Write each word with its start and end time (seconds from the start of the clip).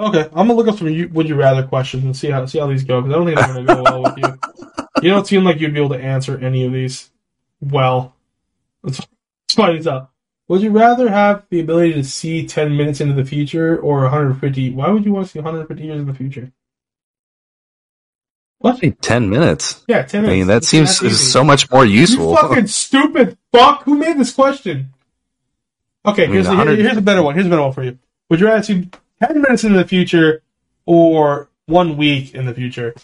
Okay, 0.00 0.22
I'm 0.32 0.46
gonna 0.48 0.54
look 0.54 0.68
up 0.68 0.78
some 0.78 0.88
you- 0.88 1.08
would 1.12 1.28
you 1.28 1.34
rather 1.34 1.62
questions 1.66 2.04
and 2.04 2.16
see 2.16 2.30
how 2.30 2.46
see 2.46 2.58
how 2.58 2.66
these 2.66 2.84
go 2.84 3.02
because 3.02 3.14
I 3.14 3.18
don't 3.18 3.26
think 3.26 3.38
they're 3.38 3.64
gonna 3.64 3.74
go 3.74 3.82
well 3.82 4.02
with 4.02 4.16
you. 4.18 4.38
You 5.02 5.10
don't 5.10 5.26
seem 5.26 5.44
like 5.44 5.60
you'd 5.60 5.74
be 5.74 5.80
able 5.80 5.90
to 5.94 6.02
answer 6.02 6.38
any 6.38 6.64
of 6.64 6.72
these 6.72 7.10
well. 7.60 8.14
Let's, 8.82 8.98
let's 8.98 9.54
find 9.54 9.76
these 9.78 9.86
uh, 9.86 9.92
out. 9.94 10.10
Would 10.48 10.62
you 10.62 10.70
rather 10.70 11.08
have 11.10 11.44
the 11.50 11.60
ability 11.60 11.92
to 11.94 12.02
see 12.04 12.46
10 12.46 12.76
minutes 12.76 13.00
into 13.00 13.14
the 13.14 13.24
future 13.24 13.78
or 13.78 14.00
150? 14.02 14.70
Why 14.72 14.88
would 14.88 15.04
you 15.04 15.12
want 15.12 15.26
to 15.26 15.32
see 15.32 15.38
150 15.38 15.84
years 15.84 16.00
in 16.00 16.06
the 16.06 16.14
future? 16.14 16.50
What? 18.58 18.82
I 18.84 18.90
ten 19.00 19.30
minutes. 19.30 19.82
Yeah, 19.88 20.02
10 20.02 20.22
minutes. 20.22 20.32
I 20.34 20.36
mean, 20.38 20.46
that 20.48 20.56
It's 20.58 20.68
seems 20.68 20.98
that 20.98 21.06
easy. 21.06 21.14
so 21.16 21.42
much 21.44 21.70
more 21.70 21.84
useful. 21.86 22.30
You 22.32 22.36
fucking 22.36 22.66
stupid 22.66 23.38
fuck! 23.52 23.84
Who 23.84 23.96
made 23.96 24.18
this 24.18 24.34
question? 24.34 24.92
Okay, 26.04 26.26
mean, 26.26 26.32
here's, 26.34 26.46
the, 26.46 26.50
100 26.56 26.78
here's 26.78 26.96
a 26.96 27.00
better 27.02 27.22
one. 27.22 27.34
Here's 27.34 27.46
a 27.46 27.50
better 27.50 27.62
one 27.62 27.72
for 27.72 27.84
you. 27.84 27.98
Would 28.28 28.40
you 28.40 28.46
rather 28.46 28.62
see 28.62 28.90
10 29.22 29.40
minutes 29.42 29.64
into 29.64 29.78
the 29.78 29.86
future 29.86 30.42
or 30.86 31.50
one 31.66 31.96
week 31.96 32.34
in 32.34 32.46
the 32.46 32.54
future? 32.54 32.94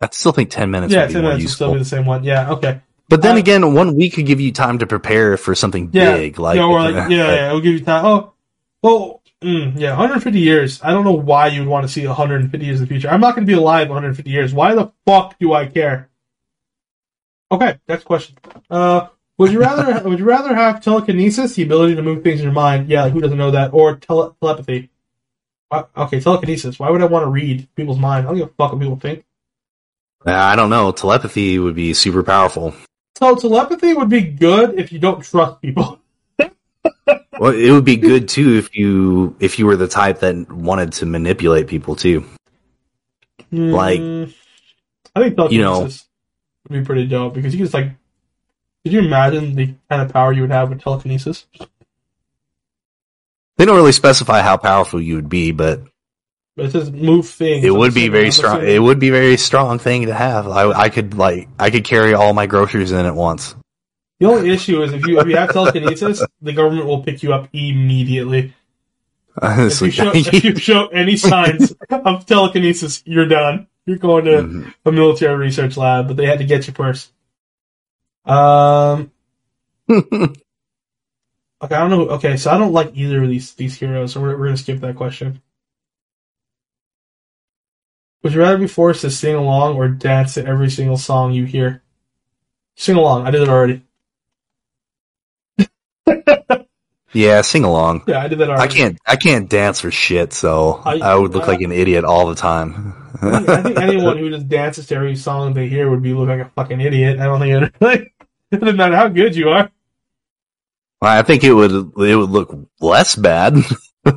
I 0.00 0.08
still 0.12 0.32
think 0.32 0.50
ten 0.50 0.70
minutes 0.70 0.92
yeah, 0.92 1.02
would 1.02 1.08
be 1.08 1.12
10 1.14 1.22
more 1.22 1.30
minutes 1.32 1.44
would 1.44 1.54
still 1.54 1.72
be 1.72 1.78
the 1.78 1.84
same 1.84 2.06
one. 2.06 2.24
Yeah, 2.24 2.50
okay. 2.52 2.80
But 3.08 3.22
then 3.22 3.36
Uh, 3.36 3.38
again, 3.38 3.74
one 3.74 3.94
week 3.96 4.14
could 4.14 4.26
give 4.26 4.40
you 4.40 4.52
time 4.52 4.78
to 4.78 4.86
prepare 4.86 5.36
for 5.36 5.54
something 5.54 5.90
Yeah, 5.92 6.16
big, 6.16 6.38
like, 6.38 6.56
yeah, 6.56 6.64
or 6.64 6.80
like, 6.80 6.94
yeah, 6.94 7.08
yeah, 7.08 7.48
it'll 7.48 7.60
give 7.60 7.74
you 7.74 7.80
time. 7.84 8.04
Oh, 8.04 8.32
well, 8.82 9.22
mm, 9.42 9.78
yeah, 9.78 9.90
150 9.90 10.38
years. 10.38 10.80
I 10.82 10.90
don't 10.90 11.04
know 11.04 11.12
why 11.12 11.48
you 11.48 11.60
would 11.60 11.68
want 11.68 11.86
to 11.86 11.92
see 11.92 12.06
150 12.06 12.66
years 12.66 12.80
in 12.80 12.84
the 12.84 12.88
future. 12.88 13.08
I'm 13.08 13.20
not 13.20 13.34
going 13.36 13.46
to 13.46 13.50
be 13.50 13.56
alive 13.56 13.88
150 13.88 14.30
years. 14.30 14.52
Why 14.52 14.74
the 14.74 14.92
fuck 15.06 15.38
do 15.38 15.52
I 15.54 15.66
care? 15.66 16.10
Okay, 17.50 17.78
next 17.88 18.04
question. 18.04 18.36
Uh, 18.68 19.08
would 19.38 19.52
you 19.52 19.60
rather 19.60 20.08
would 20.08 20.18
you 20.18 20.24
rather 20.24 20.54
have 20.54 20.82
telekinesis, 20.82 21.54
the 21.54 21.62
ability 21.62 21.94
to 21.96 22.02
move 22.02 22.22
things 22.22 22.40
in 22.40 22.44
your 22.44 22.52
mind? 22.52 22.88
Yeah, 22.88 23.02
like 23.04 23.12
who 23.12 23.20
doesn't 23.20 23.38
know 23.38 23.50
that? 23.52 23.72
Or 23.74 23.96
tele- 23.96 24.34
telepathy? 24.40 24.90
Okay, 25.96 26.20
telekinesis. 26.20 26.78
Why 26.78 26.90
would 26.90 27.02
I 27.02 27.06
want 27.06 27.24
to 27.24 27.30
read 27.30 27.68
people's 27.74 27.98
mind? 27.98 28.26
I 28.26 28.30
don't 28.30 28.38
give 28.38 28.48
a 28.48 28.52
fuck 28.52 28.72
what 28.72 28.80
people 28.80 28.96
think. 28.96 29.24
Uh, 30.26 30.32
I 30.32 30.56
don't 30.56 30.70
know. 30.70 30.92
Telepathy 30.92 31.58
would 31.58 31.74
be 31.74 31.92
super 31.94 32.22
powerful. 32.22 32.74
So 33.18 33.34
telepathy 33.34 33.94
would 33.94 34.08
be 34.08 34.22
good 34.22 34.78
if 34.78 34.92
you 34.92 34.98
don't 34.98 35.22
trust 35.22 35.60
people. 35.62 35.98
Well, 37.38 37.52
it 37.52 37.70
would 37.70 37.84
be 37.84 37.96
good 37.96 38.28
too 38.30 38.54
if 38.56 38.74
you 38.74 39.36
if 39.40 39.58
you 39.58 39.66
were 39.66 39.76
the 39.76 39.88
type 39.88 40.20
that 40.20 40.50
wanted 40.50 40.92
to 40.94 41.06
manipulate 41.06 41.66
people 41.66 41.94
too. 41.94 42.24
Like, 43.52 44.00
Mm, 44.00 44.34
I 45.14 45.20
think 45.20 45.36
telekinesis 45.36 45.52
you 45.52 45.62
know- 45.62 45.90
would 46.70 46.80
be 46.82 46.86
pretty 46.86 47.06
dope 47.06 47.34
because 47.34 47.52
you 47.52 47.58
could 47.58 47.64
just 47.66 47.74
like, 47.74 47.90
could 48.86 48.92
you 48.92 49.00
imagine 49.00 49.56
the 49.56 49.74
kind 49.90 50.00
of 50.00 50.12
power 50.12 50.32
you 50.32 50.42
would 50.42 50.52
have 50.52 50.68
with 50.70 50.80
telekinesis? 50.80 51.44
They 53.56 53.64
don't 53.64 53.74
really 53.74 53.90
specify 53.90 54.42
how 54.42 54.56
powerful 54.58 55.00
you 55.02 55.16
would 55.16 55.28
be, 55.28 55.50
but 55.50 55.82
It 56.56 56.70
says 56.70 56.92
move 56.92 57.26
things. 57.28 57.64
it 57.64 57.70
would 57.74 57.94
be 57.94 58.06
very 58.06 58.30
strong. 58.30 58.64
It 58.64 58.78
would 58.80 59.00
be 59.00 59.10
very 59.10 59.36
strong 59.38 59.80
thing 59.80 60.06
to 60.06 60.14
have. 60.14 60.46
I, 60.46 60.70
I 60.70 60.88
could 60.88 61.14
like 61.14 61.48
I 61.58 61.70
could 61.70 61.82
carry 61.82 62.14
all 62.14 62.32
my 62.32 62.46
groceries 62.46 62.92
in 62.92 63.04
at 63.06 63.16
once. 63.16 63.56
The 64.20 64.26
only 64.26 64.50
issue 64.50 64.80
is 64.84 64.92
if 64.92 65.04
you 65.04 65.18
if 65.18 65.26
you 65.26 65.36
have 65.36 65.52
telekinesis, 65.52 66.24
the 66.40 66.52
government 66.52 66.86
will 66.86 67.02
pick 67.02 67.24
you 67.24 67.32
up 67.34 67.48
immediately. 67.52 68.54
If 69.36 69.42
Honestly, 69.42 69.88
you 69.88 69.92
show, 69.92 70.12
if 70.14 70.44
you 70.44 70.56
show 70.56 70.86
any 70.86 71.16
signs 71.32 71.74
of 71.90 72.24
telekinesis, 72.24 73.02
you're 73.04 73.26
done. 73.26 73.66
You're 73.84 73.98
going 73.98 74.24
to 74.26 74.30
Mhm. 74.42 74.74
a 74.86 74.92
military 74.92 75.36
research 75.36 75.76
lab, 75.76 76.06
but 76.08 76.16
they 76.16 76.24
had 76.26 76.38
to 76.38 76.44
get 76.44 76.66
you 76.68 76.72
first. 76.72 77.10
Um. 78.26 79.12
Okay, 81.62 81.74
I 81.74 81.80
don't 81.88 81.90
know. 81.90 82.08
Okay, 82.16 82.36
so 82.36 82.50
I 82.50 82.58
don't 82.58 82.72
like 82.72 82.92
either 82.94 83.22
of 83.22 83.28
these 83.28 83.54
these 83.54 83.76
heroes, 83.76 84.12
so 84.12 84.20
we're 84.20 84.36
we're 84.38 84.46
gonna 84.46 84.56
skip 84.56 84.80
that 84.80 84.96
question. 84.96 85.42
Would 88.22 88.34
you 88.34 88.40
rather 88.40 88.58
be 88.58 88.66
forced 88.66 89.00
to 89.02 89.10
sing 89.10 89.34
along 89.34 89.76
or 89.76 89.88
dance 89.88 90.34
to 90.34 90.44
every 90.44 90.70
single 90.70 90.98
song 90.98 91.32
you 91.32 91.44
hear? 91.46 91.82
Sing 92.76 92.96
along. 92.96 93.26
I 93.26 93.30
did 93.30 93.42
it 93.42 93.48
already. 93.48 93.82
yeah, 97.12 97.40
sing 97.42 97.64
along. 97.64 98.02
Yeah, 98.06 98.20
I 98.22 98.28
did 98.28 98.38
that 98.38 98.50
already. 98.50 98.62
I 98.62 98.66
can't 98.74 98.98
I 99.06 99.16
can't 99.16 99.48
dance 99.48 99.80
for 99.80 99.90
shit, 99.90 100.32
so 100.32 100.82
I- 100.84 100.98
I, 100.98 101.14
would 101.14 101.32
look 101.34 101.44
I- 101.44 101.48
like 101.48 101.60
an 101.62 101.72
idiot 101.72 102.04
all 102.04 102.26
the 102.26 102.34
time. 102.34 103.02
I 103.22 103.62
think, 103.62 103.78
anyone 103.78 104.18
who 104.18 104.28
just 104.30 104.48
dances 104.48 104.86
to 104.88 104.94
every 104.96 105.16
song 105.16 105.54
they 105.54 105.68
hear 105.68 105.88
would 105.90 106.02
be 106.02 106.12
look 106.12 106.28
like 106.28 106.40
a 106.40 106.50
fucking 106.54 106.80
idiot. 106.82 107.18
I 107.18 107.24
don't 107.24 107.40
think 107.40 107.52
it 107.62 107.72
really. 107.80 108.12
It 108.50 108.60
doesn't 108.60 108.76
matter 108.76 108.94
how 108.96 109.08
good 109.08 109.34
you 109.34 109.48
are. 109.48 109.70
I 111.00 111.22
think 111.22 111.42
it 111.44 111.52
would 111.52 111.70
it 111.72 112.16
would 112.16 112.30
look 112.30 112.56
less 112.80 113.14
bad. 113.16 113.56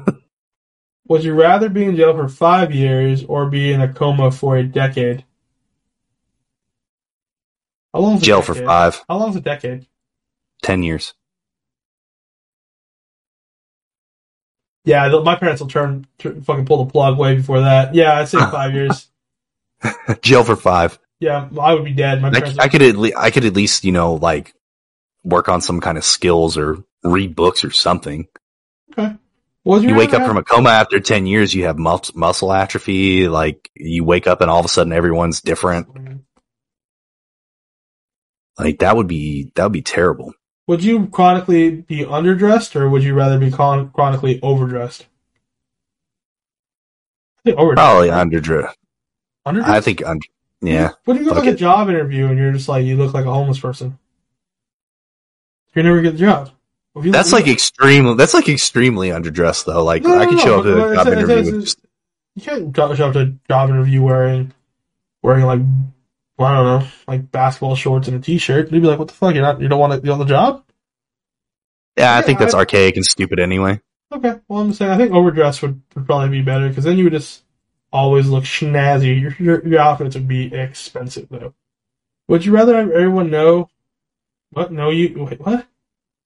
Would 1.08 1.24
you 1.24 1.34
rather 1.34 1.70
be 1.70 1.86
in 1.86 1.96
jail 1.96 2.14
for 2.14 2.28
five 2.30 2.72
years 2.72 3.24
or 3.24 3.50
be 3.50 3.74
in 3.74 3.82
a 3.82 3.92
coma 3.92 4.30
for 4.30 4.58
a 4.58 4.64
decade? 4.64 5.26
How 7.94 8.02
long's 8.02 8.22
a 8.22 8.26
Jail 8.26 8.42
for 8.44 8.54
five, 8.54 9.04
How 9.10 9.18
long's 9.18 9.36
a 9.36 9.42
decade? 9.42 9.88
ten 10.62 10.84
years. 10.84 11.16
Yeah, 14.86 15.08
my 15.24 15.36
parents 15.36 15.62
will 15.62 15.68
turn, 15.68 16.08
turn 16.18 16.42
fucking 16.42 16.66
pull 16.66 16.86
the 16.86 16.92
plug 16.92 17.18
way 17.18 17.36
before 17.36 17.62
that. 17.62 17.94
Yeah, 17.94 18.14
I'd 18.18 18.28
say 18.30 18.38
five 18.52 18.74
years. 18.74 19.08
Jail 20.22 20.44
for 20.44 20.56
five. 20.56 20.98
Yeah, 21.20 21.50
I 21.60 21.74
would 21.74 21.84
be 21.84 21.94
dead. 21.94 22.22
My 22.22 22.30
I, 22.30 22.32
parents. 22.32 22.58
I 22.60 22.68
could 22.70 22.82
at 22.82 22.96
least 22.96 23.16
I 23.18 23.30
could 23.32 23.46
at 23.46 23.54
least 23.56 23.84
you 23.84 23.92
know 23.92 24.14
like 24.16 24.54
work 25.24 25.50
on 25.50 25.62
some 25.62 25.82
kind 25.82 25.98
of 25.98 26.06
skills 26.06 26.58
or 26.58 26.78
read 27.04 27.36
books 27.36 27.64
or 27.64 27.72
something. 27.72 28.28
okay. 28.98 29.16
Would 29.66 29.84
You 29.84 29.96
wake 29.96 30.14
up 30.14 30.26
from 30.26 30.38
a 30.38 30.44
coma 30.44 30.70
after 30.70 31.00
ten 31.02 31.26
years, 31.28 31.54
you 31.54 31.66
have 31.66 31.78
mus- 31.78 32.16
muscle 32.16 32.52
atrophy. 32.54 33.28
Like 33.28 33.70
you 33.76 34.06
wake 34.06 34.26
up 34.26 34.40
and 34.42 34.50
all 34.50 34.60
of 34.60 34.66
a 34.66 34.70
sudden 34.70 34.94
everyone's 34.94 35.42
different. 35.42 35.88
have- 35.96 36.20
Like 38.58 38.80
that 38.80 38.96
would 38.96 39.08
be 39.08 39.52
that 39.56 39.64
would 39.64 39.74
be 39.74 39.82
terrible. 39.82 40.34
Would 40.70 40.84
you 40.84 41.08
chronically 41.08 41.72
be 41.72 42.06
underdressed 42.06 42.76
or 42.76 42.88
would 42.92 43.02
you 43.04 43.16
rather 43.16 43.40
be 43.40 43.50
chron- 43.50 43.90
chronically 43.90 44.40
overdressed? 44.44 45.08
I 47.40 47.42
think 47.44 47.58
overdressed. 47.58 47.88
Probably 47.88 48.10
underdressed. 48.10 48.76
Underdressed? 49.48 49.64
I 49.68 49.82
think 49.82 50.06
under. 50.06 50.28
Yeah, 50.62 50.92
What 51.06 51.16
if 51.18 51.24
you 51.24 51.30
go 51.30 51.40
like 51.40 51.48
a 51.48 51.56
job 51.56 51.90
interview 51.90 52.28
and 52.28 52.38
you're 52.38 52.52
just 52.52 52.70
like 52.70 52.86
you 52.86 52.98
look 52.98 53.16
like 53.16 53.26
a 53.26 53.34
homeless 53.34 53.60
person? 53.60 53.98
You 55.74 55.82
never 55.82 56.04
get 56.04 56.12
the 56.12 56.20
job. 56.20 56.52
That's 56.96 57.34
like 57.34 57.48
extreme. 57.48 58.16
That's 58.16 58.36
like 58.36 58.48
extremely 58.48 59.10
underdressed 59.10 59.66
though. 59.66 59.84
Like 59.84 60.04
No, 60.04 60.10
no, 60.10 60.20
I 60.20 60.26
could 60.28 60.38
no, 60.38 60.44
show 60.44 60.58
up 60.60 60.64
to 60.66 60.92
a 60.92 60.96
job 60.96 61.08
it's- 61.08 61.08
it's- 61.08 61.18
interview. 61.18 61.36
with 61.38 61.48
it's- 61.48 61.64
just, 61.64 61.80
you 62.36 62.42
can't 62.44 62.76
show 62.96 63.08
up 63.08 63.14
to 63.14 63.20
a 63.22 63.34
job 63.48 63.70
interview 63.72 64.04
wearing 64.04 64.54
wearing 65.24 65.46
like 65.46 65.62
I 66.46 66.56
don't 66.56 66.82
know, 66.82 66.88
like 67.08 67.32
basketball 67.32 67.76
shorts 67.76 68.08
and 68.08 68.18
a 68.18 68.20
t-shirt. 68.20 68.72
You'd 68.72 68.82
be 68.82 68.88
like, 68.88 69.00
"What 69.00 69.08
the 69.10 69.14
fuck? 69.14 69.34
You're 69.34 69.44
not 69.44 69.60
you 69.62 69.68
don't 69.68 69.80
want 69.80 69.94
to 69.94 70.02
be 70.02 70.10
on 70.10 70.20
the 70.20 70.26
job?" 70.26 70.64
yeah, 71.98 72.12
I 72.14 72.16
Yeah, 72.18 72.22
think 72.22 72.40
that's 72.40 72.54
I- 72.54 72.60
archaic 72.60 72.96
and 72.96 73.06
stupid 73.06 73.40
anyway. 73.40 73.82
Okay, 74.12 74.40
well, 74.48 74.62
I'm 74.62 74.68
just 74.70 74.80
saying 74.80 74.90
I 74.92 74.98
think 74.98 75.12
overdress 75.14 75.62
would, 75.62 75.82
would 75.96 76.06
probably 76.08 76.30
be 76.30 76.42
better 76.42 76.68
because 76.68 76.84
then 76.84 76.98
you 76.98 77.04
would 77.04 77.14
just 77.14 77.44
always 77.94 78.28
look 78.28 78.44
snazzy. 78.44 79.22
Your, 79.22 79.36
your 79.40 79.68
your 79.68 79.80
outfits 79.80 80.16
would 80.16 80.28
be 80.28 80.54
expensive 80.54 81.28
though. 81.30 81.54
Would 82.28 82.46
you 82.46 82.52
rather 82.52 82.76
have 82.76 82.90
everyone 82.90 83.30
know? 83.30 83.70
What? 84.52 84.72
No, 84.72 84.90
you 84.90 85.26
wait. 85.26 85.40
What? 85.40 85.68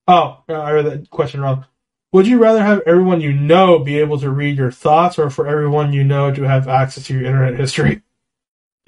Oh, 0.08 0.44
uh, 0.48 0.54
I 0.54 0.72
read 0.72 0.86
that 0.86 1.10
question 1.10 1.42
wrong. 1.42 1.66
Would 2.14 2.28
you 2.28 2.38
rather 2.38 2.62
have 2.64 2.82
everyone 2.86 3.20
you 3.22 3.34
know 3.34 3.80
be 3.80 4.00
able 4.00 4.18
to 4.20 4.30
read 4.30 4.58
your 4.58 4.72
thoughts, 4.72 5.18
or 5.20 5.30
for 5.30 5.48
everyone 5.48 5.92
you 5.92 6.04
know 6.06 6.32
to 6.34 6.44
have 6.44 6.68
access 6.70 7.06
to 7.08 7.14
your 7.14 7.26
internet 7.26 7.60
history? 7.60 8.02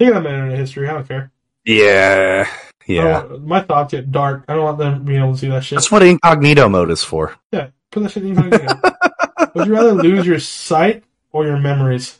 Have 0.00 0.22
my 0.22 0.28
internet 0.30 0.58
history. 0.58 0.88
I 0.88 0.92
don't 0.92 1.08
care. 1.08 1.30
Yeah, 1.64 2.48
yeah. 2.86 3.24
want- 3.24 3.46
my 3.46 3.60
thoughts 3.62 3.92
get 3.92 4.12
dark. 4.12 4.44
I 4.48 4.54
don't 4.54 4.64
want 4.64 4.78
them 4.78 5.04
being 5.04 5.20
able 5.20 5.32
to 5.32 5.38
see 5.38 5.48
that 5.48 5.64
shit. 5.64 5.76
That's 5.76 5.90
what 5.90 6.02
incognito 6.02 6.68
mode 6.68 6.90
is 6.90 7.02
for. 7.02 7.34
Yeah, 7.50 7.68
put 7.90 8.02
that 8.02 8.10
shit 8.12 8.24
in 8.24 8.30
incognito. 8.30 8.80
Would 9.54 9.66
you 9.66 9.72
rather 9.74 9.92
lose 9.92 10.26
your 10.26 10.38
sight 10.38 11.04
or 11.32 11.46
your 11.46 11.58
memories? 11.58 12.18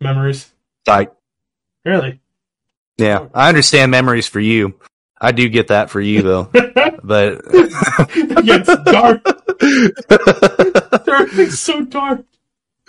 Memories. 0.00 0.50
Like, 0.86 1.12
Really? 1.84 2.20
yeah, 2.96 3.26
I 3.34 3.48
understand 3.48 3.90
memories 3.90 4.28
for 4.28 4.40
you. 4.40 4.78
I 5.20 5.32
do 5.32 5.48
get 5.48 5.68
that 5.68 5.90
for 5.90 6.00
you 6.00 6.22
though, 6.22 6.44
but 7.02 7.40
it 7.54 8.44
gets 8.44 8.68
dark. 8.84 9.22
Everything's 11.08 11.58
so 11.58 11.84
dark. 11.84 12.24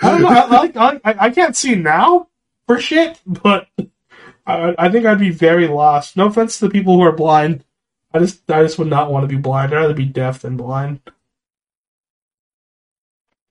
I 0.03 0.09
don't 0.11 0.21
know. 0.21 0.27
I, 0.27 0.45
like 0.47 0.77
I, 0.77 0.99
I 1.05 1.29
can't 1.31 1.55
see 1.55 1.75
now 1.75 2.27
for 2.67 2.79
shit, 2.79 3.19
but 3.25 3.67
I, 4.45 4.75
I 4.77 4.89
think 4.89 5.05
I'd 5.05 5.19
be 5.19 5.29
very 5.31 5.67
lost. 5.67 6.17
No 6.17 6.27
offense 6.27 6.59
to 6.59 6.67
the 6.67 6.71
people 6.71 6.95
who 6.95 7.01
are 7.01 7.11
blind. 7.11 7.63
I 8.13 8.19
just 8.19 8.49
I 8.51 8.61
just 8.63 8.77
would 8.79 8.87
not 8.89 9.11
want 9.11 9.23
to 9.23 9.27
be 9.27 9.39
blind. 9.41 9.73
I'd 9.73 9.77
rather 9.77 9.93
be 9.93 10.05
deaf 10.05 10.39
than 10.39 10.57
blind. 10.57 10.99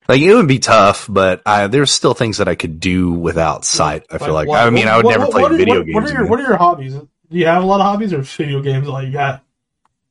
like 0.08 0.20
it 0.20 0.34
would 0.34 0.48
be 0.48 0.58
tough. 0.58 1.06
But 1.08 1.42
I, 1.44 1.66
there's 1.66 1.90
still 1.90 2.14
things 2.14 2.38
that 2.38 2.48
I 2.48 2.54
could 2.54 2.80
do 2.80 3.12
without 3.12 3.64
sight. 3.64 4.06
I 4.10 4.18
feel 4.18 4.34
like. 4.34 4.48
what- 4.48 4.64
I 4.64 4.70
mean, 4.70 4.88
I 4.88 4.96
would 4.96 5.04
what- 5.06 5.10
never 5.12 5.24
what- 5.24 5.32
play 5.32 5.42
are- 5.44 5.56
video 5.56 5.82
games. 5.82 5.94
What 5.94 6.04
are 6.04 6.08
your 6.08 6.16
again. 6.20 6.30
What 6.30 6.40
are 6.40 6.44
your 6.44 6.56
hobbies? 6.56 6.94
Do 6.94 7.06
you 7.38 7.46
have 7.46 7.62
a 7.62 7.66
lot 7.66 7.80
of 7.80 7.86
hobbies 7.86 8.12
or 8.12 8.22
video 8.22 8.62
games 8.62 8.86
all 8.88 9.02
you 9.02 9.12
got? 9.12 9.42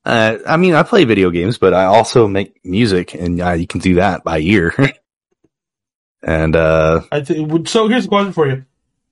Uh, 0.04 0.38
I 0.46 0.58
mean, 0.58 0.76
I 0.76 0.84
play 0.84 1.06
video 1.06 1.32
games, 1.32 1.58
but 1.58 1.74
I 1.74 1.86
also 1.86 2.28
make 2.28 2.64
music, 2.64 3.16
and 3.16 3.42
uh, 3.42 3.52
you 3.54 3.66
can 3.66 3.80
do 3.80 3.96
that 3.96 4.24
by 4.24 4.38
ear. 4.40 4.76
and 6.22 6.56
uh, 6.56 7.02
I 7.12 7.22
th- 7.22 7.68
so 7.70 7.88
here's 7.88 8.06
a 8.06 8.08
question 8.08 8.34
for 8.34 8.48
you: 8.48 8.66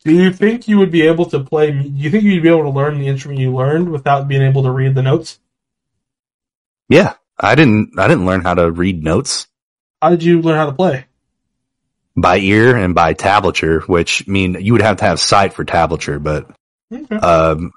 Do 0.06 0.14
you 0.14 0.34
think 0.34 0.68
you 0.68 0.80
would 0.80 0.92
be 0.92 1.04
able 1.04 1.26
to 1.28 1.40
play? 1.40 1.72
Do 1.72 1.90
you 1.90 2.10
think 2.10 2.24
you'd 2.24 2.44
be 2.44 2.50
able 2.50 2.64
to 2.64 2.70
learn 2.70 3.00
the 3.00 3.08
instrument 3.08 3.40
you 3.40 3.54
learned 3.56 3.90
without 3.90 4.28
being 4.28 4.42
able 4.42 4.64
to 4.64 4.72
read 4.72 4.96
the 4.96 5.02
notes? 5.02 5.40
yeah, 6.90 7.14
I 7.40 7.56
didn't. 7.56 7.98
I 7.98 8.08
didn't 8.08 8.26
learn 8.26 8.42
how 8.42 8.54
to 8.54 8.70
read 8.72 9.04
notes 9.04 9.48
How 10.02 10.10
did 10.10 10.22
you 10.24 10.42
learn 10.42 10.58
how 10.58 10.66
to 10.66 10.74
play? 10.74 11.06
by 12.16 12.38
ear 12.38 12.76
and 12.76 12.94
by 12.94 13.14
tablature, 13.16 13.82
which 13.88 14.28
mean 14.28 14.56
you 14.60 14.74
would 14.74 14.84
have 14.84 14.98
to 14.98 15.06
have 15.06 15.20
sight 15.20 15.54
for 15.54 15.66
tablature, 15.66 16.22
but 16.22 16.48
Okay, 16.94 17.16
um, 17.16 17.72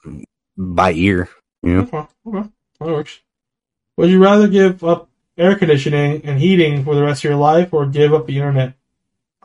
by 0.58 0.93
ear. 0.93 1.31
You 1.62 1.75
know? 1.76 1.82
okay, 1.82 2.06
okay, 2.26 2.49
that 2.81 2.87
works. 2.88 3.19
Would 3.96 4.11
you 4.11 4.23
rather 4.23 4.46
give 4.46 4.84
up 4.84 5.08
air 5.38 5.55
conditioning 5.56 6.23
and 6.25 6.38
heating 6.38 6.84
for 6.84 6.94
the 6.94 7.02
rest 7.02 7.20
of 7.25 7.31
your 7.31 7.38
life, 7.38 7.73
or 7.73 7.87
give 7.87 8.12
up 8.12 8.26
the 8.26 8.37
internet? 8.37 8.75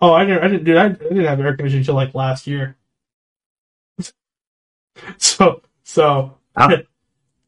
Oh, 0.02 0.14
I 0.14 0.26
didn't. 0.26 0.44
I 0.44 0.48
didn't. 0.48 0.64
Dude, 0.64 0.78
I, 0.78 0.86
I 0.86 0.90
didn't 0.90 1.26
have 1.26 1.40
air 1.40 1.56
conditioning 1.56 1.82
until 1.82 1.96
like 1.96 2.16
last 2.16 2.48
year. 2.48 2.76
so, 5.18 5.62
so. 5.84 6.38
I, 6.56 6.74
it- 6.74 6.88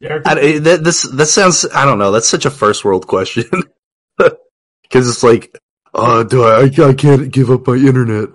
that, 0.00 0.80
this 0.84 1.02
that 1.02 1.26
sounds. 1.26 1.64
I 1.74 1.84
don't 1.86 1.98
know. 1.98 2.10
That's 2.12 2.28
such 2.28 2.44
a 2.44 2.50
first 2.50 2.84
world 2.84 3.06
question 3.06 3.44
because 4.18 5.08
it's 5.08 5.22
like, 5.22 5.58
uh, 5.94 6.24
do 6.24 6.44
I? 6.44 6.64
I 6.64 6.92
can't 6.94 7.30
give 7.32 7.50
up 7.50 7.66
my 7.66 7.74
internet. 7.74 8.28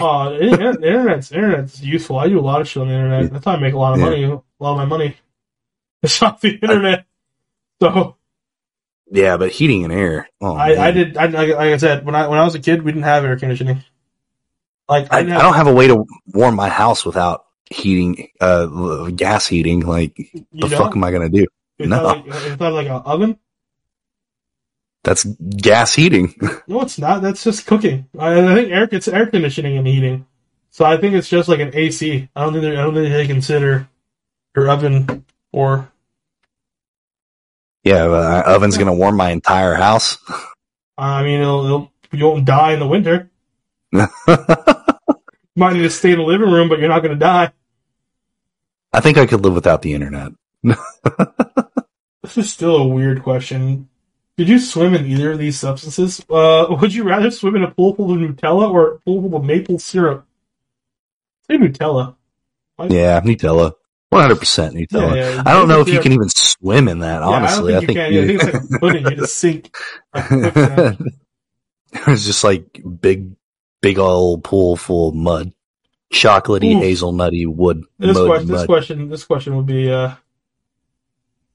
Oh, 0.00 0.34
internet- 0.34 0.82
internet's 0.84 1.32
internet's 1.32 1.80
useful. 1.82 2.18
I 2.18 2.28
do 2.28 2.38
a 2.38 2.42
lot 2.42 2.60
of 2.60 2.68
shit 2.68 2.82
on 2.82 2.88
the 2.88 2.94
internet. 2.94 3.32
That's 3.32 3.44
how 3.46 3.52
I 3.52 3.56
make 3.60 3.72
a 3.74 3.78
lot 3.78 3.94
of 3.94 4.00
Yeah. 4.00 4.04
money. 4.04 4.24
A 4.24 4.28
lot 4.62 4.72
of 4.72 4.76
my 4.78 4.84
money 4.84 5.16
It's 6.02 6.20
off 6.22 6.40
the 6.40 6.54
internet. 6.54 7.06
So 7.80 8.15
Yeah, 9.10 9.36
but 9.36 9.52
heating 9.52 9.84
and 9.84 9.92
air. 9.92 10.28
Oh, 10.40 10.54
I, 10.54 10.88
I 10.88 10.90
did. 10.90 11.16
I, 11.16 11.26
like, 11.26 11.54
I 11.54 11.76
said, 11.76 12.04
when 12.04 12.14
I 12.14 12.26
when 12.26 12.38
I 12.38 12.44
was 12.44 12.54
a 12.54 12.58
kid, 12.58 12.82
we 12.82 12.90
didn't 12.92 13.04
have 13.04 13.24
air 13.24 13.36
conditioning. 13.36 13.84
Like 14.88 15.12
I, 15.12 15.18
I 15.18 15.22
have- 15.24 15.42
don't 15.42 15.54
have 15.54 15.66
a 15.66 15.74
way 15.74 15.88
to 15.88 16.04
warm 16.26 16.56
my 16.56 16.68
house 16.68 17.04
without 17.04 17.44
heating, 17.70 18.28
uh, 18.40 19.10
gas 19.10 19.46
heating. 19.46 19.80
Like, 19.80 20.16
the 20.16 20.68
don't? 20.68 20.70
fuck 20.70 20.96
am 20.96 21.04
I 21.04 21.12
gonna 21.12 21.28
do? 21.28 21.46
It's 21.78 21.88
no. 21.88 22.02
like, 22.02 22.24
it's 22.26 22.60
not 22.60 22.72
like 22.72 22.86
an 22.86 23.02
oven. 23.04 23.38
That's 25.04 25.24
gas 25.24 25.94
heating. 25.94 26.34
No, 26.68 26.82
it's 26.82 26.98
not. 26.98 27.22
That's 27.22 27.44
just 27.44 27.64
cooking. 27.66 28.08
I, 28.18 28.40
I 28.40 28.54
think 28.56 28.72
air 28.72 28.88
it's 28.90 29.06
air 29.06 29.26
conditioning 29.26 29.78
and 29.78 29.86
heating. 29.86 30.26
So 30.70 30.84
I 30.84 30.96
think 30.96 31.14
it's 31.14 31.28
just 31.28 31.48
like 31.48 31.60
an 31.60 31.70
AC. 31.74 32.28
I 32.34 32.42
don't 32.42 32.52
think 32.54 32.64
I 32.64 32.82
don't 32.82 32.92
think 32.92 33.12
they 33.12 33.26
consider 33.26 33.88
your 34.56 34.68
oven 34.68 35.24
or 35.52 35.92
yeah, 37.86 38.04
uh, 38.04 38.42
oven's 38.46 38.76
gonna 38.76 38.94
warm 38.94 39.16
my 39.16 39.30
entire 39.30 39.74
house. 39.74 40.18
I 40.98 41.22
mean 41.22 41.40
it'll, 41.40 41.64
it'll, 41.64 41.92
you 42.12 42.24
won't 42.26 42.44
die 42.44 42.72
in 42.72 42.80
the 42.80 42.86
winter. 42.86 43.30
You 45.56 45.60
might 45.60 45.72
need 45.72 45.82
to 45.82 45.90
stay 45.90 46.12
in 46.12 46.18
the 46.18 46.24
living 46.24 46.50
room, 46.50 46.68
but 46.68 46.78
you're 46.80 46.90
not 46.90 47.00
going 47.00 47.14
to 47.14 47.18
die. 47.18 47.50
I 48.92 49.00
think 49.00 49.16
I 49.16 49.24
could 49.24 49.40
live 49.40 49.54
without 49.54 49.82
the 49.82 49.94
internet. 49.94 50.32
This 52.22 52.38
is 52.38 52.52
still 52.52 52.76
a 52.76 52.86
weird 52.88 53.22
question. 53.22 53.88
Did 54.36 54.48
you 54.48 54.58
swim 54.58 54.94
in 54.94 55.06
either 55.06 55.30
of 55.30 55.38
these 55.38 55.56
substances? 55.60 56.20
Uh, 56.28 56.66
would 56.80 56.92
you 56.92 57.04
rather 57.04 57.30
swim 57.30 57.54
in 57.54 57.62
a 57.62 57.70
pool 57.70 57.94
full 57.94 58.10
of 58.10 58.18
Nutella 58.18 58.68
or 58.68 58.94
a 58.94 58.98
pool 58.98 59.22
full 59.22 59.36
of 59.36 59.44
maple 59.44 59.78
syrup? 59.78 60.26
Say 61.46 61.56
Nutella. 61.56 62.16
Yeah, 62.88 63.20
Nutella. 63.20 63.74
100% 64.12 64.72
Nutella. 64.72 65.16
Yeah, 65.16 65.34
yeah. 65.34 65.42
I 65.44 65.52
don't 65.52 65.68
know 65.68 65.80
if 65.80 65.88
you 65.88 66.00
can 66.00 66.12
even 66.12 66.28
swim 66.28 66.88
in 66.88 67.00
that, 67.00 67.22
honestly. 67.22 67.74
I 67.74 67.80
don't 67.80 67.86
think 67.86 67.98
you 67.98 68.02
can. 68.02 68.12
Yeah, 68.12 68.20
I 68.20 68.26
think 68.26 68.42
it's 68.42 68.70
like 68.70 68.80
pudding. 68.80 69.06
You 69.06 69.16
just 69.16 69.36
sink. 69.36 69.76
Like 70.14 70.28
quicksand. 70.28 71.12
it 71.92 72.06
was 72.06 72.24
just 72.24 72.44
like 72.44 72.82
big, 73.00 73.32
big 73.80 73.98
old 73.98 74.44
pool 74.44 74.76
full 74.76 75.10
of 75.10 75.14
mud. 75.14 75.52
Chocolatey, 76.12 76.76
Oof. 76.76 76.82
hazelnutty 76.82 77.46
wood. 77.46 77.82
This 77.98 78.16
mud, 78.16 78.26
question, 78.26 78.48
this 78.48 78.66
question, 78.66 79.08
this 79.08 79.24
question 79.24 79.56
would 79.56 79.66
be 79.66 79.90
uh, 79.90 80.14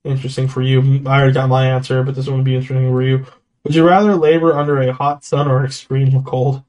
interesting 0.04 0.48
for 0.48 0.62
you. 0.62 1.04
I 1.06 1.20
already 1.20 1.34
got 1.34 1.50
my 1.50 1.68
answer, 1.68 2.04
but 2.04 2.16
this 2.16 2.28
one 2.28 2.38
would 2.38 2.46
be 2.46 2.56
interesting 2.56 2.92
for 2.92 3.02
you. 3.02 3.26
Would 3.64 3.76
you 3.76 3.88
rather 3.88 4.16
labor 4.16 4.54
under 4.54 4.82
a 4.82 4.92
hot 4.92 5.24
sun 5.24 5.48
or 5.48 5.64
extreme 5.64 6.24
cold? 6.24 6.64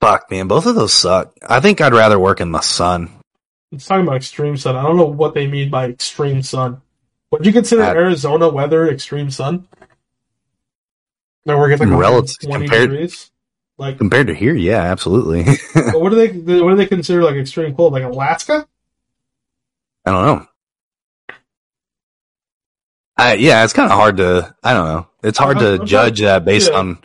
Fuck, 0.00 0.30
man. 0.30 0.48
Both 0.48 0.66
of 0.66 0.74
those 0.74 0.92
suck. 0.92 1.32
I 1.46 1.60
think 1.60 1.80
I'd 1.80 1.94
rather 1.94 2.18
work 2.18 2.40
in 2.40 2.52
the 2.52 2.60
sun. 2.60 3.21
It's 3.72 3.86
talking 3.86 4.04
about 4.06 4.16
extreme 4.16 4.56
sun. 4.56 4.76
I 4.76 4.82
don't 4.82 4.96
know 4.98 5.06
what 5.06 5.34
they 5.34 5.46
mean 5.46 5.70
by 5.70 5.86
extreme 5.86 6.42
sun. 6.42 6.82
Would 7.30 7.46
you 7.46 7.52
consider 7.52 7.82
Uh, 7.82 7.94
Arizona 7.94 8.48
weather 8.50 8.86
extreme 8.88 9.30
sun? 9.30 9.66
No, 11.46 11.56
we're 11.58 11.70
getting 11.70 11.90
like 11.90 11.98
Relative- 11.98 12.38
20 12.40 12.66
compared- 12.66 12.90
degrees. 12.90 13.30
Like, 13.78 13.96
Compared 13.98 14.26
to 14.28 14.34
here, 14.34 14.54
yeah, 14.54 14.82
absolutely. 14.82 15.44
but 15.74 15.98
what 16.00 16.10
do 16.10 16.16
they 16.16 16.60
what 16.62 16.70
do 16.70 16.76
they 16.76 16.86
consider 16.86 17.22
like 17.24 17.34
extreme 17.36 17.74
cold? 17.74 17.94
Like 17.94 18.04
Alaska? 18.04 18.68
I 20.04 20.10
don't 20.12 20.24
know. 20.26 20.46
I, 23.16 23.34
yeah, 23.34 23.64
it's 23.64 23.72
kind 23.72 23.90
of 23.90 23.96
hard 23.96 24.18
to. 24.18 24.54
I 24.62 24.74
don't 24.74 24.86
know. 24.86 25.06
It's 25.22 25.38
hard 25.38 25.56
I'm- 25.56 25.76
to 25.78 25.80
I'm 25.82 25.86
judge 25.86 26.20
that 26.20 26.44
based 26.44 26.70
yeah. 26.70 26.78
on 26.78 26.98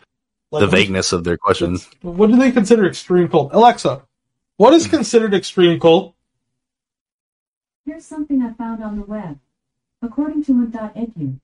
Like, 0.52 0.62
the 0.62 0.68
vagueness 0.68 1.14
of 1.14 1.24
their 1.24 1.38
questions. 1.38 1.90
What 2.02 2.28
do 2.30 2.36
they 2.36 2.52
consider 2.52 2.86
extreme 2.86 3.30
cold? 3.30 3.54
Alexa, 3.54 4.02
what 4.58 4.74
is 4.74 4.88
considered 4.88 5.34
extreme 5.34 5.80
cold? 5.80 6.14
Here's 7.88 8.06
something 8.06 8.42
I 8.42 8.52
found 8.52 8.84
on 8.84 9.00
the 9.00 9.06
web. 9.06 9.40
According 10.02 10.44
to 10.44 10.52
Wind.edu, 10.52 11.40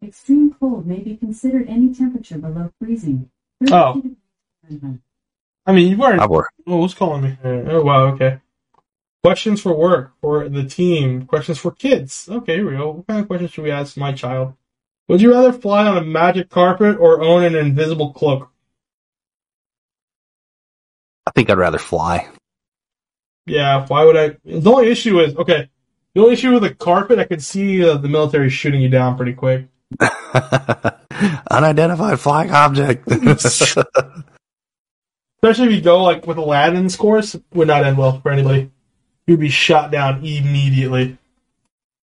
extreme 0.00 0.54
cold 0.54 0.86
may 0.86 1.00
be 1.00 1.16
considered 1.16 1.68
any 1.68 1.92
temperature 1.92 2.38
below 2.38 2.70
freezing. 2.78 3.28
32 3.60 3.74
Oh. 3.74 5.00
I 5.66 5.72
mean, 5.72 5.88
you've 5.90 6.00
already. 6.00 6.20
I 6.20 6.26
work. 6.26 6.52
Oh, 6.68 6.80
who's 6.80 6.94
calling 6.94 7.22
me? 7.22 7.38
Oh, 7.42 7.82
wow, 7.82 8.04
okay. 8.14 8.38
Questions 9.24 9.60
for 9.60 9.74
work, 9.74 10.12
for 10.20 10.48
the 10.48 10.62
team, 10.62 11.26
questions 11.26 11.58
for 11.58 11.72
kids. 11.72 12.28
Okay, 12.30 12.54
here 12.54 12.70
we 12.70 12.76
go. 12.76 12.90
What 12.92 13.08
kind 13.08 13.20
of 13.20 13.26
questions 13.26 13.50
should 13.50 13.64
we 13.64 13.72
ask 13.72 13.96
my 13.96 14.12
child? 14.12 14.54
Would 15.08 15.20
you 15.20 15.32
rather 15.32 15.52
fly 15.52 15.88
on 15.88 15.96
a 15.96 16.02
magic 16.02 16.50
carpet 16.50 16.98
or 17.00 17.20
own 17.20 17.42
an 17.42 17.56
invisible 17.56 18.12
cloak? 18.12 18.48
I 21.26 21.32
think 21.32 21.50
I'd 21.50 21.58
rather 21.58 21.78
fly. 21.78 22.28
Yeah, 23.46 23.86
why 23.86 24.04
would 24.04 24.16
I? 24.16 24.36
The 24.44 24.70
only 24.70 24.90
issue 24.90 25.20
is, 25.20 25.36
okay, 25.36 25.68
the 26.14 26.20
only 26.20 26.34
issue 26.34 26.52
with 26.52 26.64
a 26.64 26.74
carpet, 26.74 27.18
I 27.18 27.24
could 27.24 27.42
see 27.42 27.84
uh, 27.84 27.96
the 27.96 28.08
military 28.08 28.48
shooting 28.48 28.80
you 28.80 28.88
down 28.88 29.16
pretty 29.16 29.34
quick. 29.34 29.66
Unidentified 31.50 32.20
flying 32.20 32.50
object. 32.50 33.10
Especially 33.10 33.86
if 35.42 35.72
you 35.72 35.80
go 35.82 36.02
like 36.02 36.26
with 36.26 36.38
Aladdin's 36.38 36.96
course, 36.96 37.36
would 37.52 37.68
not 37.68 37.84
end 37.84 37.98
well 37.98 38.20
for 38.20 38.30
anybody. 38.30 38.70
You'd 39.26 39.40
be 39.40 39.50
shot 39.50 39.90
down 39.90 40.24
immediately. 40.24 41.18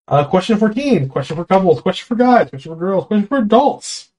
Uh, 0.06 0.24
question 0.24 0.58
for 0.58 0.68
teens, 0.68 1.10
question 1.10 1.36
for 1.36 1.44
couples, 1.44 1.80
question 1.80 2.06
for 2.06 2.16
guys, 2.16 2.50
question 2.50 2.72
for 2.72 2.78
girls, 2.78 3.06
question 3.06 3.26
for 3.26 3.38
adults. 3.38 4.10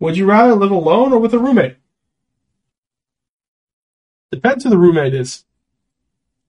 Would 0.00 0.16
you 0.16 0.26
rather 0.26 0.54
live 0.54 0.70
alone 0.70 1.12
or 1.12 1.18
with 1.18 1.34
a 1.34 1.38
roommate? 1.38 1.76
Depends 4.32 4.64
who 4.64 4.70
the 4.70 4.78
roommate 4.78 5.14
is. 5.14 5.44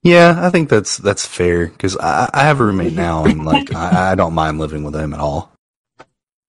Yeah, 0.06 0.36
I 0.38 0.52
think 0.52 0.70
that's 0.70 0.98
that's 0.98 1.26
fair 1.26 1.68
because 1.68 1.98
I, 1.98 2.30
I 2.34 2.44
have 2.44 2.62
a 2.62 2.66
roommate 2.66 2.94
now 2.94 3.26
and 3.26 3.44
like 3.44 3.74
I, 3.74 4.12
I 4.12 4.16
don't 4.16 4.36
mind 4.36 4.60
living 4.60 4.84
with 4.84 4.96
him 4.96 5.14
at 5.16 5.20
all. 5.20 5.52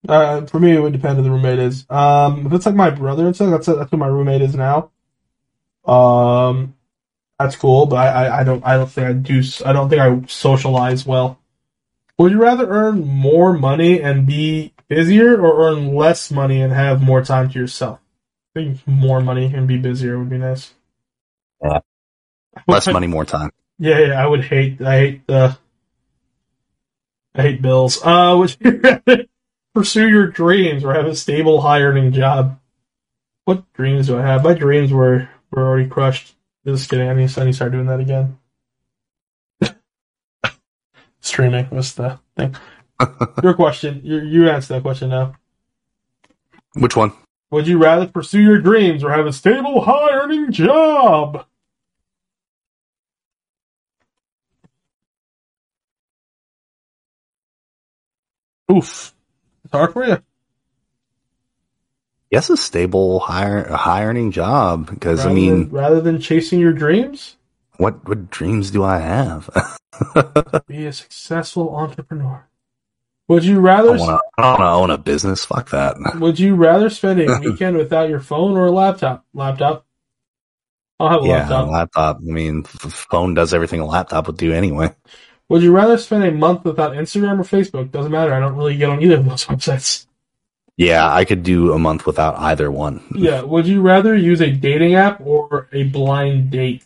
Uh, 0.09 0.47
for 0.47 0.61
me, 0.61 0.73
it 0.73 0.81
would 0.81 0.93
depend 0.93 1.17
who 1.17 1.23
the 1.25 1.31
roommate 1.31 1.59
is. 1.59 1.87
Um, 1.91 2.47
if 2.47 2.53
it's 2.53 2.67
like 2.67 2.75
my 2.75 2.91
brother 2.91 3.27
and 3.27 3.35
stuff, 3.35 3.51
that's 3.51 3.67
that's 3.67 3.91
who 3.91 3.97
my 3.97 4.07
roommate 4.07 4.43
is 4.43 4.55
now. 4.55 4.91
Um, 5.87 6.75
that's 7.39 7.57
cool, 7.57 7.87
but 7.87 7.97
I, 7.97 8.27
I, 8.27 8.41
I 8.41 8.45
don't 8.45 8.65
I 8.65 8.77
don't 8.77 8.91
think 8.91 9.09
I 9.09 9.13
do 9.15 9.43
I 9.65 9.73
don't 9.73 9.89
think 9.89 10.03
I 10.03 10.27
socialize 10.29 11.07
well. 11.07 11.41
Would 12.19 12.33
you 12.33 12.43
rather 12.43 12.69
earn 12.69 13.07
more 13.07 13.53
money 13.55 14.03
and 14.03 14.27
be 14.27 14.75
busier, 14.89 15.41
or 15.41 15.69
earn 15.69 15.95
less 15.95 16.31
money 16.31 16.63
and 16.63 16.73
have 16.73 17.03
more 17.03 17.23
time 17.23 17.51
to 17.51 17.59
yourself? 17.59 18.01
I 18.55 18.61
think 18.61 18.87
more 18.87 19.21
money 19.21 19.53
and 19.55 19.67
be 19.67 19.79
busier 19.79 20.19
would 20.19 20.31
be 20.31 20.39
nice. 20.39 20.75
Yeah. 21.63 21.81
Less 22.67 22.87
money, 22.87 23.07
more 23.07 23.25
time. 23.25 23.51
Yeah, 23.79 23.99
yeah, 23.99 24.23
I 24.23 24.27
would 24.27 24.45
hate. 24.45 24.81
I 24.81 24.99
hate 24.99 25.27
the. 25.27 25.59
I 27.35 27.43
hate 27.43 27.63
bills. 27.63 28.01
Uh, 28.03 28.35
would 28.39 28.57
you 28.61 28.81
rather 28.83 29.27
pursue 29.75 30.09
your 30.09 30.29
dreams 30.29 30.85
or 30.85 30.95
have 30.95 31.07
a 31.07 31.15
stable, 31.15 31.61
high 31.61 31.83
earning 31.83 32.13
job? 32.13 32.59
What 33.45 33.71
dreams 33.75 34.07
do 34.07 34.19
I 34.19 34.23
have? 34.23 34.43
My 34.43 34.55
dreams 34.55 34.93
were 34.93 35.29
were 35.51 35.69
already 35.69 35.89
crushed. 35.89 36.35
Just 36.67 36.91
kidding. 36.91 37.09
I 37.09 37.15
need, 37.15 37.39
I 37.39 37.45
need 37.45 37.51
to 37.51 37.53
start 37.53 37.73
doing 37.73 37.87
that 37.87 38.01
again. 38.01 38.39
Streaming 41.21 41.69
was 41.71 41.95
the 41.95 42.19
thing. 42.37 42.57
Your 43.43 43.55
question. 43.55 44.01
You 44.03 44.21
you 44.21 44.49
answer 44.49 44.75
that 44.75 44.83
question 44.83 45.11
now. 45.11 45.35
Which 46.75 46.97
one? 46.97 47.13
Would 47.51 47.69
you 47.69 47.79
rather 47.79 48.07
pursue 48.07 48.41
your 48.43 48.61
dreams 48.61 49.05
or 49.05 49.11
have 49.13 49.25
a 49.25 49.33
stable, 49.33 49.83
high 49.83 50.11
earning 50.13 50.51
job? 50.51 51.47
Oof. 58.71 59.15
It's 59.65 59.73
hard 59.73 59.93
for 59.93 60.05
you. 60.05 60.23
Yes, 62.31 62.51
a 62.51 62.57
stable, 62.57 63.21
high, 63.21 63.63
high 63.63 64.05
earning 64.05 64.33
job. 64.33 64.91
Because 64.91 65.25
I 65.25 65.33
mean, 65.33 65.65
than, 65.65 65.71
rather 65.71 66.01
than 66.01 66.21
chasing 66.21 66.59
your 66.59 66.73
dreams, 66.73 67.37
what 67.79 68.07
what 68.09 68.31
dreams 68.31 68.71
do 68.71 68.83
I 68.83 68.99
have? 68.99 69.49
be 70.67 70.87
a 70.87 70.93
successful 70.93 71.75
entrepreneur. 71.75 72.47
Would 73.29 73.45
you 73.45 73.61
rather. 73.61 73.95
I 73.95 73.99
want 73.99 74.23
to 74.39 74.65
own 74.65 74.91
a 74.91 74.99
business. 74.99 75.45
Fuck 75.45 75.71
that. 75.71 75.97
would 76.21 76.39
you 76.39 76.55
rather 76.55 76.91
spend 76.91 77.21
a 77.21 77.39
weekend 77.41 77.77
without 77.77 78.09
your 78.09 78.21
phone 78.21 78.57
or 78.57 78.67
a 78.67 78.71
laptop? 78.71 79.25
Laptop. 79.35 79.85
I'll 80.99 81.09
have 81.09 81.23
a 81.23 81.27
Yeah, 81.27 81.41
laptop. 81.41 81.69
laptop. 81.71 82.17
I 82.19 82.33
mean, 82.33 82.63
phone 82.65 83.35
does 83.35 83.53
everything 83.53 83.81
a 83.81 83.87
laptop 83.87 84.27
would 84.27 84.37
do 84.37 84.53
anyway. 84.53 84.95
Would 85.49 85.63
you 85.63 85.73
rather 85.73 85.97
spend 85.97 86.25
a 86.25 86.33
month 86.33 86.65
without 86.65 86.93
Instagram 86.93 87.39
or 87.39 87.45
Facebook? 87.45 87.91
Doesn't 87.93 88.11
matter. 88.11 88.35
I 88.35 88.41
don't 88.41 88.57
really 88.57 88.77
get 88.77 88.91
on 88.91 89.03
either 89.03 89.17
of 89.19 89.25
those 89.27 89.45
websites. 89.47 90.07
Yeah, 90.77 91.11
I 91.11 91.25
could 91.25 91.43
do 91.43 91.73
a 91.73 91.79
month 91.79 92.05
without 92.05 92.37
either 92.39 92.71
one. 92.71 93.03
Yeah. 93.15 93.43
Would 93.43 93.67
you 93.67 93.81
rather 93.81 94.15
use 94.15 94.41
a 94.43 94.51
dating 94.51 94.95
app 94.95 95.21
or 95.25 95.69
a 95.73 95.85
blind 95.85 96.51
date? 96.51 96.85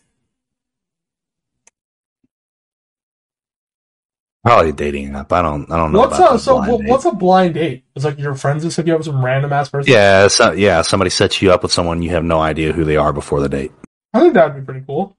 Probably 4.45 4.71
a 4.71 4.73
dating 4.73 5.15
app. 5.15 5.33
I 5.33 5.43
don't. 5.43 5.71
I 5.71 5.77
don't 5.77 5.93
know. 5.93 5.99
What's 6.01 6.19
a 6.19 6.39
so 6.39 6.57
blind 6.57 6.73
what- 6.73 6.81
date. 6.83 6.89
what's 6.91 7.05
a 7.05 7.13
blind 7.13 7.55
date? 7.55 7.85
It's 7.95 8.05
like 8.05 8.19
your 8.19 8.35
friends 8.35 8.63
just 8.63 8.77
hook 8.77 8.87
you 8.87 8.95
up 8.95 9.01
with 9.01 9.07
some 9.07 9.23
random 9.25 9.53
ass 9.53 9.69
person. 9.69 9.93
Yeah, 9.93 10.29
so, 10.29 10.53
yeah. 10.53 10.81
Somebody 10.83 11.11
sets 11.11 11.43
you 11.43 11.53
up 11.53 11.63
with 11.63 11.73
someone 11.73 12.01
you 12.03 12.11
have 12.11 12.25
no 12.25 12.41
idea 12.41 12.73
who 12.73 12.85
they 12.85 12.97
are 12.97 13.13
before 13.13 13.41
the 13.41 13.49
date. 13.51 13.73
I 14.15 14.21
think 14.21 14.35
that'd 14.35 14.55
be 14.57 14.63
pretty 14.63 14.85
cool. 14.87 15.17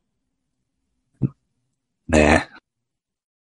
Nah. 2.08 2.42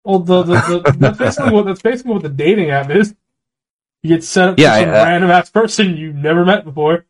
Well, 0.09 0.21
the, 0.21 0.43
the, 0.43 0.55
the 0.55 0.93
that's 0.99 1.19
basically 1.19 1.53
what 1.53 1.67
that's 1.67 1.83
basically 1.83 2.15
what 2.15 2.23
the 2.23 2.31
dating 2.31 2.71
app 2.71 2.91
is. 2.91 3.15
You 4.03 4.17
get 4.17 4.25
set 4.25 4.49
up 4.49 4.59
Yeah, 4.59 4.79
with 4.79 4.87
some 4.87 4.91
random 4.91 5.31
ass 5.31 5.51
person 5.51 5.99
you've 5.99 6.15
never 6.15 6.47
met 6.47 6.65
before. 6.65 7.05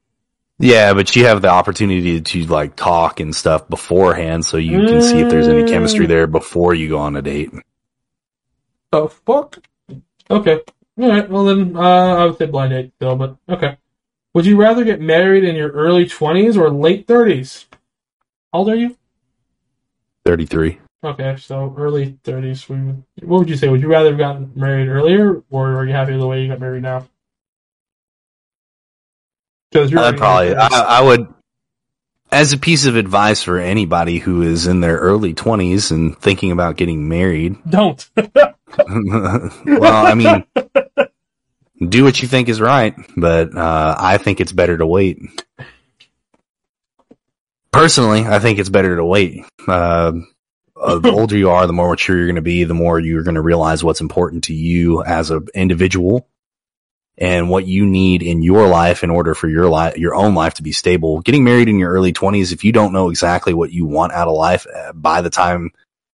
Yeah, 0.59 0.95
but 0.95 1.15
you 1.15 1.25
have 1.27 1.41
the 1.41 1.49
opportunity 1.49 2.21
to 2.21 2.47
like 2.47 2.75
talk 2.75 3.21
and 3.21 3.37
stuff 3.37 3.69
beforehand, 3.69 4.45
so 4.45 4.57
you 4.57 4.85
can 4.85 5.01
see 5.01 5.21
if 5.21 5.31
there's 5.31 5.47
any 5.47 5.65
chemistry 5.71 6.07
Mm. 6.07 6.09
there 6.09 6.27
before 6.27 6.75
you 6.75 6.89
go 6.89 6.99
on 6.99 7.15
a 7.15 7.23
date. 7.23 7.53
The 8.91 9.09
fuck? 9.09 9.59
Okay. 10.29 10.61
All 11.01 11.09
right. 11.09 11.31
Well 11.31 11.45
then, 11.45 11.77
uh, 11.77 11.81
I 11.81 12.25
would 12.25 12.39
say 12.39 12.47
blind 12.47 12.73
date 12.73 12.93
still, 12.97 13.15
but 13.15 13.37
okay. 13.49 13.77
Would 14.35 14.47
you 14.47 14.57
rather 14.57 14.83
get 14.83 15.01
married 15.01 15.45
in 15.45 15.55
your 15.55 15.71
early 15.71 16.09
twenties 16.09 16.57
or 16.57 16.69
late 16.71 17.07
thirties? 17.07 17.67
How 18.53 18.61
old 18.61 18.71
are 18.71 18.75
you? 18.75 18.97
Thirty-three. 20.25 20.81
Okay, 21.03 21.37
so 21.37 21.75
early 21.79 22.19
thirties. 22.25 22.69
What 22.69 23.05
would 23.23 23.49
you 23.49 23.57
say? 23.57 23.69
Would 23.69 23.83
you 23.83 23.89
rather 23.89 24.11
have 24.11 24.19
gotten 24.19 24.51
married 24.57 24.89
earlier, 24.89 25.43
or 25.49 25.77
are 25.77 25.87
you 25.87 25.93
happy 25.93 26.13
with 26.13 26.21
the 26.21 26.27
way 26.27 26.43
you 26.43 26.49
got 26.49 26.59
married 26.59 26.83
now? 26.83 27.07
Because 29.71 29.93
you're 29.93 30.01
I'd 30.01 30.17
probably. 30.17 30.57
I, 30.57 30.67
I 30.67 31.03
would. 31.03 31.33
As 32.33 32.53
a 32.53 32.59
piece 32.59 32.85
of 32.87 32.97
advice 32.97 33.43
for 33.43 33.59
anybody 33.59 34.19
who 34.19 34.43
is 34.43 34.67
in 34.67 34.81
their 34.81 34.99
early 34.99 35.35
twenties 35.35 35.93
and 35.93 36.19
thinking 36.19 36.51
about 36.51 36.77
getting 36.77 37.09
married, 37.09 37.57
don't. 37.69 38.09
well, 38.17 38.55
I 40.07 40.15
mean, 40.15 40.45
do 41.89 42.03
what 42.03 42.21
you 42.21 42.27
think 42.27 42.49
is 42.49 42.61
right, 42.61 42.95
but 43.17 43.57
uh, 43.57 43.95
I 43.97 44.19
think 44.19 44.41
it's 44.41 44.53
better 44.53 44.77
to 44.77 44.87
wait. 44.87 45.21
Personally, 47.71 48.27
I 48.27 48.41
think 48.41 48.59
it's 48.59 48.69
better 48.69 48.97
to 48.97 49.05
wait. 49.05 49.45
Uh, 49.67 50.13
uh, 50.81 50.99
the 50.99 51.11
older 51.11 51.37
you 51.37 51.51
are, 51.51 51.67
the 51.67 51.73
more 51.73 51.91
mature 51.91 52.17
you're 52.17 52.27
going 52.27 52.37
to 52.37 52.43
be, 52.43 52.65
the 52.65 52.75
more 52.75 52.99
you're 52.99 53.23
going 53.23 53.35
to 53.35 53.41
realize 53.41 53.83
what's 53.83 54.01
important 54.01 54.45
to 54.45 54.55
you 54.55 55.03
as 55.03 55.31
an 55.31 55.47
individual 55.55 56.29
and 57.17 57.51
what 57.51 57.67
you 57.67 57.85
need 57.85 58.23
in 58.23 58.43
your 58.43 58.69
life 58.69 59.03
in 59.03 59.11
order 59.11 59.35
for 59.35 59.49
your 59.49 59.69
life, 59.69 59.97
your 59.97 60.15
own 60.15 60.35
life 60.35 60.55
to 60.55 60.63
be 60.63 60.73
stable. 60.73 61.21
Getting 61.21 61.45
married 61.45 61.69
in 61.69 61.79
your 61.79 61.91
early 61.91 62.13
20s, 62.13 62.53
if 62.53 62.65
you 62.65 62.73
don't 62.73 62.93
know 62.93 63.11
exactly 63.11 63.53
what 63.53 63.73
you 63.73 63.87
want 63.87 64.13
out 64.13 64.29
of 64.29 64.35
life 64.35 64.67
uh, 64.73 64.93
by 64.93 65.21
the 65.21 65.31
time 65.31 65.73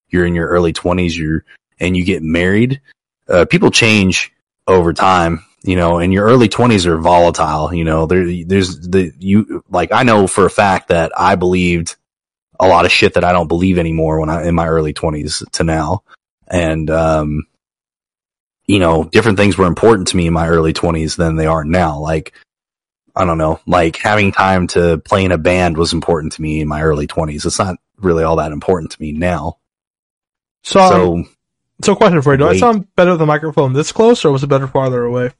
you're 0.09 0.25
in 0.25 0.35
your 0.35 0.47
early 0.47 0.73
20s, 0.73 1.15
you're 1.15 1.45
and 1.79 1.95
you 1.95 2.05
get 2.05 2.23
married, 2.23 2.81
uh, 3.27 3.45
people 3.45 3.69
change 3.69 4.31
over 4.67 4.93
time, 4.93 5.45
you 5.63 5.75
know, 5.75 5.99
and 5.99 6.13
your 6.13 6.25
early 6.25 6.47
twenties 6.47 6.87
are 6.87 6.97
volatile, 6.97 7.73
you 7.73 7.83
know, 7.83 8.05
there, 8.05 8.25
there's 8.45 8.79
the, 8.79 9.11
you, 9.19 9.63
like, 9.69 9.91
I 9.91 10.03
know 10.03 10.25
for 10.27 10.45
a 10.45 10.49
fact 10.49 10.87
that 10.87 11.11
I 11.17 11.35
believed 11.35 11.97
a 12.59 12.67
lot 12.67 12.85
of 12.85 12.91
shit 12.91 13.13
that 13.15 13.23
I 13.23 13.31
don't 13.31 13.47
believe 13.47 13.77
anymore 13.77 14.19
when 14.19 14.29
I, 14.29 14.47
in 14.47 14.55
my 14.55 14.67
early 14.67 14.93
twenties 14.93 15.43
to 15.53 15.63
now. 15.63 16.03
And, 16.47 16.89
um, 16.89 17.47
you 18.67 18.79
know, 18.79 19.03
different 19.03 19.37
things 19.37 19.57
were 19.57 19.65
important 19.65 20.09
to 20.09 20.17
me 20.17 20.27
in 20.27 20.33
my 20.33 20.47
early 20.47 20.73
twenties 20.73 21.15
than 21.15 21.35
they 21.35 21.45
are 21.45 21.63
now. 21.63 21.99
Like, 21.99 22.33
I 23.15 23.25
don't 23.25 23.37
know, 23.37 23.59
like 23.65 23.95
having 23.97 24.31
time 24.31 24.67
to 24.67 24.97
play 24.97 25.23
in 25.23 25.31
a 25.31 25.37
band 25.37 25.77
was 25.77 25.93
important 25.93 26.33
to 26.33 26.41
me 26.41 26.61
in 26.61 26.67
my 26.67 26.81
early 26.81 27.07
twenties. 27.07 27.45
It's 27.45 27.59
not 27.59 27.77
really 27.97 28.23
all 28.23 28.37
that 28.37 28.51
important 28.51 28.91
to 28.91 29.01
me 29.01 29.11
now. 29.11 29.57
So, 30.63 30.79
So, 30.89 31.23
so 31.83 31.95
question 31.95 32.21
for 32.21 32.33
you: 32.33 32.37
Do 32.39 32.45
I 32.45 32.49
wait. 32.51 32.59
sound 32.59 32.93
better 32.95 33.11
with 33.11 33.19
the 33.19 33.25
microphone 33.25 33.73
this 33.73 33.91
close, 33.91 34.25
or 34.25 34.31
was 34.31 34.43
it 34.43 34.47
better 34.47 34.67
farther 34.67 35.03
away? 35.03 35.31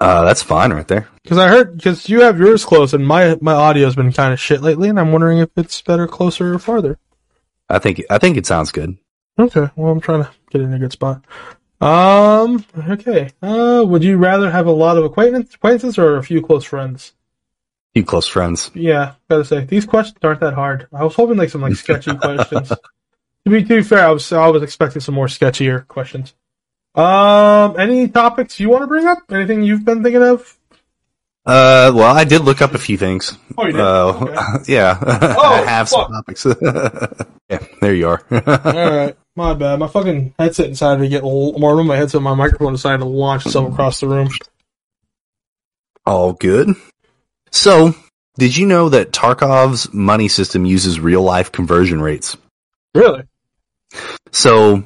Uh, 0.00 0.24
that's 0.24 0.42
fine 0.42 0.72
right 0.72 0.86
there. 0.86 1.08
Because 1.22 1.38
I 1.38 1.48
heard 1.48 1.76
because 1.76 2.08
you 2.08 2.20
have 2.22 2.38
yours 2.38 2.64
close, 2.64 2.94
and 2.94 3.06
my 3.06 3.36
my 3.40 3.54
audio's 3.54 3.96
been 3.96 4.12
kind 4.12 4.32
of 4.32 4.40
shit 4.40 4.62
lately, 4.62 4.88
and 4.88 4.98
I'm 4.98 5.12
wondering 5.12 5.38
if 5.38 5.50
it's 5.56 5.82
better 5.82 6.06
closer 6.06 6.54
or 6.54 6.58
farther. 6.58 6.98
I 7.68 7.78
think, 7.78 8.02
I 8.08 8.18
think 8.18 8.36
it 8.36 8.46
sounds 8.46 8.72
good. 8.72 8.96
Okay, 9.38 9.68
well, 9.76 9.92
I'm 9.92 10.00
trying 10.00 10.24
to 10.24 10.30
get 10.50 10.62
in 10.62 10.72
a 10.72 10.78
good 10.78 10.92
spot. 10.92 11.22
Um, 11.80 12.64
okay. 12.88 13.30
Uh, 13.40 13.84
would 13.86 14.02
you 14.02 14.16
rather 14.16 14.50
have 14.50 14.66
a 14.66 14.72
lot 14.72 14.96
of 14.96 15.04
acquaintance, 15.04 15.54
acquaintances 15.54 15.98
or 15.98 16.16
a 16.16 16.22
few 16.22 16.42
close 16.42 16.64
friends? 16.64 17.12
A 17.92 18.00
few 18.00 18.04
close 18.04 18.26
friends. 18.26 18.70
Yeah, 18.74 19.14
gotta 19.30 19.44
say 19.44 19.64
these 19.64 19.86
questions 19.86 20.18
aren't 20.22 20.40
that 20.40 20.54
hard. 20.54 20.88
I 20.92 21.04
was 21.04 21.14
hoping 21.14 21.36
like 21.36 21.50
some 21.50 21.62
like 21.62 21.76
sketchy 21.76 22.16
questions. 22.16 22.70
To 22.70 23.50
be, 23.50 23.64
too 23.64 23.84
fair, 23.84 24.06
I 24.06 24.10
was 24.10 24.32
I 24.32 24.48
was 24.48 24.62
expecting 24.62 25.00
some 25.00 25.14
more 25.14 25.26
sketchier 25.26 25.86
questions. 25.86 26.34
Um, 26.98 27.78
any 27.78 28.08
topics 28.08 28.58
you 28.58 28.68
want 28.70 28.82
to 28.82 28.86
bring 28.88 29.06
up? 29.06 29.18
Anything 29.30 29.62
you've 29.62 29.84
been 29.84 30.02
thinking 30.02 30.22
of? 30.22 30.56
Uh, 31.46 31.92
well, 31.94 32.14
I 32.14 32.24
did 32.24 32.42
look 32.42 32.60
up 32.60 32.74
a 32.74 32.78
few 32.78 32.98
things. 32.98 33.38
Oh, 33.56 33.66
you 33.66 33.72
did? 33.72 33.80
Uh, 33.80 34.08
Okay. 34.08 34.34
yeah, 34.72 34.98
I 35.06 35.62
have 35.66 35.88
fuck. 35.88 36.08
some 36.08 36.12
topics. 36.12 36.44
yeah, 37.48 37.58
there 37.80 37.94
you 37.94 38.08
are. 38.08 38.22
All 38.30 38.40
right, 38.96 39.16
my 39.36 39.54
bad. 39.54 39.78
My 39.78 39.86
fucking 39.88 40.34
headset 40.38 40.68
decided 40.70 41.02
to 41.02 41.08
get 41.08 41.22
a 41.22 41.26
little 41.26 41.58
more 41.58 41.76
room. 41.76 41.86
My 41.86 41.96
headset, 41.96 42.20
my 42.20 42.34
microphone 42.34 42.72
decided 42.72 42.98
to 42.98 43.04
launch 43.06 43.46
itself 43.46 43.72
across 43.72 44.00
the 44.00 44.08
room. 44.08 44.28
All 46.04 46.32
good. 46.32 46.70
So, 47.50 47.94
did 48.36 48.56
you 48.56 48.66
know 48.66 48.88
that 48.90 49.12
Tarkov's 49.12 49.92
money 49.94 50.28
system 50.28 50.64
uses 50.66 51.00
real 51.00 51.22
life 51.22 51.52
conversion 51.52 52.00
rates? 52.00 52.36
Really? 52.94 53.22
So, 54.32 54.82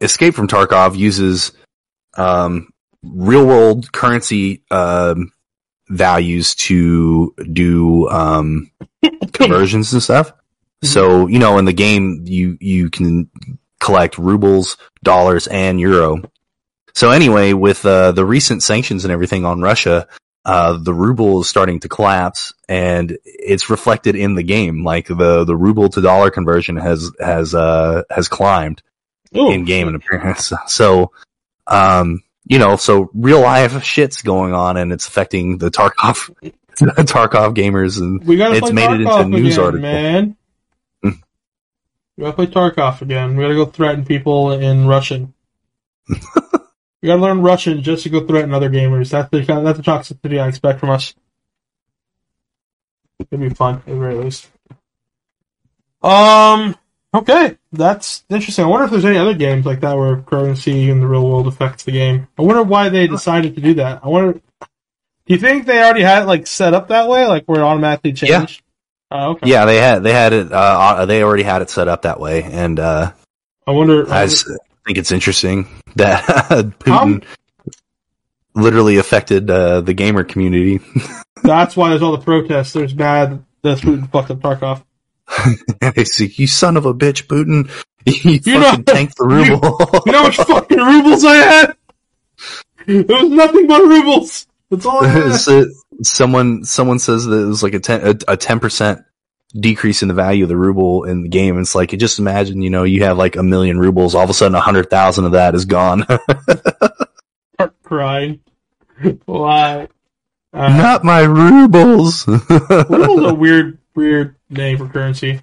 Escape 0.00 0.34
from 0.34 0.48
Tarkov 0.48 0.96
uses 0.96 1.52
um, 2.14 2.72
real 3.02 3.46
world 3.46 3.92
currency 3.92 4.62
um, 4.70 5.32
values 5.88 6.54
to 6.54 7.34
do 7.52 8.08
um, 8.08 8.70
conversions 9.32 9.92
and 9.92 10.02
stuff. 10.02 10.32
So, 10.84 11.28
you 11.28 11.38
know, 11.38 11.58
in 11.58 11.64
the 11.64 11.72
game, 11.72 12.24
you 12.26 12.58
you 12.60 12.90
can 12.90 13.30
collect 13.78 14.18
rubles, 14.18 14.76
dollars, 15.04 15.46
and 15.46 15.78
euro. 15.78 16.22
So, 16.94 17.10
anyway, 17.10 17.52
with 17.52 17.86
uh, 17.86 18.12
the 18.12 18.24
recent 18.24 18.64
sanctions 18.64 19.04
and 19.04 19.12
everything 19.12 19.44
on 19.44 19.60
Russia, 19.60 20.08
uh, 20.44 20.76
the 20.78 20.92
ruble 20.92 21.42
is 21.42 21.48
starting 21.48 21.78
to 21.80 21.88
collapse, 21.88 22.52
and 22.68 23.16
it's 23.24 23.70
reflected 23.70 24.16
in 24.16 24.34
the 24.34 24.42
game. 24.42 24.84
Like 24.84 25.06
the 25.06 25.44
the 25.44 25.56
ruble 25.56 25.88
to 25.90 26.00
dollar 26.00 26.30
conversion 26.30 26.76
has 26.76 27.12
has 27.20 27.54
uh, 27.54 28.02
has 28.10 28.26
climbed. 28.26 28.82
In 29.34 29.64
game 29.64 29.86
and 29.88 29.96
appearance. 29.96 30.52
So, 30.66 31.12
um, 31.66 32.22
you 32.44 32.58
know, 32.58 32.76
so 32.76 33.10
real 33.14 33.40
life 33.40 33.82
shit's 33.84 34.22
going 34.22 34.52
on 34.52 34.76
and 34.76 34.92
it's 34.92 35.06
affecting 35.06 35.58
the 35.58 35.70
Tarkov, 35.70 36.30
Tarkov 36.76 37.54
gamers 37.54 38.00
and 38.00 38.24
We 38.24 38.36
gotta 38.36 38.56
It's 38.56 38.72
made 38.72 38.90
it 38.90 39.00
into 39.00 39.14
a 39.14 39.24
news 39.24 39.54
again, 39.56 39.64
article. 39.64 39.80
man. 39.82 40.36
Hmm. 41.02 41.10
we 42.16 42.24
gotta 42.24 42.36
play 42.36 42.46
Tarkov 42.46 43.00
again. 43.02 43.36
We 43.36 43.44
gotta 43.44 43.54
go 43.54 43.66
threaten 43.66 44.04
people 44.04 44.52
in 44.52 44.86
Russian. 44.86 45.34
we 46.08 47.06
gotta 47.06 47.20
learn 47.22 47.40
Russian 47.42 47.82
just 47.82 48.02
to 48.02 48.08
go 48.10 48.26
threaten 48.26 48.52
other 48.52 48.70
gamers. 48.70 49.10
That's 49.10 49.30
the 49.30 49.44
kind 49.44 49.66
that's 49.66 49.78
the 49.78 49.84
toxicity 49.84 50.40
I 50.40 50.48
expect 50.48 50.80
from 50.80 50.90
us. 50.90 51.14
It'd 53.30 53.40
be 53.40 53.50
fun, 53.50 53.76
at 53.76 53.86
the 53.86 53.94
very 53.96 54.16
least. 54.16 54.48
Um. 56.02 56.76
Okay, 57.14 57.56
that's 57.72 58.24
interesting. 58.28 58.64
I 58.64 58.68
wonder 58.68 58.84
if 58.84 58.90
there's 58.90 59.04
any 59.04 59.18
other 59.18 59.34
games 59.34 59.64
like 59.66 59.80
that 59.80 59.96
where 59.96 60.18
currency 60.22 60.90
in 60.90 61.00
the 61.00 61.06
real 61.06 61.26
world 61.26 61.46
affects 61.46 61.84
the 61.84 61.92
game. 61.92 62.28
I 62.38 62.42
wonder 62.42 62.62
why 62.62 62.88
they 62.90 63.06
decided 63.06 63.54
to 63.54 63.60
do 63.60 63.74
that. 63.74 64.00
I 64.04 64.08
wonder. 64.08 64.34
Do 64.34 65.34
you 65.34 65.38
think 65.38 65.66
they 65.66 65.82
already 65.82 66.02
had 66.02 66.24
it 66.24 66.26
like 66.26 66.46
set 66.46 66.74
up 66.74 66.88
that 66.88 67.08
way, 67.08 67.26
like 67.26 67.44
where 67.46 67.60
it 67.60 67.64
automatically 67.64 68.10
Yeah. 68.10 68.38
changed? 68.40 68.62
Oh, 69.10 69.30
okay. 69.32 69.48
yeah, 69.50 69.66
they 69.66 69.76
had, 69.76 70.02
they 70.02 70.12
had 70.12 70.32
it, 70.32 70.50
uh, 70.50 71.04
they 71.04 71.22
already 71.22 71.42
had 71.42 71.60
it 71.62 71.68
set 71.68 71.86
up 71.86 72.02
that 72.02 72.18
way. 72.18 72.42
And, 72.44 72.80
uh, 72.80 73.12
I 73.66 73.70
wonder. 73.70 74.10
I 74.10 74.26
think 74.26 74.98
it's 74.98 75.12
interesting 75.12 75.68
that 75.96 76.24
Putin 76.80 77.22
literally 78.54 78.96
affected 78.98 79.50
uh, 79.50 79.80
the 79.82 79.94
gamer 79.94 80.24
community. 80.24 80.80
That's 81.42 81.76
why 81.76 81.90
there's 81.90 82.02
all 82.02 82.12
the 82.16 82.24
protests. 82.24 82.72
There's 82.72 82.92
bad 82.92 83.44
that 83.62 83.78
Putin 83.78 84.10
fucked 84.10 84.30
up 84.30 84.38
Tarkov. 84.40 84.82
they 85.94 86.04
say, 86.04 86.26
"You 86.34 86.46
son 86.46 86.76
of 86.76 86.86
a 86.86 86.94
bitch, 86.94 87.26
Putin! 87.26 87.70
You, 88.04 88.40
You 88.44 88.60
fucking 88.60 88.84
know- 88.86 88.92
tanked 88.94 89.16
the 89.16 89.28
you- 89.28 89.52
ruble." 89.54 89.78
You 90.06 90.12
know 90.12 90.18
how 90.18 90.24
much 90.24 90.36
fucking 90.36 90.78
rubles 90.78 91.24
I 91.24 91.34
had? 91.36 91.76
It 92.88 93.08
was 93.08 93.30
nothing 93.30 93.66
but 93.68 93.80
rubles. 93.82 94.46
That's 94.70 94.86
all 94.86 95.04
I 95.04 95.08
had. 95.08 95.32
So, 95.36 95.66
someone 96.02 96.64
someone 96.64 96.98
says 96.98 97.26
that 97.26 97.36
it 97.36 97.46
was 97.46 97.62
like 97.62 97.74
a 97.74 97.78
ten 97.80 98.18
a 98.26 98.36
ten 98.36 98.58
percent 98.58 99.02
decrease 99.54 100.02
in 100.02 100.08
the 100.08 100.14
value 100.14 100.42
of 100.44 100.48
the 100.48 100.56
ruble 100.56 101.04
in 101.04 101.22
the 101.22 101.28
game. 101.28 101.58
It's 101.60 101.74
like 101.76 101.90
just 101.90 102.18
imagine, 102.18 102.60
you 102.62 102.70
know, 102.70 102.82
you 102.82 103.04
have 103.04 103.18
like 103.18 103.36
a 103.36 103.42
million 103.44 103.78
rubles, 103.78 104.14
all 104.16 104.24
of 104.24 104.30
a 104.30 104.34
sudden 104.34 104.56
a 104.56 104.60
hundred 104.60 104.90
thousand 104.90 105.26
of 105.26 105.32
that 105.32 105.54
is 105.54 105.64
gone. 105.66 106.04
Start 107.54 107.74
crying. 107.84 108.40
Why? 109.26 109.88
Uh, 110.52 110.68
Not 110.76 111.04
my 111.04 111.20
rubles. 111.20 112.26
ruble's 112.26 113.30
a 113.30 113.34
weird, 113.34 113.78
weird 113.94 114.36
name 114.50 114.78
for 114.78 114.88
currency. 114.88 115.40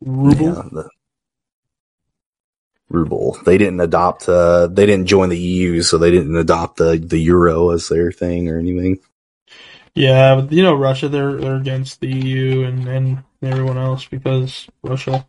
Ruble. 0.00 0.46
Yeah, 0.46 0.62
the- 0.70 0.90
ruble. 2.88 3.38
They 3.44 3.58
didn't 3.58 3.80
adopt. 3.80 4.28
Uh, 4.28 4.68
they 4.68 4.86
didn't 4.86 5.06
join 5.06 5.28
the 5.28 5.38
EU, 5.38 5.82
so 5.82 5.98
they 5.98 6.10
didn't 6.10 6.36
adopt 6.36 6.78
the 6.78 6.96
the 6.98 7.18
euro 7.18 7.70
as 7.70 7.88
their 7.88 8.12
thing 8.12 8.48
or 8.48 8.58
anything. 8.58 8.98
Yeah, 9.94 10.36
but 10.36 10.52
you 10.52 10.62
know 10.62 10.74
Russia, 10.74 11.08
they're 11.08 11.36
they're 11.36 11.56
against 11.56 12.00
the 12.00 12.08
EU 12.08 12.64
and, 12.64 12.86
and 12.86 13.24
everyone 13.42 13.78
else 13.78 14.06
because 14.06 14.68
Russia 14.82 15.26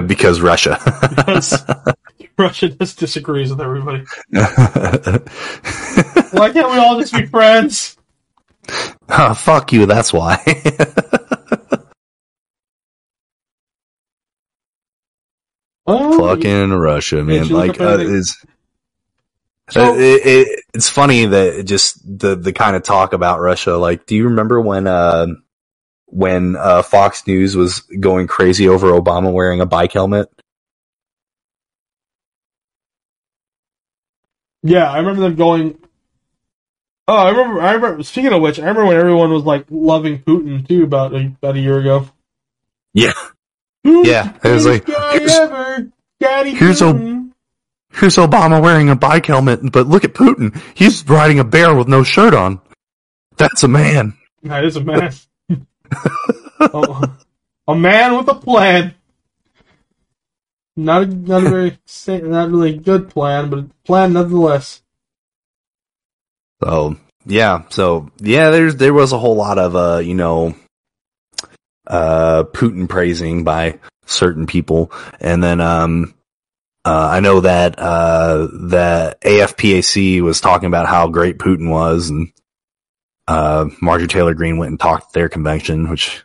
because 0.00 0.40
Russia. 0.40 0.78
because 1.10 1.62
Russia 2.38 2.68
just 2.68 2.98
disagrees 2.98 3.50
with 3.50 3.60
everybody. 3.60 4.04
Why 4.30 5.18
can't 6.52 6.70
we 6.70 6.78
all 6.78 6.98
just 6.98 7.12
be 7.12 7.26
friends? 7.26 7.96
Oh, 9.08 9.34
fuck 9.38 9.72
you. 9.72 9.86
That's 9.86 10.12
why. 10.12 10.38
Oh, 15.86 16.16
Fucking 16.18 16.70
Russia, 16.72 17.24
man. 17.24 17.44
Look 17.46 17.50
Like, 17.50 17.80
uh, 17.80 17.98
it's, 18.00 18.44
So- 19.70 19.94
uh, 19.94 19.96
it, 19.96 20.26
it, 20.26 20.64
it's 20.74 20.88
funny 20.88 21.26
that 21.26 21.64
just 21.64 22.00
the 22.06 22.36
the 22.36 22.52
kind 22.52 22.76
of 22.76 22.82
talk 22.82 23.12
about 23.12 23.40
Russia. 23.40 23.76
Like, 23.76 24.06
do 24.06 24.14
you 24.14 24.24
remember 24.28 24.60
when 24.60 24.86
uh, 24.86 25.26
when 26.06 26.56
uh, 26.56 26.82
Fox 26.82 27.26
News 27.26 27.56
was 27.56 27.80
going 27.80 28.28
crazy 28.28 28.68
over 28.68 28.88
Obama 28.92 29.32
wearing 29.32 29.60
a 29.60 29.66
bike 29.66 29.92
helmet? 29.92 30.28
Yeah, 34.62 34.90
I 34.90 34.98
remember 34.98 35.22
them 35.22 35.34
going. 35.36 35.78
Oh, 37.08 37.16
I 37.16 37.30
remember. 37.30 37.60
I 37.60 37.72
remember. 37.72 38.02
Speaking 38.04 38.32
of 38.32 38.40
which, 38.42 38.58
I 38.58 38.62
remember 38.62 38.86
when 38.86 38.96
everyone 38.96 39.30
was 39.32 39.42
like 39.44 39.66
loving 39.70 40.22
Putin 40.22 40.66
too 40.66 40.84
about 40.84 41.12
a, 41.14 41.26
about 41.26 41.56
a 41.56 41.60
year 41.60 41.78
ago. 41.78 42.08
Yeah. 42.94 43.12
Who's 43.84 44.06
Yeah, 44.06 44.36
it 44.44 44.48
was 44.52 44.66
like, 44.66 44.84
guy 44.86 45.12
here's- 45.18 45.30
ever? 45.38 45.88
Daddy 46.20 46.54
here's 46.54 46.80
a- 46.82 47.22
Here's 47.94 48.16
Obama 48.16 48.62
wearing 48.62 48.88
a 48.88 48.96
bike 48.96 49.26
helmet, 49.26 49.60
but 49.70 49.86
look 49.86 50.02
at 50.04 50.14
Putin. 50.14 50.58
He's 50.74 51.06
riding 51.06 51.38
a 51.40 51.44
bear 51.44 51.74
with 51.74 51.88
no 51.88 52.02
shirt 52.04 52.32
on. 52.32 52.58
That's 53.36 53.62
a 53.64 53.68
man. 53.68 54.14
That 54.44 54.64
is 54.64 54.76
a 54.76 54.80
man. 54.80 55.12
oh, 56.60 57.02
a 57.68 57.74
man 57.74 58.16
with 58.16 58.28
a 58.28 58.34
plan. 58.34 58.94
Not 60.76 61.02
a, 61.02 61.06
not 61.06 61.44
a 61.44 61.50
very 61.50 61.78
not 62.22 62.50
really 62.50 62.76
good 62.78 63.10
plan, 63.10 63.50
but 63.50 63.58
a 63.58 63.68
plan 63.84 64.14
nonetheless. 64.14 64.81
So 66.62 66.96
yeah, 67.26 67.62
so 67.70 68.10
yeah, 68.18 68.50
there's 68.50 68.76
there 68.76 68.94
was 68.94 69.12
a 69.12 69.18
whole 69.18 69.36
lot 69.36 69.58
of 69.58 69.74
uh, 69.74 69.98
you 69.98 70.14
know, 70.14 70.54
uh, 71.86 72.44
Putin 72.44 72.88
praising 72.88 73.44
by 73.44 73.80
certain 74.06 74.46
people, 74.46 74.92
and 75.20 75.42
then 75.42 75.60
um, 75.60 76.14
uh, 76.84 77.08
I 77.10 77.20
know 77.20 77.40
that 77.40 77.78
uh, 77.78 78.48
that 78.68 79.20
AFPAC 79.22 80.20
was 80.22 80.40
talking 80.40 80.66
about 80.66 80.86
how 80.86 81.08
great 81.08 81.38
Putin 81.38 81.68
was, 81.70 82.10
and 82.10 82.32
uh, 83.26 83.66
Marjorie 83.80 84.08
Taylor 84.08 84.34
Greene 84.34 84.58
went 84.58 84.70
and 84.70 84.80
talked 84.80 85.06
at 85.08 85.12
their 85.12 85.28
convention, 85.28 85.88
which 85.88 86.22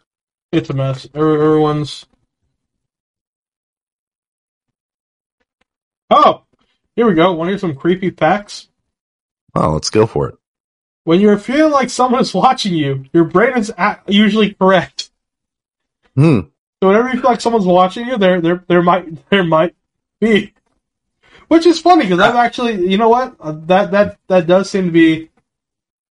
It's 0.51 0.69
a 0.69 0.73
mess. 0.73 1.07
Every- 1.15 1.41
Everyone's. 1.41 2.05
Oh, 6.09 6.43
here 6.95 7.07
we 7.07 7.15
go. 7.15 7.33
Want 7.33 7.47
to 7.47 7.51
hear 7.51 7.57
some 7.59 7.75
creepy 7.75 8.11
facts? 8.11 8.69
Well, 9.57 9.73
let's 9.73 9.89
go 9.89 10.05
for 10.05 10.29
it. 10.29 10.35
When 11.03 11.21
you're 11.21 11.37
feeling 11.37 11.71
like 11.71 11.89
someone's 11.89 12.33
watching 12.33 12.73
you, 12.73 13.05
your 13.13 13.23
brain 13.23 13.57
is 13.57 13.73
usually 14.07 14.53
correct. 14.53 15.09
Hmm. 16.15 16.41
So 16.81 16.89
whenever 16.89 17.09
you 17.09 17.19
feel 17.21 17.29
like 17.29 17.41
someone's 17.41 17.65
watching 17.65 18.07
you, 18.07 18.17
there, 18.17 18.41
there, 18.41 18.63
there 18.67 18.81
might, 18.81 19.29
there 19.29 19.43
might 19.43 19.75
be. 20.19 20.53
Which 21.47 21.65
is 21.65 21.79
funny 21.79 22.03
because 22.03 22.19
I've 22.19 22.35
actually, 22.35 22.89
you 22.89 22.97
know 22.97 23.09
what, 23.09 23.35
uh, 23.39 23.53
that 23.67 23.91
that 23.91 24.17
that 24.27 24.47
does 24.47 24.69
seem 24.69 24.87
to 24.87 24.91
be 24.91 25.29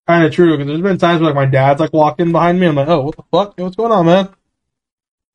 kind 0.08 0.24
of 0.24 0.32
true. 0.32 0.56
Because 0.56 0.68
there's 0.68 0.82
been 0.82 0.98
times 0.98 1.20
where 1.20 1.32
like 1.32 1.36
my 1.36 1.46
dad's 1.46 1.82
like 1.82 1.92
walking 1.92 2.32
behind 2.32 2.60
me, 2.60 2.68
I'm 2.68 2.76
like, 2.76 2.88
oh, 2.88 3.02
what 3.02 3.18
the 3.18 3.24
fuck, 3.32 3.60
what's 3.60 3.76
going 3.76 3.92
on, 3.92 4.06
man? 4.06 4.30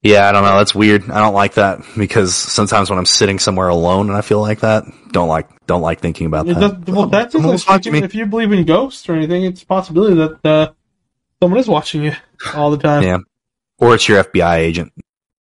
Yeah, 0.03 0.29
I 0.29 0.33
don't 0.33 0.45
know. 0.45 0.57
That's 0.57 0.75
weird. 0.75 1.11
I 1.11 1.21
don't 1.21 1.35
like 1.35 1.55
that 1.55 1.81
because 1.97 2.35
sometimes 2.35 2.89
when 2.89 2.99
I'm 2.99 3.05
sitting 3.05 3.39
somewhere 3.39 3.69
alone 3.69 4.09
and 4.09 4.17
I 4.17 4.23
feel 4.23 4.41
like 4.41 4.61
that, 4.61 4.85
don't 5.13 5.29
like 5.29 5.49
don't 5.67 5.83
like 5.83 6.01
thinking 6.01 6.27
about 6.27 6.49
It 6.49 6.55
that. 6.59 6.85
does, 6.85 6.95
well, 6.95 7.07
that's 7.07 7.33
Someone 7.33 7.53
just 7.53 7.67
was 7.67 7.69
like, 7.69 7.77
watching 7.81 7.93
me. 7.93 8.03
if 8.03 8.15
you 8.15 8.25
believe 8.25 8.51
in 8.53 8.65
ghosts 8.65 9.07
or 9.09 9.15
anything, 9.15 9.45
it's 9.45 9.63
a 9.63 9.67
possibility 9.67 10.15
that 10.17 10.47
uh, 10.47 10.73
someone 11.43 11.61
is 11.61 11.69
watching 11.69 12.03
you 12.03 12.13
all 12.55 12.71
the 12.71 12.79
time. 12.79 13.03
Yeah. 13.03 13.19
Or 13.79 13.95
it's 13.95 14.09
your 14.09 14.25
FBI 14.25 14.57
agent. 14.57 14.93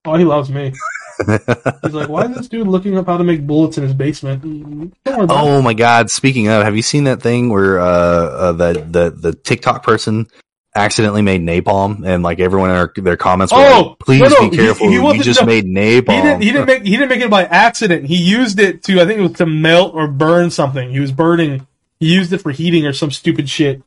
Oh, 0.04 0.16
he 0.16 0.24
loves 0.24 0.50
me. 0.50 0.72
He's 1.26 1.92
like, 1.94 2.08
why 2.08 2.24
is 2.24 2.36
this 2.36 2.48
dude 2.48 2.66
looking 2.66 2.96
up 2.96 3.06
how 3.06 3.18
to 3.18 3.24
make 3.24 3.46
bullets 3.46 3.76
in 3.76 3.82
his 3.84 3.92
basement? 3.94 4.42
Don't 4.42 4.92
worry 5.06 5.24
about 5.24 5.44
it. 5.44 5.48
oh 5.48 5.60
my 5.60 5.74
God! 5.74 6.10
Speaking 6.10 6.48
of, 6.48 6.62
have 6.64 6.74
you 6.74 6.80
seen 6.82 7.04
that 7.04 7.20
thing 7.20 7.50
where 7.50 7.78
uh, 7.78 7.84
uh 7.86 8.52
the 8.52 8.72
the 8.88 9.10
the 9.10 9.32
TikTok 9.34 9.82
person 9.82 10.26
accidentally 10.74 11.22
made 11.22 11.40
napalm 11.40 12.04
and 12.06 12.22
like 12.22 12.38
everyone 12.40 12.70
in 12.70 12.76
their, 12.76 12.92
their 12.96 13.16
comments 13.16 13.52
were 13.52 13.58
Oh, 13.60 13.82
like, 13.88 13.98
"Please 13.98 14.20
no, 14.22 14.28
no, 14.28 14.50
be 14.50 14.56
careful! 14.56 14.88
he 14.88 14.94
you 14.94 15.02
wasn't- 15.02 15.24
just 15.24 15.40
no, 15.40 15.46
made 15.46 15.64
napalm." 15.64 16.14
He 16.14 16.22
didn't. 16.22 16.42
He 16.42 16.52
didn't 16.52 16.66
make. 16.66 16.82
He 16.84 16.90
didn't 16.92 17.08
make 17.08 17.20
it 17.20 17.30
by 17.30 17.44
accident. 17.44 18.06
He 18.06 18.16
used 18.16 18.58
it 18.60 18.82
to. 18.84 19.00
I 19.00 19.06
think 19.06 19.18
it 19.18 19.22
was 19.22 19.32
to 19.32 19.46
melt 19.46 19.94
or 19.94 20.06
burn 20.08 20.50
something. 20.50 20.90
He 20.90 21.00
was 21.00 21.12
burning. 21.12 21.66
He 21.98 22.14
used 22.14 22.32
it 22.32 22.38
for 22.38 22.50
heating 22.52 22.86
or 22.86 22.92
some 22.92 23.10
stupid 23.10 23.48
shit. 23.48 23.82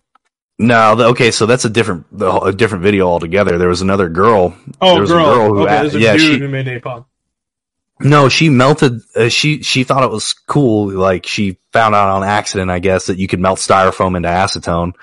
No, 0.59 0.95
the, 0.95 1.05
okay, 1.05 1.31
so 1.31 1.45
that's 1.47 1.65
a 1.65 1.69
different 1.69 2.05
the, 2.15 2.29
a 2.31 2.51
different 2.53 2.83
video 2.83 3.07
altogether. 3.07 3.57
There 3.57 3.69
was 3.69 3.81
another 3.81 4.07
girl. 4.09 4.55
Oh, 4.79 4.91
there 4.93 5.01
was 5.01 5.09
girl. 5.11 5.25
a 5.31 5.35
girl 5.35 5.47
who, 5.53 5.61
okay, 5.63 5.77
a- 5.77 5.81
there's 5.81 5.95
a 5.95 5.99
yeah, 5.99 6.17
she 6.17 6.37
who 6.37 6.47
made 6.47 6.67
napalm. 6.67 7.05
no, 7.99 8.29
she 8.29 8.49
melted. 8.49 9.01
Uh, 9.15 9.29
she 9.29 9.63
she 9.63 9.83
thought 9.83 10.03
it 10.03 10.11
was 10.11 10.33
cool. 10.33 10.91
Like 10.91 11.25
she 11.25 11.57
found 11.71 11.95
out 11.95 12.09
on 12.09 12.23
accident, 12.23 12.69
I 12.69 12.79
guess, 12.79 13.07
that 13.07 13.17
you 13.17 13.27
could 13.27 13.39
melt 13.39 13.57
styrofoam 13.59 14.15
into 14.15 14.29
acetone, 14.29 14.93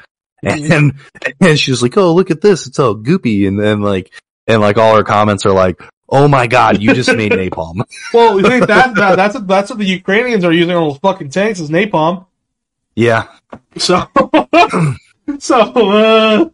and 0.72 0.94
and 1.40 1.58
she 1.58 1.70
was 1.70 1.82
like, 1.82 1.96
"Oh, 1.96 2.14
look 2.14 2.30
at 2.30 2.40
this! 2.40 2.66
It's 2.66 2.78
all 2.78 2.96
goopy." 2.96 3.46
And 3.46 3.58
then 3.58 3.82
like 3.82 4.12
and 4.46 4.60
like 4.60 4.78
all 4.78 4.96
her 4.96 5.04
comments 5.04 5.44
are 5.46 5.52
like, 5.52 5.80
"Oh 6.08 6.28
my 6.28 6.46
god, 6.46 6.82
you 6.82 6.94
just 6.94 7.14
made 7.14 7.32
napalm." 7.32 7.82
Well, 8.14 8.40
you 8.40 8.46
think 8.48 8.66
that, 8.66 8.94
that 8.94 9.16
that's 9.16 9.34
what, 9.34 9.46
that's 9.46 9.70
what 9.70 9.78
the 9.78 9.84
Ukrainians 9.84 10.44
are 10.44 10.52
using 10.52 10.74
on 10.74 10.88
those 10.88 10.98
fucking 10.98 11.30
tanks 11.30 11.60
is 11.60 11.70
napalm. 11.70 12.26
yeah, 12.96 13.28
So, 13.76 14.06
so 15.38 15.60
uh, 15.60 16.48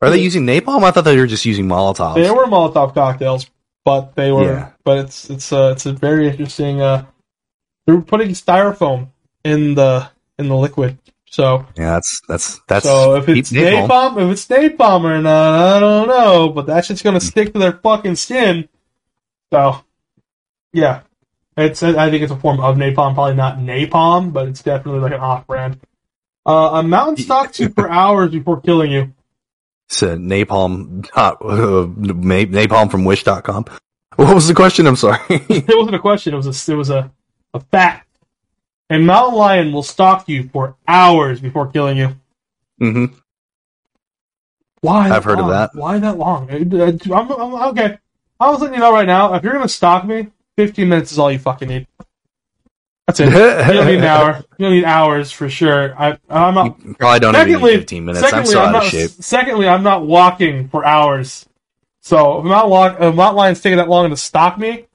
are 0.00 0.10
they 0.10 0.20
using 0.20 0.46
napalm? 0.46 0.82
I 0.84 0.90
thought 0.90 1.04
they 1.04 1.16
were 1.18 1.26
just 1.26 1.44
using 1.44 1.66
Molotovs. 1.66 2.14
they 2.14 2.30
were 2.30 2.46
Molotov 2.46 2.94
cocktails, 2.94 3.50
but 3.84 4.14
they 4.14 4.32
were. 4.32 4.44
Yeah. 4.44 4.70
But 4.84 4.98
it's 4.98 5.28
it's 5.30 5.52
uh, 5.52 5.72
it's 5.74 5.86
a 5.86 5.92
very 5.92 6.28
interesting. 6.28 6.80
Uh, 6.80 7.04
they're 7.86 8.00
putting 8.00 8.30
styrofoam 8.30 9.08
in 9.44 9.74
the 9.74 10.08
in 10.38 10.48
the 10.48 10.56
liquid. 10.56 10.98
So 11.30 11.66
yeah, 11.76 11.94
that's 11.94 12.20
that's 12.26 12.60
that's 12.66 12.84
so 12.84 13.16
if 13.16 13.28
it's 13.28 13.52
napalm. 13.52 14.16
if 14.22 14.32
it's 14.32 14.46
napalm 14.46 15.04
or 15.04 15.20
not, 15.20 15.76
I 15.76 15.80
don't 15.80 16.08
know. 16.08 16.48
But 16.48 16.66
that 16.66 16.84
shit's 16.84 17.02
gonna 17.02 17.20
stick 17.20 17.52
to 17.52 17.58
their 17.58 17.72
fucking 17.72 18.16
skin. 18.16 18.68
So 19.52 19.84
yeah, 20.72 21.02
it's 21.56 21.82
I 21.82 22.10
think 22.10 22.22
it's 22.22 22.32
a 22.32 22.36
form 22.36 22.60
of 22.60 22.76
napalm, 22.76 23.14
probably 23.14 23.34
not 23.34 23.58
napalm, 23.58 24.32
but 24.32 24.48
it's 24.48 24.62
definitely 24.62 25.00
like 25.00 25.12
an 25.12 25.20
off 25.20 25.46
brand. 25.46 25.80
Uh, 26.46 26.70
a 26.74 26.82
mountain 26.82 27.22
stalks 27.22 27.60
you 27.60 27.68
for 27.68 27.90
hours 27.90 28.30
before 28.30 28.60
killing 28.60 28.90
you. 28.90 29.12
Said 29.88 30.18
napalm 30.18 31.06
dot, 31.14 31.42
uh, 31.42 31.86
na- 31.96 32.46
napalm 32.46 32.90
from 32.90 33.04
wish.com. 33.04 33.66
What 34.16 34.34
was 34.34 34.48
the 34.48 34.54
question? 34.54 34.86
I'm 34.86 34.96
sorry. 34.96 35.18
It 35.30 35.76
wasn't 35.76 35.96
a 35.96 36.00
question. 36.00 36.34
It 36.34 36.38
was 36.38 36.68
a 36.68 36.72
it 36.72 36.74
was 36.74 36.90
a, 36.90 37.10
a 37.54 37.60
fact. 37.60 38.07
A 38.90 38.98
mountain 38.98 39.38
lion 39.38 39.72
will 39.72 39.82
stalk 39.82 40.28
you 40.28 40.48
for 40.48 40.76
hours 40.86 41.40
before 41.40 41.66
killing 41.70 41.98
you. 41.98 42.16
hmm 42.78 43.06
Why? 44.80 45.10
I've 45.10 45.24
heard 45.24 45.40
of 45.40 45.48
that. 45.48 45.70
Why 45.74 45.98
that 45.98 46.16
long? 46.16 46.50
Uh, 46.50 46.92
I'm, 47.14 47.32
I'm- 47.32 47.54
okay. 47.70 47.98
I 48.40 48.50
was 48.50 48.60
letting 48.60 48.74
you 48.74 48.80
know 48.80 48.92
right 48.92 49.06
now. 49.06 49.34
If 49.34 49.42
you're 49.42 49.52
gonna 49.52 49.68
stalk 49.68 50.04
me, 50.04 50.28
15 50.56 50.88
minutes 50.88 51.12
is 51.12 51.18
all 51.18 51.30
you 51.30 51.38
fucking 51.40 51.68
need. 51.68 51.86
That's 53.06 53.20
it. 53.20 53.28
You 53.68 53.72
don't 53.74 53.86
need 53.86 53.98
an 53.98 54.04
hour. 54.04 54.44
You 54.58 54.66
don't 54.66 54.74
need 54.74 54.84
hours 54.84 55.32
for 55.32 55.48
sure. 55.48 55.94
I, 56.00 56.18
I'm 56.30 56.54
not. 56.54 56.78
You 56.84 56.94
probably 56.94 57.20
don't 57.20 57.34
Secondly, 57.34 57.72
need 57.72 57.78
15 57.80 58.04
minutes. 58.04 58.22
I'm 58.24 58.30
secondly, 58.30 58.52
so 58.52 58.62
I'm 58.62 58.74
out 58.74 58.84
of 58.84 58.90
shape. 58.90 59.10
secondly, 59.10 59.66
I'm 59.68 59.82
not 59.82 60.06
walking 60.06 60.68
for 60.68 60.84
hours. 60.84 61.46
So 62.02 62.38
if 62.38 62.44
mountain, 62.44 62.70
walk, 62.70 62.96
if 63.00 63.14
mountain 63.14 63.36
lions 63.36 63.60
taking 63.60 63.78
that 63.78 63.88
long 63.88 64.08
to 64.10 64.16
stalk 64.16 64.56
me, 64.58 64.86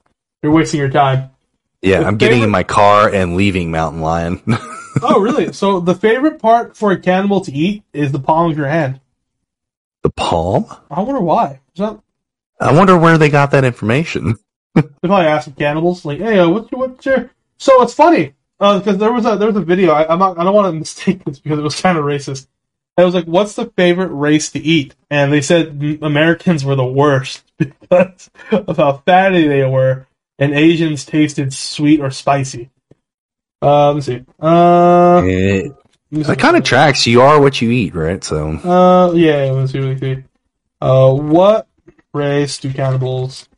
you're 0.42 0.52
wasting 0.52 0.80
your 0.80 0.90
time. 0.90 1.30
Yeah, 1.84 2.00
the 2.00 2.06
I'm 2.06 2.16
getting 2.16 2.36
favorite- 2.36 2.46
in 2.46 2.50
my 2.50 2.62
car 2.62 3.08
and 3.08 3.36
leaving 3.36 3.70
Mountain 3.70 4.00
Lion. 4.00 4.42
Oh, 5.02 5.20
really? 5.20 5.52
so 5.52 5.80
the 5.80 5.96
favorite 5.96 6.38
part 6.38 6.76
for 6.76 6.92
a 6.92 6.96
cannibal 7.00 7.40
to 7.40 7.52
eat 7.52 7.82
is 7.92 8.12
the 8.12 8.20
palm 8.20 8.52
of 8.52 8.56
your 8.56 8.68
hand. 8.68 9.00
the 10.02 10.10
palm? 10.10 10.66
I 10.88 11.00
wonder 11.02 11.20
why. 11.20 11.58
Is 11.74 11.80
that, 11.80 11.98
I 12.60 12.72
wonder 12.72 12.96
where 12.96 13.18
they 13.18 13.28
got 13.28 13.50
that 13.50 13.64
information. 13.64 14.36
They 14.76 14.82
probably 15.08 15.26
asked 15.26 15.46
some 15.46 15.54
cannibals, 15.54 16.04
like, 16.04 16.18
"Hey, 16.20 16.38
uh, 16.38 16.48
what's 16.48 16.70
your, 16.70 16.80
what's 16.80 17.04
your?" 17.06 17.30
So 17.58 17.82
it's 17.82 17.94
funny 17.94 18.34
because 18.58 18.98
there 18.98 19.12
was 19.12 19.26
a 19.26 19.36
there 19.36 19.48
was 19.48 19.56
a 19.56 19.60
video. 19.60 19.90
I, 19.92 20.12
I'm 20.12 20.18
not. 20.20 20.38
I 20.38 20.44
don't 20.44 20.54
want 20.54 20.72
to 20.72 20.78
mistake 20.78 21.24
this 21.24 21.40
because 21.40 21.58
it 21.58 21.62
was 21.62 21.80
kind 21.80 21.98
of 21.98 22.04
racist. 22.04 22.46
It 22.96 23.04
was 23.04 23.14
like, 23.14 23.26
"What's 23.26 23.54
the 23.54 23.66
favorite 23.76 24.12
race 24.12 24.50
to 24.52 24.60
eat?" 24.60 24.94
And 25.10 25.32
they 25.32 25.40
said 25.42 25.98
Americans 26.02 26.64
were 26.64 26.74
the 26.76 26.84
worst 26.84 27.42
because 27.58 28.30
of 28.52 28.76
how 28.76 29.02
fatty 29.06 29.46
they 29.48 29.64
were, 29.64 30.06
and 30.38 30.54
Asians 30.54 31.04
tasted 31.04 31.52
sweet 31.52 32.00
or 32.00 32.10
spicy. 32.10 32.70
Uh, 33.62 33.88
let 33.88 33.96
me 33.96 34.00
see. 34.02 34.24
Uh, 34.40 35.22
It, 35.24 35.72
let 36.10 36.18
me 36.18 36.24
see. 36.24 36.32
it 36.32 36.38
kind 36.38 36.56
of 36.56 36.64
tracks. 36.64 37.06
You 37.06 37.22
are 37.22 37.40
what 37.40 37.60
you 37.62 37.70
eat, 37.70 37.94
right? 37.94 38.22
So 38.22 38.48
Uh, 38.48 39.12
yeah, 39.14 39.50
let's 39.52 39.72
see. 39.72 39.80
Let 39.80 40.00
me 40.00 40.16
see. 40.16 40.24
Uh, 40.80 41.14
what 41.14 41.66
race 42.12 42.58
do 42.58 42.72
cannibals 42.72 43.48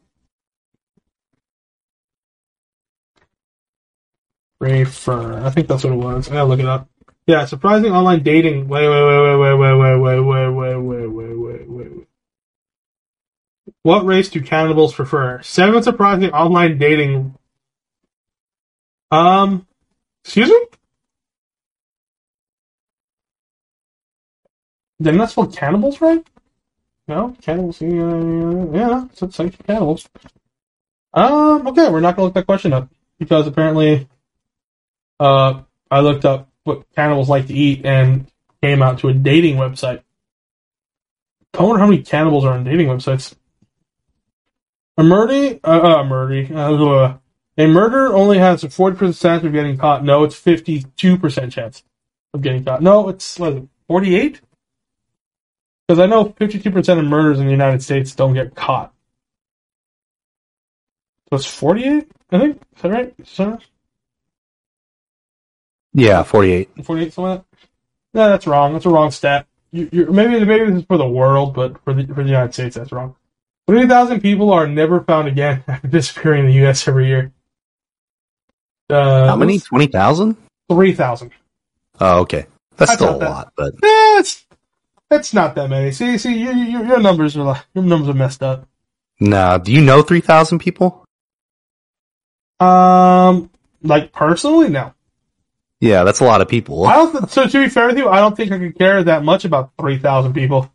prefer? 4.61 5.41
I 5.45 5.51
think 5.51 5.69
that's 5.69 5.85
what 5.85 5.93
it 5.93 5.97
was. 5.97 6.29
I 6.29 6.35
gotta 6.35 6.45
look 6.49 6.61
it 6.61 6.67
up. 6.67 6.89
Yeah, 7.27 7.45
surprising 7.47 7.91
online 7.91 8.23
dating. 8.23 8.69
Wait, 8.69 8.89
wait, 8.89 9.05
wait, 9.05 9.37
wait, 9.37 9.37
wait, 9.37 9.55
wait, 9.59 9.99
wait, 9.99 10.21
wait, 10.21 10.21
wait, 10.21 10.49
wait, 10.51 10.77
wait, 10.77 11.07
wait, 11.07 11.37
wait, 11.37 11.69
wait. 11.69 11.96
What 13.87 14.05
race 14.05 14.29
do 14.29 14.41
cannibals 14.41 14.97
prefer? 14.97 15.41
Seven 15.43 15.81
surprising 15.81 16.33
online 16.33 16.77
dating. 16.77 17.37
Um, 19.13 19.65
excuse 20.25 20.49
me. 20.49 20.61
Didn't 25.01 25.21
that 25.21 25.31
spell 25.31 25.47
cannibals 25.47 26.01
right? 26.01 26.27
No, 27.07 27.37
cannibals. 27.41 27.81
Yeah, 27.81 28.73
yeah, 28.73 29.05
it's 29.05 29.23
it's 29.23 29.39
like 29.39 29.65
cannibals. 29.65 30.09
Um. 31.15 31.69
Okay, 31.69 31.89
we're 31.89 32.01
not 32.01 32.17
gonna 32.17 32.25
look 32.25 32.35
that 32.35 32.47
question 32.47 32.73
up 32.73 32.89
because 33.21 33.47
apparently, 33.47 34.09
uh, 35.21 35.63
I 35.93 36.01
looked 36.01 36.25
up 36.25 36.49
what 36.65 36.93
cannibals 36.97 37.29
like 37.29 37.47
to 37.47 37.55
eat 37.55 37.87
and 37.87 38.27
came 38.61 38.83
out 38.83 38.99
to 38.99 39.11
a 39.11 39.15
dating 39.15 39.59
website. 39.59 40.03
I 41.57 41.63
wonder 41.63 41.79
how 41.79 41.87
many 41.87 42.03
cannibals 42.03 42.45
are 42.45 42.55
on 42.55 42.65
dating 42.65 42.89
websites. 42.89 43.37
A 44.99 45.03
murder, 45.03 45.59
uh, 45.63 45.99
uh 45.99 46.05
murder, 46.05 46.57
uh, 46.57 47.19
a 47.59 47.67
murder 47.67 48.15
only 48.15 48.39
has 48.39 48.65
a 48.65 48.71
forty 48.71 48.97
percent 48.97 49.17
chance 49.21 49.45
of 49.45 49.53
getting 49.53 49.77
caught. 49.77 50.05
No, 50.05 50.25
it's 50.25 50.37
fifty-two 50.37 51.19
percent 51.19 51.53
chance 51.53 51.83
of 52.33 52.43
getting 52.43 52.65
caught. 52.65 52.83
No, 52.83 53.09
it's 53.09 53.39
what 53.39 53.53
is 53.53 53.59
it, 53.59 53.69
forty-eight? 53.89 54.41
Because 55.87 56.01
I 56.01 56.07
know 56.07 56.25
52% 56.25 56.99
of 56.99 57.05
murders 57.05 57.39
in 57.39 57.47
the 57.47 57.53
United 57.53 57.83
States 57.83 58.15
don't 58.15 58.35
get 58.35 58.55
caught. 58.57 58.93
So 61.31 61.37
it's 61.37 61.47
48, 61.47 62.11
I 62.33 62.39
think? 62.39 62.63
Is 62.77 62.83
that 62.83 62.91
right? 62.91 63.15
Right? 63.39 63.63
yeah, 65.93 66.23
48. 66.23 66.85
48, 66.85 67.13
something 67.13 67.31
like 67.31 67.39
that? 67.39 67.59
No, 68.15 68.29
that's 68.29 68.47
wrong. 68.47 68.73
That's 68.73 68.87
a 68.87 68.91
wrong 68.91 69.11
stat. 69.11 69.47
You, 69.71 69.89
you're, 69.93 70.11
maybe 70.11 70.45
maybe 70.45 70.67
this 70.67 70.81
is 70.81 70.87
for 70.87 70.97
the 70.97 71.09
world, 71.09 71.55
but 71.55 71.83
for 71.85 71.93
the, 71.93 72.07
for 72.07 72.23
the 72.23 72.31
United 72.31 72.55
States, 72.55 72.77
that's 72.77 72.93
wrong. 72.93 73.15
3,000 73.69 74.21
people 74.21 74.53
are 74.53 74.67
never 74.67 75.01
found 75.01 75.29
again 75.29 75.65
after 75.69 75.89
disappearing 75.89 76.41
in 76.45 76.47
the 76.47 76.55
U.S. 76.63 76.87
every 76.87 77.07
year. 77.09 77.33
Uh, 78.89 79.27
How 79.27 79.37
many? 79.37 79.59
20,000? 79.59 80.37
3,000. 80.71 81.31
Oh, 82.01 82.21
okay. 82.21 82.47
That's, 82.77 82.91
That's 82.91 82.93
still 82.95 83.17
a 83.17 83.19
that- 83.19 83.31
lot, 83.31 83.53
but 83.57 83.73
Eh, 83.75 84.19
it's, 84.21 84.45
it's 85.11 85.35
not 85.35 85.55
that 85.57 85.69
many. 85.71 85.91
See, 85.93 86.19
see, 86.19 86.39
your, 86.39 86.53
your, 86.53 86.85
your 86.87 87.01
numbers 87.01 87.37
are 87.37 87.43
like, 87.43 87.65
your 87.75 87.85
numbers 87.85 88.09
are 88.11 88.15
messed 88.15 88.43
up. 88.43 88.69
nah. 89.19 89.59
Do 89.59 89.73
you 89.73 89.81
know 89.83 90.03
3,000 90.03 90.59
people? 90.59 91.05
Um, 92.61 93.51
like 93.83 94.13
personally, 94.13 94.69
no. 94.69 94.93
Yeah, 95.81 96.05
that's 96.05 96.21
a 96.21 96.25
lot 96.25 96.41
of 96.41 96.49
people. 96.49 96.87
I 96.87 96.95
don't. 96.95 97.13
Th- 97.13 97.31
so 97.31 97.47
to 97.47 97.65
be 97.65 97.69
fair 97.69 97.89
with 97.89 97.99
you, 97.99 98.09
I 98.09 98.19
don't 98.19 98.35
think 98.35 98.51
I 98.51 98.59
could 98.59 98.79
care 98.79 99.05
that 99.05 99.23
much 99.25 99.45
about 99.45 99.73
three 99.79 99.99
thousand 99.99 100.33
people. 100.33 100.73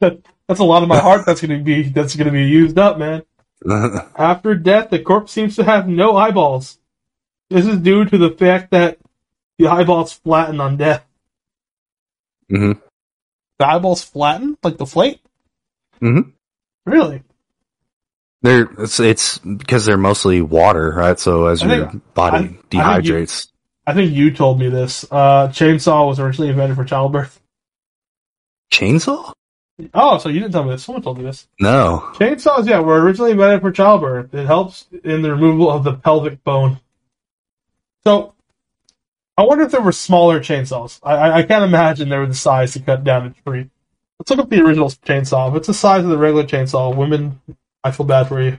That, 0.00 0.18
that's 0.46 0.60
a 0.60 0.64
lot 0.64 0.82
of 0.82 0.88
my 0.88 0.98
heart. 0.98 1.26
That's 1.26 1.40
gonna 1.40 1.58
be 1.58 1.84
that's 1.88 2.16
gonna 2.16 2.30
be 2.32 2.44
used 2.44 2.78
up, 2.78 2.98
man. 2.98 3.22
After 4.16 4.54
death, 4.54 4.90
the 4.90 4.98
corpse 5.00 5.32
seems 5.32 5.56
to 5.56 5.64
have 5.64 5.88
no 5.88 6.16
eyeballs. 6.16 6.78
This 7.50 7.66
is 7.66 7.78
due 7.78 8.04
to 8.04 8.18
the 8.18 8.30
fact 8.30 8.70
that 8.70 8.98
the 9.58 9.66
eyeballs 9.68 10.12
flatten 10.12 10.60
on 10.60 10.76
death. 10.76 11.04
Mm-hmm. 12.50 12.78
The 13.58 13.66
eyeballs 13.66 14.04
flatten 14.04 14.56
like 14.62 14.76
deflate. 14.76 15.20
Mhm. 16.00 16.32
Really? 16.86 17.22
They're 18.42 18.68
it's, 18.78 19.00
it's 19.00 19.38
because 19.38 19.84
they're 19.84 19.96
mostly 19.98 20.40
water, 20.40 20.92
right? 20.96 21.18
So 21.18 21.46
as 21.46 21.62
I 21.62 21.74
your 21.74 21.92
body 22.14 22.36
I- 22.36 22.38
I 22.38 22.42
think 22.42 22.52
you- 22.72 22.78
dehydrates, 22.80 23.48
I 23.86 23.94
think 23.94 24.12
you 24.12 24.30
told 24.32 24.60
me 24.60 24.68
this. 24.68 25.04
Uh, 25.10 25.48
chainsaw 25.48 26.06
was 26.06 26.20
originally 26.20 26.50
invented 26.50 26.76
for 26.76 26.84
childbirth. 26.84 27.40
chainsaw? 28.70 29.32
Oh, 29.94 30.18
so 30.18 30.28
you 30.28 30.40
didn't 30.40 30.52
tell 30.52 30.64
me 30.64 30.70
this. 30.70 30.84
Someone 30.84 31.02
told 31.02 31.18
me 31.18 31.24
this. 31.24 31.46
No. 31.60 32.10
Chainsaws, 32.14 32.68
yeah, 32.68 32.80
were 32.80 33.00
originally 33.00 33.30
invented 33.30 33.60
for 33.60 33.70
childbirth. 33.70 34.34
It 34.34 34.46
helps 34.46 34.86
in 35.04 35.22
the 35.22 35.30
removal 35.30 35.70
of 35.70 35.84
the 35.84 35.94
pelvic 35.94 36.42
bone. 36.42 36.80
So, 38.04 38.34
I 39.36 39.42
wonder 39.42 39.64
if 39.64 39.70
there 39.70 39.80
were 39.80 39.92
smaller 39.92 40.40
chainsaws. 40.40 40.98
I, 41.02 41.38
I, 41.38 41.42
can't 41.44 41.64
imagine 41.64 42.08
they 42.08 42.18
were 42.18 42.26
the 42.26 42.34
size 42.34 42.72
to 42.72 42.80
cut 42.80 43.04
down 43.04 43.26
a 43.26 43.48
tree. 43.48 43.70
Let's 44.18 44.30
look 44.30 44.40
up 44.40 44.50
the 44.50 44.60
original 44.60 44.88
chainsaw. 44.88 45.50
If 45.50 45.56
it's 45.58 45.66
the 45.68 45.74
size 45.74 46.02
of 46.02 46.10
the 46.10 46.18
regular 46.18 46.44
chainsaw, 46.44 46.94
women, 46.94 47.40
I 47.84 47.92
feel 47.92 48.06
bad 48.06 48.26
for 48.26 48.42
you. 48.42 48.58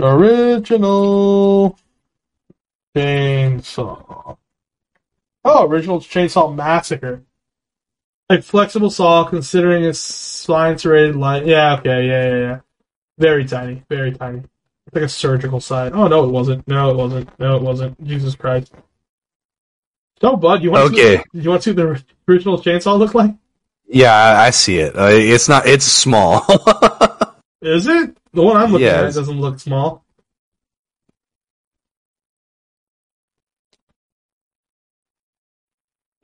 Original 0.00 1.78
chainsaw. 2.96 4.36
Oh, 5.44 5.68
original 5.68 6.00
chainsaw 6.00 6.52
massacre. 6.52 7.22
Like 8.30 8.42
flexible 8.44 8.90
saw, 8.90 9.24
considering 9.24 9.84
its 9.84 9.98
spine 9.98 10.78
serrated 10.78 11.16
line. 11.16 11.46
Yeah, 11.46 11.74
okay, 11.78 12.06
yeah, 12.06 12.28
yeah, 12.28 12.38
yeah. 12.38 12.60
Very 13.18 13.44
tiny, 13.44 13.84
very 13.90 14.12
tiny. 14.12 14.38
It's 14.86 14.94
like 14.94 15.04
a 15.04 15.08
surgical 15.08 15.60
side. 15.60 15.92
Oh 15.92 16.08
no, 16.08 16.24
it 16.24 16.30
wasn't. 16.30 16.66
No, 16.66 16.90
it 16.90 16.96
wasn't. 16.96 17.38
No, 17.38 17.56
it 17.56 17.62
wasn't. 17.62 18.02
Jesus 18.04 18.34
Christ. 18.34 18.72
So, 20.20 20.36
bud, 20.36 20.62
you 20.62 20.70
want 20.70 20.92
Okay. 20.92 21.16
to 21.16 21.22
see, 21.22 21.40
you 21.42 21.50
want 21.50 21.62
to 21.62 21.70
see 21.70 21.76
what 21.82 21.98
the 21.98 22.32
original 22.32 22.58
chainsaw 22.58 22.98
look 22.98 23.14
like? 23.14 23.34
Yeah, 23.88 24.14
I, 24.14 24.46
I 24.46 24.50
see 24.50 24.78
it. 24.78 24.96
Uh, 24.96 25.08
it's 25.08 25.48
not. 25.48 25.66
It's 25.66 25.84
small. 25.84 26.40
Is 27.62 27.86
it 27.86 28.16
the 28.32 28.42
one 28.42 28.56
I'm 28.56 28.72
looking 28.72 28.86
Yeah, 28.86 29.02
at? 29.02 29.14
Doesn't 29.14 29.40
look 29.40 29.60
small. 29.60 30.04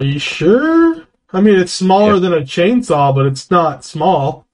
Are 0.00 0.06
you 0.06 0.18
sure? 0.18 0.97
I 1.32 1.40
mean, 1.40 1.58
it's 1.58 1.72
smaller 1.72 2.14
Yeah. 2.14 2.20
than 2.20 2.32
a 2.34 2.40
chainsaw, 2.40 3.14
but 3.14 3.26
it's 3.26 3.50
not 3.50 3.84
small. 3.84 4.46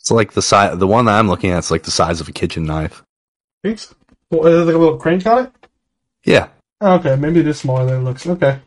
it's 0.00 0.10
like 0.10 0.32
the 0.32 0.42
size. 0.42 0.78
The 0.78 0.86
one 0.86 1.04
that 1.06 1.18
I'm 1.18 1.28
looking 1.28 1.50
at 1.50 1.58
is 1.58 1.70
like 1.70 1.82
the 1.82 1.90
size 1.90 2.20
of 2.20 2.28
a 2.28 2.32
kitchen 2.32 2.64
knife. 2.64 3.02
Thanks. 3.64 3.94
Well, 4.30 4.46
is 4.46 4.54
there 4.54 4.64
like 4.64 4.74
a 4.74 4.78
little 4.78 4.98
crank 4.98 5.26
on 5.26 5.46
it? 5.46 5.52
Yeah. 6.24 6.48
Oh, 6.80 6.94
okay, 6.94 7.16
maybe 7.16 7.40
it 7.40 7.46
is 7.48 7.58
smaller 7.58 7.86
than 7.86 8.00
it 8.00 8.04
looks. 8.04 8.26
Okay. 8.26 8.60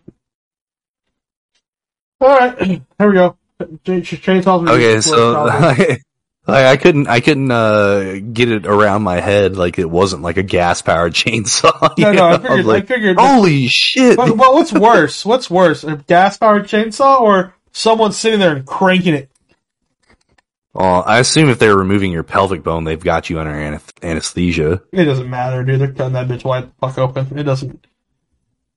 All 2.21 2.27
right, 2.37 2.57
here 2.67 2.81
we 2.99 3.13
go. 3.13 3.37
Ch- 3.61 4.03
ch- 4.03 4.21
Chainsaws. 4.21 4.69
Okay, 4.69 4.99
so. 5.01 5.45
I, 6.49 6.71
I 6.71 6.77
couldn't. 6.77 7.07
I 7.07 7.19
couldn't 7.19 7.51
uh, 7.51 8.19
get 8.33 8.49
it 8.49 8.65
around 8.65 9.03
my 9.03 9.19
head 9.19 9.55
like 9.57 9.79
it 9.79 9.89
wasn't 9.89 10.21
like 10.21 10.37
a 10.37 10.43
gas 10.43 10.81
powered 10.81 11.13
chainsaw. 11.15 11.93
no, 11.97 12.11
no, 12.11 12.27
I 12.27 12.37
figured. 12.37 12.57
was 12.57 12.65
like, 12.65 12.83
I 12.83 12.87
figured. 12.87 13.17
holy 13.19 13.67
shit! 13.67 14.17
But, 14.17 14.35
but 14.35 14.53
what's 14.53 14.73
worse? 14.73 15.25
What's 15.25 15.49
worse, 15.49 15.83
a 15.83 15.97
gas-powered 15.97 16.65
chainsaw 16.65 17.21
or 17.21 17.55
someone 17.71 18.11
sitting 18.11 18.39
there 18.39 18.55
and 18.55 18.65
cranking 18.65 19.13
it? 19.13 19.29
Well, 20.73 21.03
I 21.05 21.19
assume 21.19 21.49
if 21.49 21.57
they're 21.57 21.75
removing 21.75 22.11
your 22.11 22.23
pelvic 22.23 22.63
bone, 22.63 22.83
they've 22.83 23.03
got 23.03 23.29
you 23.29 23.39
under 23.39 23.51
anath- 23.51 24.03
anesthesia. 24.03 24.83
It 24.91 25.05
doesn't 25.05 25.29
matter, 25.29 25.63
dude. 25.63 25.81
They're 25.81 25.91
cutting 25.91 26.13
that 26.13 26.27
bitch 26.27 26.43
wide 26.43 26.65
the 26.67 26.73
fuck 26.79 26.97
open. 26.99 27.37
It 27.37 27.43
doesn't. 27.43 27.87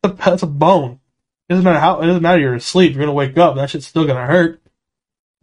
A, 0.02 0.16
it's 0.32 0.42
a 0.42 0.46
bone. 0.46 1.00
It 1.48 1.54
doesn't 1.54 1.64
matter 1.64 1.78
how. 1.78 2.00
It 2.00 2.06
doesn't 2.06 2.22
matter. 2.22 2.40
You're 2.40 2.54
asleep. 2.54 2.94
You're 2.94 3.02
gonna 3.02 3.12
wake 3.12 3.36
up. 3.36 3.56
That 3.56 3.68
shit's 3.68 3.86
still 3.86 4.06
gonna 4.06 4.26
hurt. 4.26 4.61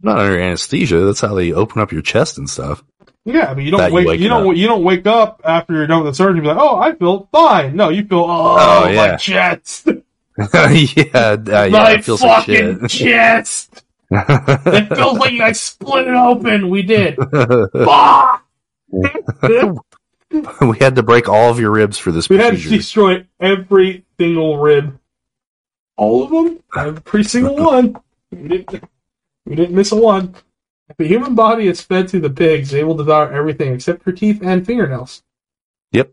Not 0.02 0.18
under 0.18 0.40
anesthesia. 0.40 1.00
That's 1.00 1.20
how 1.20 1.34
they 1.34 1.52
open 1.52 1.80
up 1.82 1.92
your 1.92 2.02
chest 2.02 2.38
and 2.38 2.48
stuff. 2.48 2.82
Yeah, 3.24 3.52
but 3.52 3.62
you 3.62 3.70
don't 3.70 3.80
That 3.80 3.90
you 3.90 3.94
wake 3.96 4.04
you, 4.04 4.08
waking 4.10 4.28
don't 4.28 4.50
up. 4.50 4.56
you 4.56 4.66
don't 4.66 4.82
wake 4.84 5.06
up 5.06 5.42
after 5.44 5.74
you're 5.74 5.86
done 5.86 6.02
with 6.04 6.12
the 6.12 6.16
surgery 6.16 6.38
and 6.38 6.42
be 6.42 6.48
like, 6.48 6.58
oh, 6.58 6.78
I 6.78 6.94
feel 6.94 7.28
fine. 7.30 7.76
No, 7.76 7.90
you 7.90 8.04
feel 8.04 8.20
oh, 8.20 8.56
Oh, 8.58 8.84
my 8.86 8.92
yeah. 8.92 9.16
chest, 9.16 9.86
yeah, 10.38 10.46
uh, 10.54 11.36
yeah, 11.46 11.68
my 11.68 11.92
it 11.92 12.04
feels 12.04 12.22
like 12.22 12.46
fucking 12.46 12.88
shit. 12.88 13.08
chest. 13.08 13.84
It 14.12 14.88
feels 14.96 15.18
like 15.18 15.38
I 15.40 15.52
split 15.52 16.08
it 16.08 16.14
open. 16.14 16.68
We 16.70 16.82
did. 16.82 17.16
We 20.60 20.78
had 20.78 20.96
to 20.96 21.02
break 21.02 21.28
all 21.28 21.50
of 21.50 21.60
your 21.60 21.70
ribs 21.72 21.98
for 21.98 22.10
this 22.12 22.28
We 22.28 22.38
had 22.38 22.56
to 22.56 22.68
destroy 22.68 23.26
every 23.40 24.04
single 24.18 24.58
rib. 24.58 24.98
All 25.96 26.24
of 26.24 26.30
them? 26.30 26.62
Every 26.76 27.24
single 27.24 27.56
one. 27.56 27.96
We 29.46 29.56
didn't, 29.56 29.74
miss 29.74 29.92
a 29.92 29.96
one. 29.96 30.34
If 30.88 30.96
the 30.96 31.06
human 31.06 31.34
body 31.34 31.68
is 31.68 31.80
fed 31.80 32.08
to 32.08 32.20
the 32.20 32.30
pigs, 32.30 32.70
they 32.70 32.84
will 32.84 32.96
devour 32.96 33.32
everything 33.32 33.72
except 33.72 34.02
for 34.02 34.12
teeth 34.12 34.40
and 34.42 34.66
fingernails. 34.66 35.22
Yep. 35.92 36.12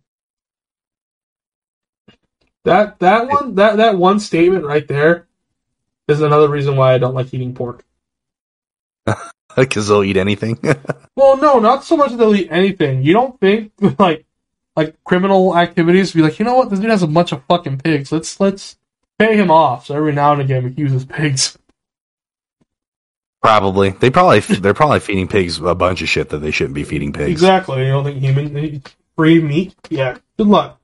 That 2.64 3.00
that 3.00 3.28
one 3.28 3.56
that, 3.56 3.78
that 3.78 3.98
one 3.98 4.20
statement 4.20 4.66
right 4.66 4.88
there 4.88 5.28
is 6.08 6.22
another 6.22 6.50
reason 6.50 6.76
why 6.76 6.94
I 6.94 6.98
don't 6.98 7.16
like 7.16 7.34
eating 7.34 7.54
pork. 7.54 7.84
Because 9.56 9.88
they'll 9.88 10.04
eat 10.04 10.18
anything. 10.18 10.60
Well, 11.18 11.36
no, 11.38 11.58
not 11.58 11.84
so 11.84 11.98
much 11.98 12.12
that 12.12 12.18
they'll 12.18 12.36
eat 12.36 12.50
anything. 12.52 13.02
You 13.02 13.12
don't 13.12 13.40
think 13.40 13.72
like 14.00 14.28
like 14.76 15.04
criminal 15.04 15.58
activities 15.58 16.14
be 16.14 16.22
like, 16.22 16.38
you 16.38 16.46
know 16.46 16.54
what, 16.54 16.70
this 16.70 16.80
dude 16.80 16.92
has 16.92 17.02
a 17.02 17.08
bunch 17.08 17.32
of 17.32 17.44
fucking 17.46 17.80
pigs. 17.80 18.12
Let's 18.12 18.40
let's 18.40 18.78
pay 19.18 19.36
him 19.36 19.50
off. 19.50 19.88
So 19.88 19.96
every 19.96 20.14
now 20.14 20.34
and 20.34 20.42
again 20.42 20.76
he 20.76 20.80
uses 20.80 21.06
pigs. 21.06 21.58
Probably. 23.48 23.90
They 23.92 24.10
probably 24.10 24.40
they're 24.40 24.74
probably 24.74 25.00
feeding 25.00 25.28
pigs 25.28 25.60
a 25.60 25.76
bunch 25.76 26.02
of 26.02 26.10
shit 26.10 26.30
that 26.30 26.40
they 26.40 26.52
shouldn't 26.52 26.76
be 26.76 26.84
feeding 26.84 27.14
pigs. 27.14 27.32
Exactly. 27.32 27.86
You 27.86 27.92
don't 27.92 28.04
think 28.04 28.20
human 28.20 28.84
free 29.16 29.42
meat? 29.42 29.76
Yeah. 29.90 30.18
Good 30.38 30.48
luck. 30.48 30.82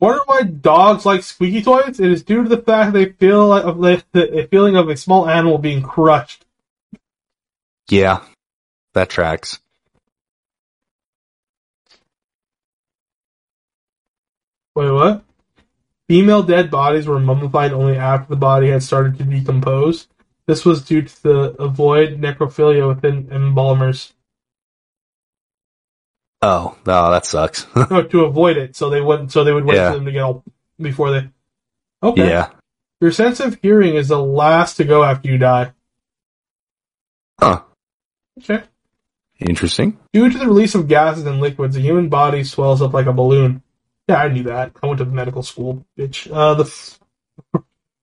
Wonder 0.00 0.20
why 0.26 0.42
dogs 0.42 1.04
like 1.04 1.24
squeaky 1.24 1.62
toys? 1.62 1.98
It 1.98 2.12
is 2.12 2.22
due 2.22 2.44
to 2.44 2.48
the 2.48 2.62
fact 2.62 2.92
they 2.92 3.06
feel 3.06 3.48
like 3.48 3.64
of 3.64 3.80
the, 3.80 4.02
the 4.12 4.44
a 4.44 4.46
feeling 4.46 4.76
of 4.76 4.88
a 4.88 4.96
small 4.96 5.28
animal 5.28 5.58
being 5.58 5.82
crushed. 5.82 6.44
Yeah, 7.88 8.20
that 8.94 9.08
tracks. 9.08 9.58
Wait, 14.76 14.92
what? 14.92 15.24
Female 16.06 16.44
dead 16.44 16.70
bodies 16.70 17.08
were 17.08 17.18
mummified 17.18 17.72
only 17.72 17.96
after 17.96 18.28
the 18.28 18.36
body 18.36 18.68
had 18.68 18.84
started 18.84 19.18
to 19.18 19.24
decompose. 19.24 20.06
This 20.48 20.64
was 20.64 20.82
due 20.82 21.02
to 21.02 21.22
the 21.22 21.38
avoid 21.62 22.20
necrophilia 22.20 22.88
within 22.88 23.28
embalmers. 23.30 24.14
Oh, 26.40 26.76
no, 26.86 27.10
that 27.10 27.26
sucks. 27.26 27.66
No, 27.90 28.02
to 28.02 28.24
avoid 28.24 28.56
it, 28.56 28.74
so 28.74 28.88
they 28.90 29.00
wouldn't. 29.02 29.30
So 29.30 29.44
they 29.44 29.52
would 29.52 29.64
wait 29.66 29.76
Yeah. 29.76 29.90
for 29.90 29.96
them 29.96 30.06
to 30.06 30.12
get 30.12 30.22
all 30.22 30.42
before 30.80 31.10
they. 31.10 31.28
Okay. 32.02 32.28
yeah. 32.28 32.50
Your 33.00 33.12
sense 33.12 33.40
of 33.40 33.58
hearing 33.60 33.94
is 33.94 34.08
the 34.08 34.20
last 34.22 34.76
to 34.78 34.84
go 34.84 35.04
after 35.04 35.28
you 35.28 35.36
die. 35.38 35.72
Huh. 37.38 37.62
Okay. 38.40 38.62
Interesting. 39.40 39.98
Due 40.12 40.30
to 40.30 40.38
the 40.38 40.46
release 40.46 40.74
of 40.74 40.88
gases 40.88 41.26
and 41.26 41.40
liquids, 41.40 41.74
the 41.76 41.80
human 41.82 42.08
body 42.08 42.42
swells 42.42 42.80
up 42.82 42.92
like 42.94 43.06
a 43.06 43.12
balloon. 43.12 43.62
Yeah, 44.08 44.16
I 44.16 44.28
knew 44.28 44.44
that. 44.44 44.72
I 44.82 44.86
went 44.86 44.98
to 44.98 45.04
medical 45.04 45.42
school, 45.42 45.84
bitch. 45.96 46.28
Uh, 46.32 46.54
the 46.54 46.64
f- 46.64 46.98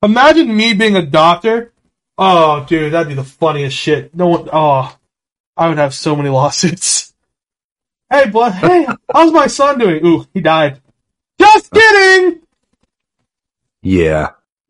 imagine 0.03 0.55
me 0.55 0.73
being 0.73 0.95
a 0.95 1.05
doctor. 1.05 1.73
Oh, 2.17 2.65
dude, 2.65 2.93
that'd 2.93 3.07
be 3.09 3.13
the 3.13 3.23
funniest 3.23 3.75
shit. 3.75 4.15
No 4.15 4.27
one. 4.27 4.49
Oh, 4.51 4.95
I 5.57 5.67
would 5.67 5.77
have 5.77 5.93
so 5.93 6.15
many 6.15 6.29
lawsuits. 6.39 7.13
Hey, 8.09 8.29
blood. 8.29 8.53
Hey, 8.53 8.87
how's 9.13 9.31
my 9.31 9.47
son 9.47 9.79
doing? 9.79 10.05
Ooh, 10.05 10.25
he 10.33 10.41
died. 10.41 10.81
Just 11.39 11.71
kidding. 11.71 12.41
Yeah. 13.81 14.31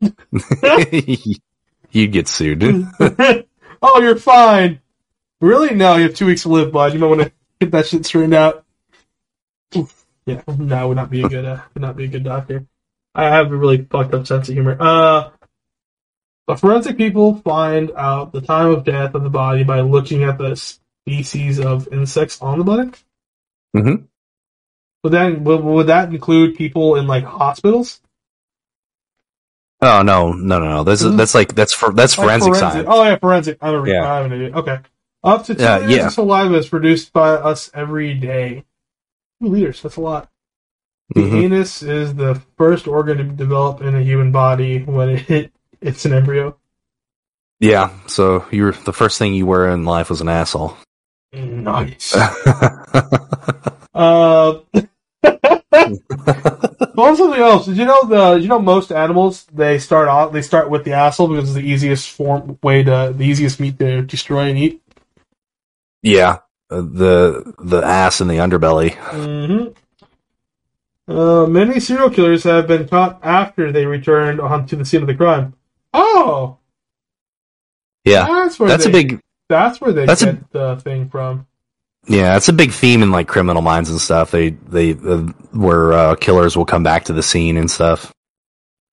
You'd 1.90 2.12
get 2.12 2.28
sued. 2.28 2.58
Dude. 2.60 2.88
Oh, 3.82 4.00
you're 4.00 4.16
fine. 4.16 4.80
Really? 5.40 5.74
No, 5.74 5.96
you 5.96 6.04
have 6.04 6.14
two 6.14 6.24
weeks 6.24 6.42
to 6.42 6.48
live, 6.48 6.72
bud. 6.72 6.94
You 6.94 6.98
might 6.98 7.08
want 7.08 7.20
to 7.20 7.32
get 7.60 7.70
that 7.72 7.86
shit 7.86 8.06
straightened 8.06 8.32
out. 8.32 8.64
Yeah, 10.24 10.42
no, 10.48 10.88
would 10.88 10.96
not 10.96 11.10
be 11.10 11.22
a 11.22 11.28
good, 11.28 11.44
uh, 11.44 11.60
would 11.74 11.82
not 11.82 11.94
be 11.94 12.04
a 12.04 12.08
good 12.08 12.24
doctor. 12.24 12.66
I 13.14 13.24
have 13.24 13.52
a 13.52 13.56
really 13.56 13.84
fucked 13.84 14.14
up 14.14 14.26
sense 14.26 14.48
of 14.48 14.54
humor. 14.54 14.76
Uh, 14.80 15.28
but 16.46 16.60
forensic 16.60 16.96
people 16.96 17.36
find 17.36 17.90
out 17.96 18.32
the 18.32 18.40
time 18.40 18.70
of 18.70 18.84
death 18.84 19.14
of 19.14 19.22
the 19.22 19.30
body 19.30 19.64
by 19.64 19.80
looking 19.80 20.22
at 20.22 20.38
the 20.38 20.54
species 20.56 21.58
of 21.58 21.88
insects 21.92 22.40
on 22.40 22.58
the 22.58 22.64
body. 22.64 22.90
Mhm. 23.76 24.04
Would 25.04 25.12
that 25.12 25.40
would, 25.40 25.62
would 25.64 25.86
that 25.88 26.08
include 26.12 26.56
people 26.56 26.96
in 26.96 27.06
like 27.06 27.24
hospitals? 27.24 28.00
Oh 29.82 30.02
no, 30.02 30.32
no, 30.32 30.58
no, 30.58 30.68
no. 30.68 30.84
That's 30.84 31.02
Mhm. 31.02 31.16
that's 31.16 31.34
like 31.34 31.54
that's 31.54 31.72
for 31.72 31.92
that's 31.92 32.16
Like 32.16 32.26
forensic, 32.26 32.54
science. 32.54 32.88
Oh 32.90 33.02
yeah, 33.04 33.18
forensic. 33.18 33.58
I'm, 33.60 33.74
a, 33.84 33.88
Yeah. 33.88 34.10
I'm 34.12 34.26
an 34.26 34.32
idiot. 34.32 34.54
Okay. 34.54 34.78
Up 35.22 35.44
to 35.44 35.54
two 35.54 35.62
Yeah, 35.62 35.78
liters 35.78 35.96
yeah. 35.96 36.06
of 36.06 36.12
saliva 36.12 36.54
is 36.54 36.68
produced 36.68 37.12
by 37.12 37.30
us 37.30 37.70
every 37.74 38.14
day. 38.14 38.64
Two 39.42 39.48
liters. 39.48 39.82
That's 39.82 39.96
a 39.96 40.00
lot. 40.00 40.30
The 41.14 41.20
Mhm. 41.20 41.42
anus 41.44 41.82
is 41.82 42.14
the 42.14 42.40
first 42.56 42.88
organ 42.88 43.18
to 43.18 43.24
develop 43.24 43.80
in 43.82 43.94
a 43.94 44.02
human 44.02 44.32
body 44.32 44.82
when 44.82 45.10
it 45.28 45.52
it's 45.86 46.04
an 46.04 46.12
embryo. 46.12 46.56
Yeah. 47.60 47.90
So 48.06 48.44
you 48.50 48.64
were 48.64 48.72
the 48.72 48.92
first 48.92 49.18
thing 49.18 49.34
you 49.34 49.46
were 49.46 49.68
in 49.68 49.84
life 49.84 50.10
was 50.10 50.20
an 50.20 50.28
asshole. 50.28 50.76
Nice. 51.32 52.14
uh, 52.16 52.30
well, 56.94 57.16
something 57.16 57.40
else. 57.40 57.66
Did 57.66 57.76
you 57.76 57.84
know 57.84 58.04
the? 58.06 58.34
You 58.40 58.48
know 58.48 58.58
most 58.58 58.92
animals 58.92 59.44
they 59.52 59.78
start 59.78 60.08
off 60.08 60.32
they 60.32 60.42
start 60.42 60.70
with 60.70 60.84
the 60.84 60.92
asshole 60.92 61.28
because 61.28 61.44
it's 61.50 61.54
the 61.54 61.68
easiest 61.68 62.10
form 62.10 62.58
way 62.62 62.82
to 62.82 63.12
the 63.16 63.24
easiest 63.24 63.60
meat 63.60 63.78
to 63.78 64.02
destroy 64.02 64.48
and 64.48 64.58
eat. 64.58 64.82
yeah. 66.02 66.38
Uh, 66.68 66.80
the 66.80 67.54
the 67.62 67.80
ass 67.80 68.20
and 68.20 68.28
the 68.28 68.34
underbelly. 68.38 68.94
hmm 69.12 69.68
Uh, 71.08 71.46
many 71.46 71.78
serial 71.78 72.10
killers 72.10 72.42
have 72.44 72.66
been 72.66 72.88
caught 72.88 73.20
after 73.22 73.70
they 73.70 73.86
returned 73.86 74.40
onto 74.40 74.74
the 74.76 74.84
scene 74.84 75.02
of 75.02 75.06
the 75.06 75.14
crime. 75.14 75.54
Oh, 75.98 76.58
Yeah. 78.04 78.26
that's 78.26 78.58
where 78.58 78.68
That's 78.68 78.84
they, 78.84 78.90
a 78.90 78.92
big 78.92 79.20
That's 79.48 79.80
where 79.80 79.92
they 79.92 80.06
that's 80.06 80.22
a- 80.22 80.32
get 80.34 80.52
the 80.52 80.76
thing 80.76 81.08
from. 81.08 81.46
yeah, 82.06 82.34
that's 82.34 82.48
a 82.48 82.52
big 82.52 82.72
theme 82.72 83.02
in 83.02 83.10
like 83.10 83.28
criminal 83.28 83.62
minds 83.62 83.90
and 83.90 84.00
stuff. 84.00 84.30
They 84.30 84.50
they 84.50 84.92
uh, 84.92 85.22
where 85.52 85.92
uh, 85.92 86.14
killers 86.16 86.56
will 86.56 86.64
come 86.66 86.82
back 86.82 87.04
to 87.04 87.12
the 87.12 87.22
scene 87.22 87.56
and 87.56 87.70
stuff. 87.70 88.12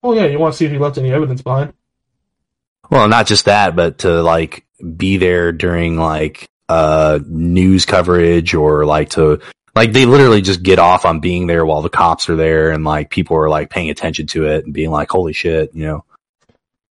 Oh 0.02 0.12
yeah, 0.14 0.26
you 0.26 0.38
want 0.38 0.52
to 0.54 0.58
see 0.58 0.64
if 0.66 0.72
he 0.72 0.78
left 0.78 0.98
any 0.98 1.12
evidence 1.12 1.42
behind. 1.42 1.72
Well, 2.90 3.08
not 3.08 3.26
just 3.26 3.46
that, 3.46 3.74
but 3.76 3.98
to 3.98 4.22
like 4.22 4.64
be 4.96 5.16
there 5.16 5.52
during 5.52 5.96
like 5.98 6.48
uh 6.68 7.18
news 7.26 7.84
coverage 7.86 8.54
or 8.54 8.84
like 8.86 9.10
to 9.10 9.40
like 9.74 9.92
they 9.92 10.06
literally 10.06 10.40
just 10.40 10.62
get 10.62 10.78
off 10.78 11.04
on 11.04 11.20
being 11.20 11.46
there 11.46 11.66
while 11.66 11.82
the 11.82 11.88
cops 11.90 12.28
are 12.28 12.36
there 12.36 12.70
and 12.70 12.84
like 12.84 13.10
people 13.10 13.36
are 13.36 13.48
like 13.50 13.70
paying 13.70 13.90
attention 13.90 14.26
to 14.28 14.46
it 14.46 14.64
and 14.64 14.72
being 14.74 14.90
like, 14.90 15.10
"Holy 15.10 15.32
shit!" 15.32 15.74
You 15.74 15.84
know? 15.86 16.04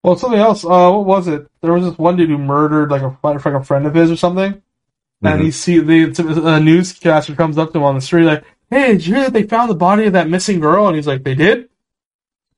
Well, 0.03 0.15
something 0.15 0.39
else. 0.39 0.63
Uh, 0.65 0.91
what 0.91 1.05
was 1.05 1.27
it? 1.27 1.47
There 1.61 1.73
was 1.73 1.85
this 1.85 1.97
one 1.97 2.15
dude 2.17 2.29
who 2.29 2.37
murdered 2.37 2.89
like 2.91 3.01
a 3.03 3.15
like 3.23 3.45
a 3.53 3.63
friend 3.63 3.85
of 3.85 3.93
his 3.93 4.09
or 4.11 4.15
something. 4.15 4.61
And 5.23 5.39
Mhm. 5.39 5.43
he 5.43 5.51
see 5.51 5.79
the 5.79 6.41
a 6.55 6.59
newscaster 6.59 7.35
comes 7.35 7.57
up 7.59 7.71
to 7.71 7.77
him 7.77 7.83
on 7.83 7.93
the 7.95 8.01
street 8.01 8.25
like, 8.25 8.43
"Hey, 8.71 8.93
did 8.93 9.05
you 9.05 9.13
hear 9.15 9.23
that 9.25 9.33
they 9.33 9.43
found 9.43 9.69
the 9.69 9.75
body 9.75 10.05
of 10.07 10.13
that 10.13 10.27
missing 10.29 10.59
girl?" 10.59 10.87
And 10.87 10.95
he's 10.95 11.05
like, 11.05 11.23
"They 11.23 11.35
did." 11.35 11.69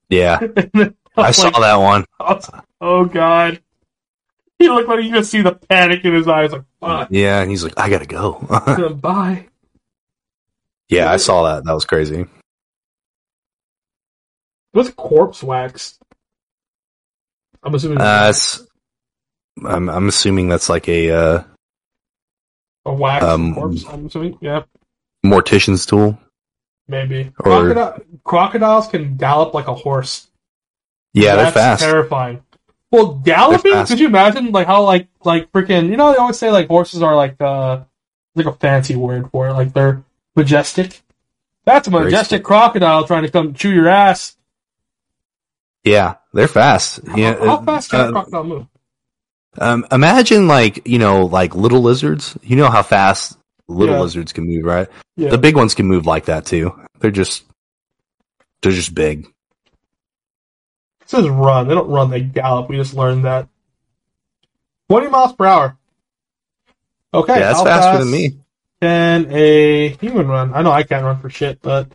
Yeah, 0.09 0.39
And 0.55 0.69
then 0.73 0.95
I 1.17 1.31
saw 1.31 1.47
like, 1.47 1.55
that 1.61 1.75
one. 1.75 2.05
I 2.19 2.33
was 2.33 2.49
like, 2.51 2.63
oh 2.81 3.05
god. 3.05 3.61
He 4.59 4.69
looked 4.69 4.87
like 4.87 5.03
you 5.03 5.11
could 5.11 5.25
see 5.25 5.41
the 5.41 5.51
panic 5.55 6.05
in 6.05 6.13
his 6.13 6.27
eyes. 6.27 6.53
Like, 6.53 6.63
fuck. 6.79 7.07
Yeah, 7.11 7.41
and 7.41 7.51
he's 7.51 7.65
like, 7.65 7.73
"I 7.77 7.89
gotta 7.89 8.05
go." 8.05 8.33
Bye. 9.01 9.47
yeah, 10.87 11.11
I 11.11 11.17
saw 11.17 11.43
that. 11.43 11.65
That 11.65 11.73
was 11.73 11.83
crazy. 11.83 12.25
What's 14.71 14.89
corpse 14.91 15.43
wax? 15.43 15.99
I'm 17.63 17.73
assuming 17.75 17.97
Uh, 18.01 18.33
I'm 19.65 19.89
I'm 19.89 20.07
assuming 20.09 20.49
that's 20.49 20.69
like 20.69 20.87
a 20.89 21.11
uh, 21.11 21.43
a 22.85 22.93
wax 22.93 23.23
um, 23.23 23.53
corpse. 23.55 23.85
I'm 23.87 24.07
assuming. 24.07 24.37
Yeah, 24.41 24.63
mortician's 25.25 25.85
tool. 25.85 26.17
maybe. 26.87 27.31
or- 27.39 27.43
Crocodile, 27.73 27.99
crocodiles 28.23 28.87
can 28.87 29.15
gallop 29.17 29.53
like 29.53 29.67
a 29.67 29.73
horse. 29.75 30.27
Yeah, 31.13 31.35
they're 31.35 31.51
fast. 31.51 31.83
Terrifying. 31.83 32.43
Well, 32.91 33.15
galloping. 33.15 33.85
Could 33.85 33.99
you 33.99 34.07
imagine 34.07 34.51
like 34.51 34.67
how 34.67 34.83
like 34.83 35.07
like 35.23 35.51
freaking? 35.51 35.89
You 35.89 35.97
know, 35.97 36.11
they 36.11 36.17
always 36.17 36.37
say 36.37 36.51
like 36.51 36.67
horses 36.67 37.01
are 37.01 37.15
like 37.15 37.39
uh 37.39 37.83
like 38.35 38.45
a 38.47 38.53
fancy 38.53 38.95
word 38.95 39.29
for 39.31 39.47
it. 39.47 39.53
Like 39.53 39.73
they're 39.73 40.03
majestic. 40.35 41.01
That's 41.65 41.87
a 41.87 41.91
majestic 41.91 42.43
crocodile 42.43 43.05
trying 43.07 43.23
to 43.23 43.31
come 43.31 43.53
chew 43.53 43.71
your 43.71 43.87
ass. 43.87 44.35
Yeah, 45.83 46.15
they're 46.33 46.47
fast. 46.47 47.01
Yeah, 47.15 47.35
how, 47.37 47.45
how 47.57 47.61
fast 47.63 47.91
can 47.91 47.99
uh, 47.99 48.07
a 48.07 48.11
crocodile 48.11 48.43
move? 48.43 48.67
Um, 49.59 49.85
imagine 49.91 50.47
like 50.47 50.87
you 50.87 50.97
know 50.99 51.25
like 51.25 51.55
little 51.55 51.81
lizards. 51.81 52.37
You 52.41 52.55
know 52.55 52.69
how 52.69 52.83
fast 52.83 53.37
little 53.67 53.95
Yeah. 53.95 54.01
lizards 54.01 54.33
can 54.33 54.45
move, 54.45 54.63
right? 54.65 54.87
Yeah. 55.15 55.29
The 55.29 55.37
big 55.37 55.55
ones 55.55 55.75
can 55.75 55.85
move 55.85 56.05
like 56.05 56.25
that 56.25 56.45
too. 56.45 56.73
They're 56.99 57.11
just 57.11 57.43
they're 58.61 58.71
just 58.71 58.95
big. 58.95 59.25
It 61.01 61.09
says 61.09 61.27
run. 61.27 61.67
They 61.67 61.75
don't 61.75 61.89
run, 61.89 62.09
they 62.09 62.21
gallop. 62.21 62.69
We 62.69 62.77
just 62.77 62.93
learned 62.95 63.25
that. 63.25 63.47
20 64.89 65.09
miles 65.09 65.33
per 65.33 65.45
hour. 65.45 65.77
Okay. 67.13 67.33
yeah, 67.33 67.39
that's 67.39 67.59
how 67.59 67.65
faster 67.65 67.91
fast 67.91 67.99
than 67.99 68.11
me. 68.11 68.37
Can 68.81 69.27
a 69.31 69.89
human 69.89 70.27
run? 70.27 70.53
I 70.53 70.61
know 70.61 70.71
I 70.71 70.83
can't 70.83 71.03
run 71.03 71.19
for 71.19 71.29
shit, 71.29 71.61
but 71.61 71.87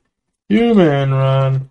human 0.48 1.10
run. 1.12 1.70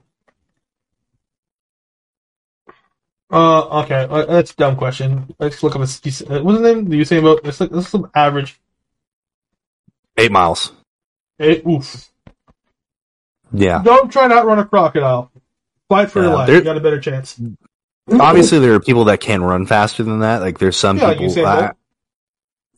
Uh, 3.30 3.84
okay, 3.84 4.08
uh, 4.10 4.26
that's 4.26 4.52
a 4.52 4.56
dumb 4.56 4.76
question. 4.78 5.34
Let's 5.40 5.62
look 5.62 5.76
up 5.76 5.82
a. 5.82 5.84
uh, 5.84 6.42
What's 6.44 6.60
the 6.62 6.74
name? 6.74 6.92
You 6.94 7.04
say 7.06 7.18
about? 7.18 7.44
Let's 7.44 7.60
look. 7.60 7.72
Let's 7.72 7.94
look 7.94 8.10
average. 8.16 8.60
Eight 10.18 10.32
miles. 10.32 10.72
Eh, 11.40 11.60
oof. 11.68 12.10
Yeah. 13.52 13.82
Don't 13.84 14.12
try 14.12 14.28
not 14.28 14.36
to 14.36 14.40
outrun 14.42 14.60
a 14.60 14.66
crocodile. 14.66 15.32
Fight 15.90 16.12
for 16.12 16.20
your 16.22 16.30
Yeah, 16.32 16.36
life. 16.36 16.50
You 16.50 16.62
got 16.62 16.78
a 16.78 16.82
better 16.82 17.00
chance. 17.00 17.40
Obviously, 18.12 18.60
there 18.60 18.74
are 18.74 18.80
people 18.80 19.06
that 19.06 19.20
can 19.20 19.44
run 19.44 19.66
faster 19.66 20.04
than 20.04 20.20
that. 20.22 20.42
Like 20.42 20.60
there's 20.60 20.78
some 20.78 20.98
Yeah, 20.98 21.08
like 21.08 21.18
people. 21.20 21.34
Usain 21.36 21.46
I- 21.46 21.72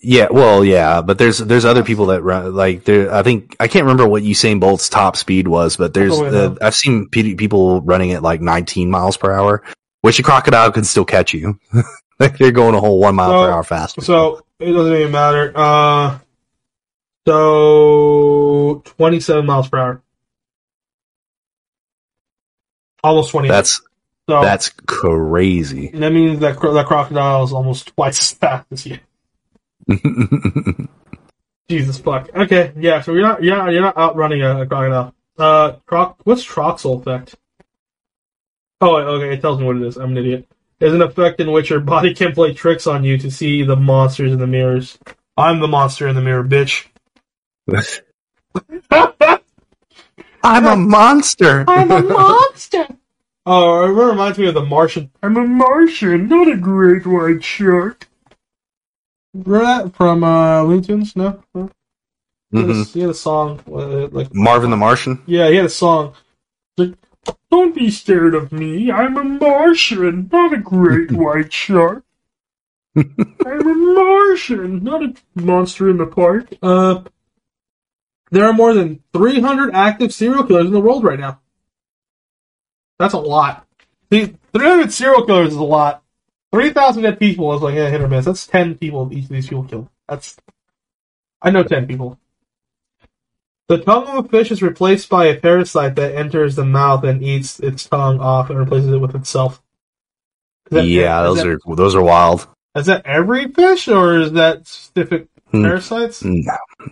yeah, 0.02 0.28
well, 0.32 0.64
yeah, 0.64 1.02
but 1.02 1.18
there's 1.18 1.40
there's 1.40 1.66
other 1.66 1.84
people 1.84 2.06
that 2.08 2.22
run 2.24 2.56
like 2.56 2.86
there. 2.86 3.14
I 3.14 3.22
think 3.22 3.58
I 3.60 3.68
can't 3.68 3.84
remember 3.84 4.08
what 4.08 4.24
Usain 4.24 4.62
Bolt's 4.62 4.88
top 4.88 5.18
speed 5.18 5.46
was, 5.50 5.76
but 5.76 5.94
there's 5.94 6.14
Oh, 6.18 6.26
uh. 6.26 6.56
I've 6.62 6.74
seen 6.76 7.10
people 7.10 7.82
running 7.82 8.14
at 8.14 8.24
like 8.24 8.40
19 8.40 8.90
miles 8.90 9.18
per 9.18 9.30
hour, 9.34 9.62
which 10.02 10.20
a 10.20 10.24
crocodile 10.24 10.72
can 10.72 10.84
still 10.84 11.06
catch 11.06 11.34
you. 11.34 11.60
they're 12.20 12.52
going 12.52 12.76
a 12.76 12.80
whole 12.80 13.00
one 13.00 13.16
mile 13.16 13.32
So- 13.32 13.46
per 13.46 13.52
hour 13.52 13.64
faster. 13.64 14.02
So 14.02 14.42
it 14.60 14.72
doesn't 14.72 14.94
even 14.96 15.12
matter. 15.12 15.52
Uh, 15.56 16.20
so 17.28 18.82
twenty-seven 18.86 19.46
miles 19.46 19.70
per 19.70 19.78
hour. 19.78 20.02
Almost 23.04 23.32
twenty. 23.32 23.48
that's 23.48 23.82
so 24.30 24.42
that's 24.42 24.70
crazy. 24.88 25.90
that 25.94 26.12
means 26.12 26.40
that 26.40 26.58
cro- 26.58 26.74
that 26.74 26.86
crocodile 26.86 27.44
is 27.44 27.54
almost 27.54 27.88
twice 27.96 28.20
as 28.20 28.32
fast 28.34 28.66
as 28.72 28.86
you. 28.86 29.00
Jesus 31.70 31.98
fuck. 32.00 32.30
Okay, 32.36 32.74
yeah. 32.78 33.02
So 33.02 33.14
you're 33.14 33.22
not 33.22 33.44
you're 33.44 33.56
not, 33.56 33.72
you're 33.72 33.82
not 33.82 33.98
outrunning 33.98 34.42
a, 34.42 34.62
a 34.62 34.66
crocodile. 34.68 35.14
Uh, 35.38 35.74
croc. 35.86 36.18
What's 36.26 36.46
Troxler 36.46 37.00
effect? 37.00 37.36
Oh, 38.82 38.96
okay. 38.96 39.34
It 39.34 39.42
tells 39.42 39.60
me 39.60 39.66
what 39.66 39.78
it 39.78 39.84
is. 39.84 39.98
I'm 39.98 40.12
an 40.12 40.18
idiot. 40.18 40.48
There's 40.80 40.94
an 40.94 41.02
effect 41.02 41.42
in 41.42 41.52
which 41.52 41.70
your 41.70 41.82
body 41.82 42.14
can 42.14 42.32
play 42.32 42.54
tricks 42.54 42.88
on 42.88 43.04
you 43.04 43.18
to 43.18 43.30
see 43.30 43.64
the 43.64 43.76
monsters 43.76 44.32
in 44.32 44.40
the 44.40 44.48
mirrors. 44.48 44.98
I'm 45.36 45.60
the 45.60 45.68
monster 45.68 46.08
in 46.08 46.16
the 46.16 46.22
mirror, 46.22 46.44
bitch. 46.44 46.88
I'm 50.44 50.66
a 50.66 50.76
monster. 50.76 51.66
I'm 51.68 51.92
a 51.92 52.02
monster. 52.02 52.88
Oh, 53.46 53.84
it 53.84 53.90
reminds 53.90 54.38
me 54.38 54.46
of 54.48 54.54
the 54.54 54.64
Martian. 54.64 55.10
I'm 55.24 55.36
a 55.36 55.48
Martian, 55.48 56.28
not 56.28 56.48
a 56.52 56.56
great 56.56 57.08
white 57.08 57.44
shark. 57.44 58.08
Remember 59.34 59.66
that 59.66 59.96
from 59.96 60.24
uh, 60.24 60.62
Looney 60.62 60.84
Tunes? 60.86 61.16
No, 61.16 61.42
no? 61.56 61.72
He, 62.52 62.60
had 62.60 62.70
a, 62.70 62.84
he 62.84 63.00
had 63.00 63.10
a 63.10 63.14
song 63.16 63.60
uh, 63.68 64.08
like 64.10 64.36
Marvin 64.36 64.70
the 64.70 64.78
Martian. 64.78 65.24
yeah, 65.26 65.50
he 65.50 65.56
had 65.56 65.66
a 65.66 65.70
song. 65.70 66.14
Like, 66.78 66.94
Don't 67.52 67.76
be 67.76 67.90
scared 67.92 68.36
of 68.36 68.52
me. 68.52 68.92
I'm 68.92 69.18
a 69.18 69.24
Martian, 69.24 70.30
not 70.32 70.54
a 70.54 70.58
great 70.58 71.12
white 71.24 71.52
shark. 71.52 72.04
I'm 72.96 73.16
a 73.46 73.76
Martian, 73.76 74.84
not 74.84 75.04
a 75.04 75.14
monster 75.36 75.90
in 75.90 75.98
the 75.98 76.06
park. 76.06 76.54
Uh, 76.62 77.04
there 78.32 78.46
are 78.46 78.54
more 78.54 78.74
than 78.74 79.04
300 79.14 79.74
active 79.74 80.14
serial 80.14 80.44
killers 80.44 80.68
in 80.68 80.74
the 80.74 80.80
world 80.80 81.04
right 81.04 81.20
now. 81.20 81.40
That's 83.00 83.14
a 83.14 83.20
lot. 83.20 83.66
See, 84.12 84.36
300 84.54 84.92
serial 84.92 85.26
killers 85.26 85.50
is 85.50 85.56
a 85.56 85.64
lot. 85.64 86.04
3,000 86.52 87.04
dead 87.04 87.20
people 87.20 87.54
is 87.56 87.62
like 87.62 87.76
a 87.76 87.90
hit 87.90 88.02
or 88.02 88.08
miss. 88.08 88.26
That's 88.26 88.48
10 88.48 88.76
people 88.76 89.10
each 89.14 89.26
of 89.26 89.30
these 89.30 89.48
people 89.48 89.64
killed. 89.64 89.90
That's. 90.08 90.38
I 91.42 91.52
know 91.52 91.64
10 91.64 91.88
people. 91.88 92.20
The 93.70 93.78
tongue 93.78 94.08
of 94.08 94.26
a 94.26 94.28
fish 94.28 94.50
is 94.52 94.62
replaced 94.64 95.10
by 95.10 95.28
a 95.28 95.40
parasite 95.40 95.96
that 95.96 96.16
enters 96.16 96.56
the 96.56 96.66
mouth 96.66 97.04
and 97.04 97.24
eats 97.24 97.60
its 97.60 97.86
tongue 97.86 98.20
off 98.20 98.50
and 98.50 98.58
replaces 98.58 98.92
it 98.92 98.98
with 98.98 99.14
itself. 99.16 99.62
That- 100.72 100.86
yeah, 100.86 101.22
those 101.24 101.38
that- 101.38 101.48
are 101.48 101.76
those 101.76 101.94
are 101.96 102.02
wild. 102.02 102.48
Is 102.76 102.88
that 102.88 103.06
every 103.06 103.48
fish 103.48 103.88
or 103.88 104.20
is 104.20 104.32
that 104.34 104.68
specific 104.68 105.28
Hmm. 105.52 105.64
parasites? 105.64 106.24
Mm, 106.24 106.44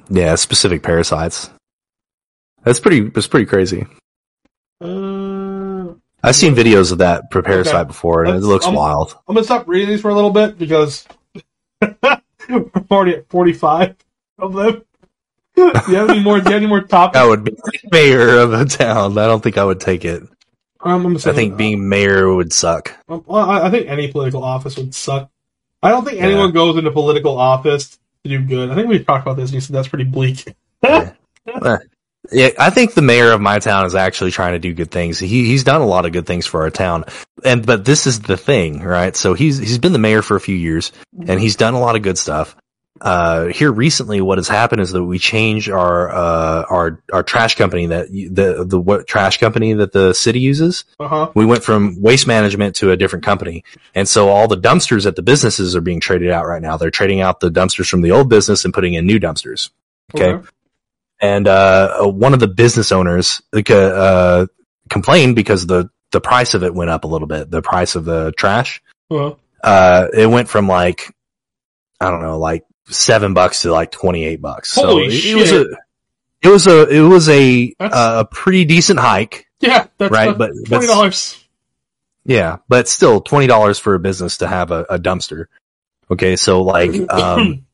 Yeah, 0.09 0.35
specific 0.35 0.83
parasites. 0.83 1.49
That's 2.63 2.79
pretty. 2.79 3.01
That's 3.09 3.27
pretty 3.27 3.45
crazy. 3.47 3.85
Uh, 4.81 5.93
I've 6.23 6.35
seen 6.35 6.53
videos 6.55 6.91
of 6.91 6.97
that 6.99 7.29
per 7.31 7.41
parasite 7.41 7.75
Okay. 7.75 7.87
before, 7.87 8.21
and 8.23 8.29
it 8.31 8.33
Let's- 8.35 8.45
looks 8.47 8.65
um, 8.67 8.75
wild. 8.75 9.15
I'm 9.27 9.35
gonna 9.35 9.45
stop 9.45 9.67
reading 9.67 9.89
these 9.89 10.01
for 10.01 10.09
a 10.09 10.15
little 10.15 10.31
bit 10.31 10.57
because 10.59 11.07
we're 11.81 12.69
already 12.91 13.15
at 13.15 13.29
45 13.29 13.95
of 14.39 14.53
them. 14.53 14.81
Do 15.57 15.81
you 15.91 15.95
have 15.95 16.09
any 16.09 16.19
more? 16.21 16.37
Do 16.39 16.45
you 16.49 16.53
have 16.53 16.61
any 16.61 16.67
more 16.67 16.81
topics? 16.81 17.17
I 17.19 17.25
would 17.25 17.43
be 17.43 17.55
mayor 17.91 18.37
of 18.39 18.53
a 18.53 18.65
town. 18.65 19.17
I 19.17 19.25
don't 19.27 19.41
think 19.43 19.57
I 19.57 19.63
would 19.65 19.79
take 19.81 20.05
it. 20.05 20.23
Um, 20.79 21.05
I'm 21.05 21.15
I 21.15 21.19
saying, 21.19 21.35
think 21.35 21.57
being 21.57 21.89
mayor 21.89 22.31
would 22.33 22.53
suck. 22.53 22.93
Um, 23.09 23.23
well, 23.27 23.49
I, 23.49 23.67
I 23.67 23.69
think 23.71 23.87
any 23.89 24.11
political 24.11 24.43
office 24.43 24.77
would 24.77 24.93
suck. 24.95 25.29
I 25.83 25.89
don't 25.89 26.05
think 26.05 26.17
Yeah. 26.17 26.25
anyone 26.25 26.51
goes 26.51 26.77
into 26.77 26.91
political 26.91 27.37
office 27.37 27.97
to 28.23 28.29
do 28.29 28.41
good. 28.41 28.69
I 28.71 28.75
think 28.75 28.87
we've 28.87 29.05
talked 29.05 29.25
about 29.25 29.37
this. 29.37 29.49
and 29.49 29.55
You 29.55 29.61
said 29.61 29.75
that's 29.75 29.87
pretty 29.87 30.05
bleak. 30.05 30.45
Yeah, 32.29 32.49
I 32.59 32.71
think 32.71 32.93
the 32.93 33.01
mayor 33.01 33.31
of 33.31 33.39
my 33.39 33.59
town 33.59 33.85
is 33.85 33.95
actually 33.95 34.31
trying 34.31 34.51
to 34.51 34.59
do 34.59 34.73
good 34.73 34.91
things. 34.91 35.17
He 35.17 35.45
he's 35.45 35.63
done 35.63 35.79
a 35.79 35.85
lot 35.85 36.05
of 36.05 36.11
good 36.11 36.25
things 36.25 36.45
for 36.45 36.63
our 36.63 36.69
town, 36.69 37.05
and 37.45 37.65
but 37.65 37.85
this 37.85 38.05
is 38.05 38.19
the 38.19 38.35
thing, 38.35 38.81
right? 38.83 39.15
So 39.15 39.33
he's 39.33 39.57
he's 39.57 39.77
been 39.77 39.93
the 39.93 39.99
mayor 39.99 40.21
for 40.21 40.35
a 40.35 40.41
few 40.41 40.55
years, 40.55 40.91
and 41.25 41.39
he's 41.39 41.55
done 41.55 41.73
a 41.73 41.79
lot 41.79 41.95
of 41.95 42.01
good 42.01 42.17
stuff. 42.17 42.57
Uh, 43.01 43.45
here 43.47 43.71
recently, 43.71 44.21
what 44.21 44.37
has 44.37 44.47
happened 44.47 44.81
is 44.81 44.91
that 44.91 45.03
we 45.03 45.19
changed 45.19 45.69
our 45.69 46.09
uh 46.09 46.65
our 46.69 47.01
our 47.13 47.23
trash 47.23 47.55
company 47.55 47.87
that 47.87 48.07
the 48.09 48.65
the 48.67 48.79
what 48.79 49.07
trash 49.07 49.37
company 49.37 49.73
that 49.73 49.91
the 49.91 50.13
city 50.13 50.39
uses. 50.39 50.85
Uh 50.99 51.07
huh. 51.07 51.31
We 51.35 51.45
went 51.45 51.63
from 51.63 52.01
waste 52.01 52.27
management 52.27 52.75
to 52.77 52.91
a 52.91 52.97
different 52.97 53.25
company, 53.25 53.63
and 53.93 54.07
so 54.07 54.29
all 54.29 54.47
the 54.47 54.57
dumpsters 54.57 55.05
at 55.05 55.15
the 55.15 55.21
businesses 55.21 55.75
are 55.75 55.81
being 55.81 55.99
traded 55.99 56.31
out 56.31 56.45
right 56.45 56.61
now. 56.61 56.77
They're 56.77 56.91
trading 56.91 57.21
out 57.21 57.39
the 57.39 57.49
dumpsters 57.51 57.89
from 57.89 58.01
the 58.01 58.11
old 58.11 58.29
business 58.29 58.65
and 58.65 58.73
putting 58.73 58.93
in 58.93 59.05
new 59.05 59.19
dumpsters. 59.19 59.69
Okay. 60.15 60.39
and 61.19 61.47
uh, 61.47 62.03
one 62.05 62.33
of 62.33 62.39
the 62.39 62.47
business 62.47 62.91
owners 62.91 63.41
uh, 63.53 63.73
uh, 63.73 64.45
complained 64.89 65.35
because 65.35 65.65
the 65.67 65.89
the 66.11 66.21
price 66.21 66.53
of 66.53 66.63
it 66.63 66.73
went 66.73 66.89
up 66.89 67.03
a 67.03 67.07
little 67.07 67.27
bit. 67.27 67.51
The 67.51 67.61
price 67.61 67.95
of 67.95 68.05
the 68.05 68.31
trash, 68.37 68.81
Uh, 69.11 69.33
uh, 69.63 70.07
it 70.13 70.27
went 70.27 70.47
from 70.47 70.67
like 70.67 71.13
I 71.99 72.09
don't 72.11 72.21
know, 72.21 72.37
like 72.37 72.63
seven 72.89 73.33
bucks 73.33 73.61
to 73.63 73.71
like 73.71 73.91
twenty 73.91 74.23
eight 74.23 74.41
bucks. 74.41 74.75
Holy 74.75 75.09
so 75.09 75.29
it, 75.29 75.31
it 75.31 75.35
was 75.35 75.51
a 75.51 75.63
shit. 75.63 75.77
it 76.41 76.49
was 76.49 76.67
a 76.67 76.87
it 76.89 77.01
was 77.01 77.29
a 77.29 77.75
uh, 77.79 78.23
a 78.23 78.25
pretty 78.25 78.65
decent 78.65 78.99
hike, 78.99 79.47
yeah, 79.59 79.87
that's 79.97 80.11
right? 80.11 80.37
But 80.37 80.51
twenty 80.65 80.87
dollars. 80.87 81.43
yeah, 82.25 82.57
but 82.67 82.87
still 82.87 83.21
twenty 83.21 83.47
dollars 83.47 83.79
for 83.79 83.95
a 83.95 83.99
business 83.99 84.37
to 84.37 84.47
have 84.47 84.71
a, 84.71 84.85
a 84.89 84.99
dumpster. 84.99 85.45
Okay, 86.09 86.35
so 86.35 86.63
like 86.63 86.91
um, 87.11 87.65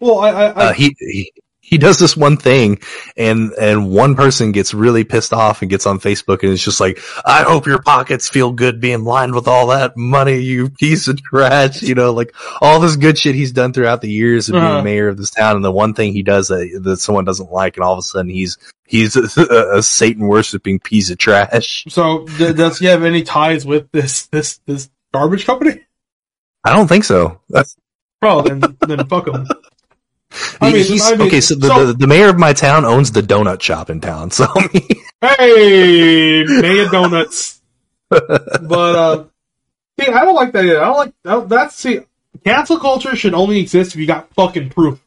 well, 0.00 0.18
I, 0.18 0.30
I, 0.30 0.44
I 0.44 0.50
uh, 0.50 0.72
he, 0.72 0.96
he 0.98 1.32
he 1.66 1.78
does 1.78 1.98
this 1.98 2.14
one 2.16 2.36
thing 2.36 2.78
and 3.16 3.52
and 3.58 3.90
one 3.90 4.14
person 4.14 4.52
gets 4.52 4.74
really 4.74 5.02
pissed 5.02 5.32
off 5.32 5.62
and 5.62 5.70
gets 5.70 5.86
on 5.86 5.98
Facebook 5.98 6.42
and 6.42 6.52
it's 6.52 6.62
just 6.62 6.78
like 6.78 6.98
I 7.24 7.42
hope 7.42 7.66
your 7.66 7.80
pockets 7.82 8.28
feel 8.28 8.52
good 8.52 8.80
being 8.80 9.04
lined 9.04 9.34
with 9.34 9.48
all 9.48 9.68
that 9.68 9.96
money 9.96 10.38
you 10.40 10.68
piece 10.68 11.08
of 11.08 11.22
trash 11.22 11.82
you 11.82 11.94
know 11.94 12.12
like 12.12 12.34
all 12.60 12.80
this 12.80 12.96
good 12.96 13.16
shit 13.18 13.34
he's 13.34 13.52
done 13.52 13.72
throughout 13.72 14.02
the 14.02 14.10
years 14.10 14.48
of 14.48 14.56
Uh-huh. 14.56 14.74
being 14.74 14.84
mayor 14.84 15.08
of 15.08 15.16
this 15.16 15.30
town 15.30 15.56
and 15.56 15.64
the 15.64 15.72
one 15.72 15.94
thing 15.94 16.12
he 16.12 16.22
does 16.22 16.48
that, 16.48 16.80
that 16.84 16.98
someone 16.98 17.24
doesn't 17.24 17.50
like 17.50 17.76
and 17.76 17.84
all 17.84 17.94
of 17.94 17.98
a 17.98 18.02
sudden 18.02 18.28
he's 18.30 18.58
he's 18.86 19.16
a, 19.16 19.76
a 19.78 19.82
Satan 19.82 20.26
worshipping 20.28 20.78
piece 20.80 21.10
of 21.10 21.16
trash 21.18 21.84
so 21.88 22.26
d- 22.38 22.52
does 22.52 22.78
he 22.78 22.86
have 22.86 23.02
any 23.04 23.22
ties 23.22 23.64
with 23.64 23.90
this 23.90 24.26
this 24.26 24.58
this 24.66 24.90
garbage 25.12 25.46
company? 25.46 25.80
I 26.62 26.72
don't 26.74 26.88
think 26.88 27.04
so 27.04 27.40
That's, 27.48 27.74
Bro, 28.20 28.42
then 28.42 28.60
then 28.86 29.06
fuck 29.06 29.28
him. 29.28 29.46
I 30.60 30.72
mean- 30.72 30.84
he's, 30.84 31.04
I 31.04 31.16
mean, 31.16 31.26
okay 31.28 31.40
so 31.40 31.54
the, 31.54 31.66
so- 31.68 31.86
the 31.86 31.92
the 31.94 32.06
mayor 32.06 32.28
of 32.28 32.38
my 32.38 32.52
town 32.52 32.84
owns 32.84 33.12
the 33.12 33.20
donut 33.22 33.60
shop 33.62 33.90
in 33.90 34.00
town 34.00 34.30
so 34.30 34.46
I 34.56 34.68
mean, 34.72 34.88
Hey, 35.22 36.44
Maya 36.46 36.90
Donuts. 36.90 37.60
but 38.10 38.70
uh, 38.72 39.24
see, 39.98 40.06
I 40.08 40.24
don't 40.24 40.34
like 40.34 40.52
that. 40.52 40.64
Either. 40.66 40.82
I 40.82 40.84
don't 40.86 40.96
like 40.96 41.14
I 41.24 41.30
don't- 41.30 41.48
that's 41.48 41.74
see. 41.76 42.00
Cancel 42.44 42.78
culture 42.78 43.16
should 43.16 43.32
only 43.32 43.58
exist 43.60 43.94
if 43.94 44.00
you 44.00 44.06
got 44.06 44.28
fucking 44.34 44.68
proof. 44.70 45.00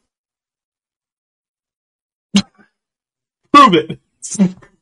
Prove 3.52 3.74
it. 3.74 4.00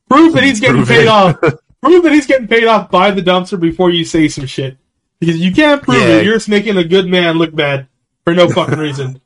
Prove 0.08 0.32
that 0.34 0.42
he's 0.42 0.60
getting 0.60 0.76
Prove 0.76 0.88
paid 0.88 1.02
it. 1.02 1.08
off. 1.08 1.38
Prove 1.82 2.02
that 2.04 2.12
he's 2.12 2.26
getting 2.26 2.48
paid 2.48 2.64
off 2.66 2.90
by 2.90 3.10
the 3.10 3.20
dumpster 3.22 3.58
before 3.60 3.90
you 3.90 4.04
say 4.04 4.28
some 4.28 4.46
shit. 4.46 4.76
Because 5.20 5.36
you 5.38 5.52
can't 5.52 5.82
prove 5.82 6.00
Yeah. 6.00 6.16
it. 6.18 6.24
You're 6.24 6.34
just 6.34 6.48
making 6.48 6.76
a 6.76 6.84
good 6.84 7.06
man 7.06 7.36
look 7.38 7.54
bad 7.54 7.88
for 8.24 8.34
no 8.34 8.48
fucking 8.48 8.78
reason. 8.78 9.20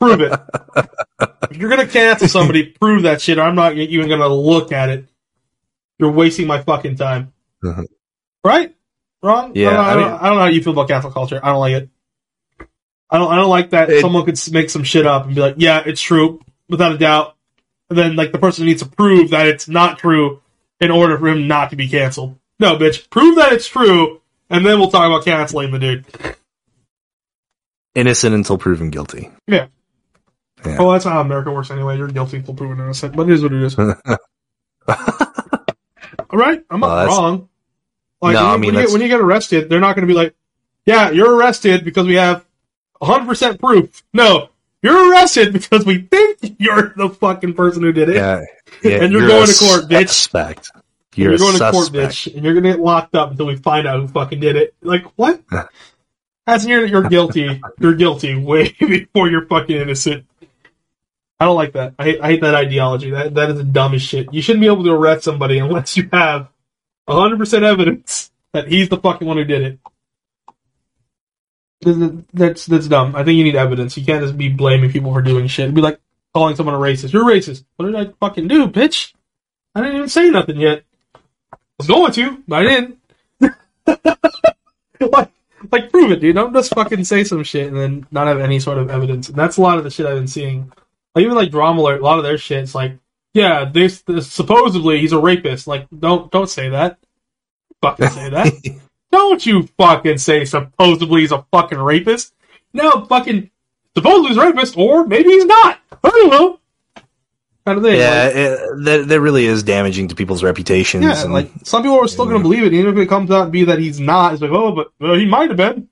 Prove 0.00 0.20
it. 0.20 0.32
if 1.50 1.56
you're 1.56 1.70
gonna 1.70 1.86
cancel 1.86 2.28
somebody, 2.28 2.64
prove 2.80 3.02
that 3.02 3.20
shit. 3.20 3.38
Or 3.38 3.42
I'm 3.42 3.54
not 3.54 3.76
even 3.76 4.08
gonna 4.08 4.28
look 4.28 4.72
at 4.72 4.88
it. 4.88 5.06
You're 5.98 6.12
wasting 6.12 6.46
my 6.46 6.62
fucking 6.62 6.96
time. 6.96 7.32
Mhm. 7.64 7.86
Right? 8.44 8.74
Wrong? 9.22 9.52
Yeah, 9.54 9.70
I 9.70 9.72
don't, 9.72 9.80
I, 9.80 9.88
I 9.90 9.94
don't, 9.94 10.02
mean- 10.02 10.12
I 10.20 10.26
don't 10.28 10.36
know 10.36 10.42
how 10.42 10.48
you 10.48 10.62
feel 10.62 10.72
about 10.72 10.88
cancel 10.88 11.10
culture. 11.10 11.40
I 11.42 11.48
don't 11.48 11.60
like 11.60 11.72
it. 11.74 11.88
I 13.10 13.18
don't. 13.18 13.32
I 13.32 13.36
don't 13.36 13.50
like 13.50 13.70
that 13.70 13.90
It- 13.90 14.00
someone 14.00 14.24
could 14.24 14.38
make 14.52 14.70
some 14.70 14.84
shit 14.84 15.06
up 15.06 15.26
and 15.26 15.34
be 15.34 15.40
like, 15.40 15.54
"Yeah, 15.58 15.82
it's 15.84 16.00
true," 16.00 16.40
without 16.68 16.92
a 16.92 16.98
doubt. 16.98 17.36
And 17.90 17.98
then 17.98 18.16
like 18.16 18.32
the 18.32 18.38
person 18.38 18.66
needs 18.66 18.82
to 18.82 18.88
prove 18.88 19.30
that 19.30 19.46
it's 19.48 19.66
not 19.66 19.98
true 19.98 20.42
in 20.80 20.90
order 20.90 21.16
for 21.18 21.26
him 21.28 21.48
not 21.48 21.70
to 21.70 21.76
be 21.76 21.88
canceled. 21.88 22.38
No, 22.60 22.76
bitch, 22.76 23.08
prove 23.10 23.36
that 23.36 23.52
it's 23.54 23.66
true, 23.66 24.20
and 24.50 24.64
then 24.64 24.78
we'll 24.78 24.90
talk 24.90 25.06
about 25.06 25.24
canceling 25.24 25.70
the 25.72 25.78
dude. 25.78 26.04
Innocent 27.94 28.34
until 28.34 28.58
proven 28.58 28.90
guilty. 28.90 29.30
Yeah. 29.46 29.66
Yeah. 30.64 30.78
Well, 30.78 30.90
that's 30.90 31.04
how 31.04 31.20
America 31.20 31.50
works 31.50 31.70
anyway. 31.70 31.96
You're 31.96 32.08
guilty 32.08 32.38
until 32.38 32.54
proven 32.54 32.78
innocent, 32.78 33.14
but 33.14 33.28
it 33.28 33.34
is 33.34 33.42
what 33.42 33.52
it 33.52 33.62
is. 33.62 33.78
All 36.30 36.38
right, 36.38 36.62
I'm 36.70 36.80
not 36.80 37.08
Well, 37.08 37.16
wrong. 37.22 37.48
Like 38.20 38.34
No, 38.34 38.40
when, 38.40 38.44
you, 38.44 38.50
I 38.52 38.56
mean, 38.56 38.60
when, 38.60 38.74
you 38.74 38.80
get, 38.86 38.92
when 38.92 39.00
you 39.02 39.08
get 39.08 39.20
arrested, 39.20 39.70
they're 39.70 39.80
not 39.80 39.94
going 39.94 40.06
to 40.06 40.12
be 40.12 40.18
like, 40.18 40.34
"Yeah, 40.84 41.10
you're 41.10 41.34
arrested 41.34 41.84
because 41.84 42.06
we 42.06 42.16
have 42.16 42.44
100 42.98 43.26
percent 43.26 43.60
proof." 43.60 44.02
No, 44.12 44.48
you're 44.82 45.10
arrested 45.10 45.52
because 45.52 45.84
we 45.84 46.02
think 46.02 46.56
you're 46.58 46.92
the 46.96 47.10
fucking 47.10 47.54
person 47.54 47.82
who 47.82 47.92
did 47.92 48.08
it. 48.08 48.16
yeah. 48.16 48.42
yeah 48.82 49.02
And 49.02 49.12
you're 49.12 49.26
going 49.26 49.46
to 49.46 49.54
court, 49.54 49.88
bitch. 49.88 50.08
Suspect. 50.08 50.70
You're, 51.14 51.30
You're, 51.30 51.38
going 51.38 51.58
to 51.58 51.70
court, 51.72 51.88
bitch, 51.88 52.32
and 52.32 52.44
you're 52.44 52.54
going 52.54 52.62
to 52.62 52.70
get 52.70 52.80
locked 52.80 53.16
up 53.16 53.32
until 53.32 53.46
we 53.46 53.56
find 53.56 53.88
out 53.88 53.98
who 53.98 54.06
fucking 54.06 54.38
did 54.38 54.54
it. 54.54 54.74
Like 54.82 55.02
what? 55.16 55.42
That's 56.46 56.64
you're 56.64 56.86
you're 56.86 57.08
guilty. 57.08 57.60
You're 57.80 57.94
guilty 57.94 58.36
way 58.36 58.76
before 58.78 59.28
you're 59.28 59.46
fucking 59.46 59.76
innocent. 59.76 60.26
I 61.40 61.44
don't 61.44 61.56
like 61.56 61.72
that. 61.74 61.94
I 61.98 62.04
hate, 62.04 62.20
I 62.20 62.26
hate 62.28 62.40
that 62.40 62.54
ideology. 62.54 63.10
That 63.10 63.34
that 63.34 63.50
is 63.50 63.56
the 63.56 63.64
dumbest 63.64 64.06
shit. 64.06 64.32
You 64.32 64.42
shouldn't 64.42 64.60
be 64.60 64.66
able 64.66 64.84
to 64.84 64.92
arrest 64.92 65.24
somebody 65.24 65.58
unless 65.58 65.96
you 65.96 66.08
have 66.12 66.48
100% 67.08 67.62
evidence 67.62 68.30
that 68.52 68.68
he's 68.68 68.88
the 68.88 68.98
fucking 68.98 69.26
one 69.26 69.36
who 69.36 69.44
did 69.44 69.62
it. 69.62 69.78
Th- 71.84 71.96
th- 71.96 72.12
That's 72.32 72.66
that's 72.66 72.88
dumb. 72.88 73.14
I 73.14 73.22
think 73.22 73.36
you 73.36 73.44
need 73.44 73.54
evidence. 73.54 73.96
You 73.96 74.04
can't 74.04 74.22
just 74.22 74.36
be 74.36 74.48
blaming 74.48 74.90
people 74.90 75.12
for 75.12 75.22
doing 75.22 75.46
shit. 75.46 75.64
It'd 75.64 75.74
be 75.76 75.80
like 75.80 76.00
calling 76.34 76.56
someone 76.56 76.74
a 76.74 76.78
racist. 76.78 77.12
You're 77.12 77.24
racist. 77.24 77.64
What 77.76 77.86
did 77.86 77.94
I 77.94 78.12
fucking 78.18 78.48
do, 78.48 78.66
bitch? 78.66 79.12
I 79.74 79.82
didn't 79.82 79.96
even 79.96 80.08
say 80.08 80.30
nothing 80.30 80.56
yet. 80.56 80.82
I 81.54 81.58
was 81.78 81.86
going 81.86 82.12
to, 82.12 82.42
but 82.48 82.58
I 82.58 82.62
didn't. 82.64 82.98
like, 85.00 85.30
like, 85.70 85.90
prove 85.92 86.10
it, 86.10 86.20
dude. 86.20 86.34
Don't 86.34 86.52
just 86.52 86.74
fucking 86.74 87.04
say 87.04 87.22
some 87.22 87.44
shit 87.44 87.68
and 87.68 87.76
then 87.76 88.06
not 88.10 88.26
have 88.26 88.40
any 88.40 88.58
sort 88.58 88.78
of 88.78 88.90
evidence. 88.90 89.28
And 89.28 89.38
that's 89.38 89.56
a 89.56 89.60
lot 89.60 89.78
of 89.78 89.84
the 89.84 89.90
shit 89.90 90.06
I've 90.06 90.16
been 90.16 90.26
seeing. 90.26 90.72
Even 91.16 91.34
like 91.34 91.50
Drama 91.50 91.80
Alert, 91.80 92.00
a 92.00 92.04
lot 92.04 92.18
of 92.18 92.24
their 92.24 92.38
shit, 92.38 92.62
it's 92.62 92.74
like, 92.74 92.92
yeah, 93.34 93.64
this, 93.64 94.02
this 94.02 94.30
supposedly 94.30 95.00
he's 95.00 95.12
a 95.12 95.18
rapist. 95.18 95.66
Like, 95.66 95.86
don't 95.96 96.30
don't 96.30 96.48
say 96.50 96.68
that. 96.70 96.98
Fucking 97.82 98.08
say 98.10 98.30
that. 98.30 98.52
don't 99.12 99.44
you 99.46 99.68
fucking 99.78 100.18
say 100.18 100.44
supposedly 100.44 101.22
he's 101.22 101.32
a 101.32 101.44
fucking 101.52 101.78
rapist. 101.78 102.34
No, 102.72 103.04
fucking 103.06 103.50
supposedly 103.96 104.28
he's 104.28 104.36
a 104.36 104.40
rapist, 104.40 104.76
or 104.76 105.06
maybe 105.06 105.30
he's 105.30 105.44
not. 105.46 105.78
I 106.04 106.08
don't 106.10 106.30
know. 106.30 106.60
Kind 107.66 107.78
of 107.78 107.84
thing. 107.84 107.98
Yeah, 107.98 108.24
Like, 108.24 108.34
it, 108.36 108.84
that 108.84 109.08
that 109.08 109.20
really 109.20 109.44
is 109.46 109.62
damaging 109.62 110.08
to 110.08 110.14
people's 110.14 110.42
reputations. 110.42 111.04
yeah, 111.04 111.22
and- 111.22 111.32
like 111.32 111.50
some 111.64 111.82
people 111.82 111.98
are 111.98 112.08
still 112.08 112.24
going 112.24 112.38
to 112.38 112.42
believe 112.42 112.64
it, 112.64 112.72
even 112.72 112.96
if 112.96 113.02
it 113.02 113.08
comes 113.08 113.30
out 113.30 113.44
to 113.46 113.50
be 113.50 113.64
that 113.64 113.78
he's 113.78 114.00
not. 114.00 114.32
It's 114.32 114.42
like, 114.42 114.50
oh, 114.52 114.72
but 114.72 114.88
well, 115.00 115.14
he 115.14 115.26
might 115.26 115.50
have 115.50 115.56
been. 115.58 115.88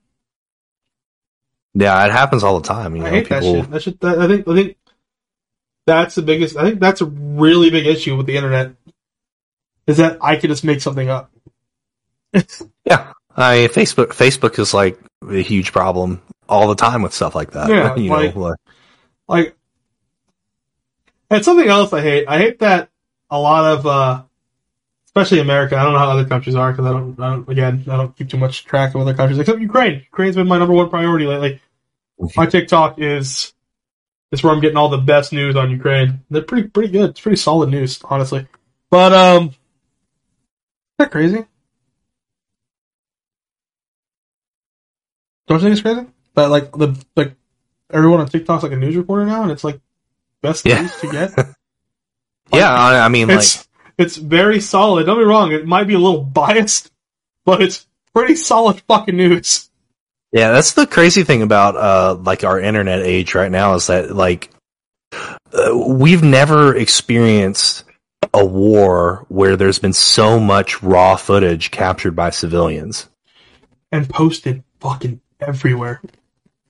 yeah, 1.74 2.04
it 2.06 2.12
happens 2.12 2.42
all 2.42 2.58
the 2.60 2.66
time. 2.66 2.96
You 2.96 3.02
know, 3.02 3.08
I 3.08 3.10
hate 3.10 3.28
people. 3.28 3.62
that 3.62 3.62
shit. 3.62 3.70
That 3.70 3.82
shit. 3.82 4.00
That, 4.00 4.18
I 4.20 4.26
think. 4.28 4.48
I 4.48 4.54
think 4.54 4.76
that's 5.86 6.14
the 6.14 6.22
biggest. 6.22 6.56
I 6.56 6.64
think 6.64 6.80
that's 6.80 7.00
a 7.00 7.06
really 7.06 7.70
big 7.70 7.86
issue 7.86 8.16
with 8.16 8.26
the 8.26 8.36
internet. 8.36 8.72
Is 9.86 9.98
that 9.98 10.18
I 10.20 10.36
could 10.36 10.50
just 10.50 10.64
make 10.64 10.80
something 10.80 11.08
up. 11.08 11.30
Yeah, 12.84 13.12
I 13.36 13.68
Facebook 13.72 14.08
Facebook 14.08 14.58
is 14.60 14.72
like 14.72 14.98
a 15.28 15.42
huge 15.42 15.72
problem 15.72 16.22
all 16.48 16.68
the 16.68 16.76
time 16.76 17.02
with 17.02 17.12
stuff 17.12 17.34
like 17.34 17.52
that. 17.52 17.68
Yeah, 17.68 17.94
you 17.96 18.10
like- 18.10 18.34
know, 18.36 18.40
like, 18.42 18.58
Like, 19.26 19.56
and 21.30 21.44
something 21.44 21.66
else 21.68 21.92
I 21.92 22.02
hate. 22.02 22.26
I 22.28 22.38
hate 22.38 22.60
that 22.60 22.90
a 23.30 23.40
lot 23.40 23.64
of, 23.64 23.86
uh 23.86 24.22
especially 25.06 25.40
America. 25.40 25.76
I 25.76 25.82
don't 25.82 25.94
know 25.94 25.98
how 25.98 26.10
other 26.10 26.26
countries 26.26 26.54
are 26.54 26.70
because 26.70 26.86
I 26.86 26.92
don't, 26.92 27.18
I 27.18 27.30
don't. 27.30 27.48
Again, 27.48 27.84
I 27.88 27.96
don't 27.96 28.14
keep 28.16 28.28
too 28.28 28.36
much 28.36 28.64
track 28.64 28.94
of 28.94 29.00
other 29.00 29.14
countries 29.14 29.38
except 29.38 29.60
Ukraine. 29.60 30.02
Ukraine's 30.02 30.36
been 30.36 30.46
my 30.46 30.58
number 30.58 30.74
one 30.74 30.90
priority 30.90 31.26
lately. 31.26 31.60
My 32.36 32.46
TikTok 32.46 33.00
is 33.00 33.52
is 34.38 34.44
where 34.44 34.52
I'm 34.52 34.60
getting 34.60 34.76
all 34.76 34.88
the 34.88 34.98
best 34.98 35.32
news 35.32 35.56
on 35.56 35.70
Ukraine. 35.70 36.20
They're 36.30 36.42
pretty 36.42 36.68
pretty 36.68 36.92
good. 36.92 37.10
It's 37.10 37.20
pretty 37.20 37.36
solid 37.36 37.70
news, 37.70 38.00
honestly. 38.04 38.46
But 38.90 39.12
um, 39.12 39.48
is 39.48 39.54
that 40.98 41.10
crazy? 41.10 41.44
Don't 45.46 45.58
you 45.58 45.60
think 45.60 45.72
it's 45.72 45.82
crazy 45.82 46.06
that 46.34 46.50
like 46.50 46.72
the 46.72 46.96
like 47.16 47.34
everyone 47.92 48.20
on 48.20 48.28
TikTok's 48.28 48.62
like 48.62 48.72
a 48.72 48.76
news 48.76 48.96
reporter 48.96 49.24
now, 49.26 49.42
and 49.42 49.50
it's 49.50 49.64
like 49.64 49.80
best 50.42 50.66
Yeah. 50.66 50.82
news 50.82 50.96
to 51.00 51.10
get. 51.10 51.32
yeah, 52.52 52.72
I, 52.72 53.04
I 53.04 53.08
mean, 53.08 53.28
like, 53.28 53.38
it's 53.38 53.68
it's 53.98 54.16
very 54.16 54.60
solid. 54.60 55.06
Don't 55.06 55.18
be 55.18 55.24
wrong; 55.24 55.52
it 55.52 55.66
might 55.66 55.86
be 55.86 55.94
a 55.94 55.98
little 55.98 56.22
biased, 56.22 56.90
but 57.44 57.62
it's 57.62 57.86
pretty 58.12 58.34
solid 58.36 58.80
fucking 58.88 59.16
news. 59.16 59.70
Yeah, 60.32 60.52
that's 60.52 60.72
the 60.72 60.86
crazy 60.86 61.24
thing 61.24 61.42
about 61.42 61.76
uh 61.76 62.14
like 62.14 62.44
our 62.44 62.60
internet 62.60 63.00
age 63.00 63.34
right 63.34 63.50
now 63.50 63.74
is 63.74 63.86
that 63.86 64.14
like 64.14 64.50
uh, 65.12 65.76
we've 65.76 66.22
never 66.22 66.74
experienced 66.74 67.84
a 68.34 68.44
war 68.44 69.24
where 69.28 69.56
there's 69.56 69.78
been 69.78 69.92
so 69.92 70.38
much 70.38 70.82
raw 70.82 71.16
footage 71.16 71.70
captured 71.70 72.16
by 72.16 72.30
civilians. 72.30 73.08
and 73.92 74.08
posted 74.08 74.62
fucking 74.80 75.20
everywhere. 75.40 76.02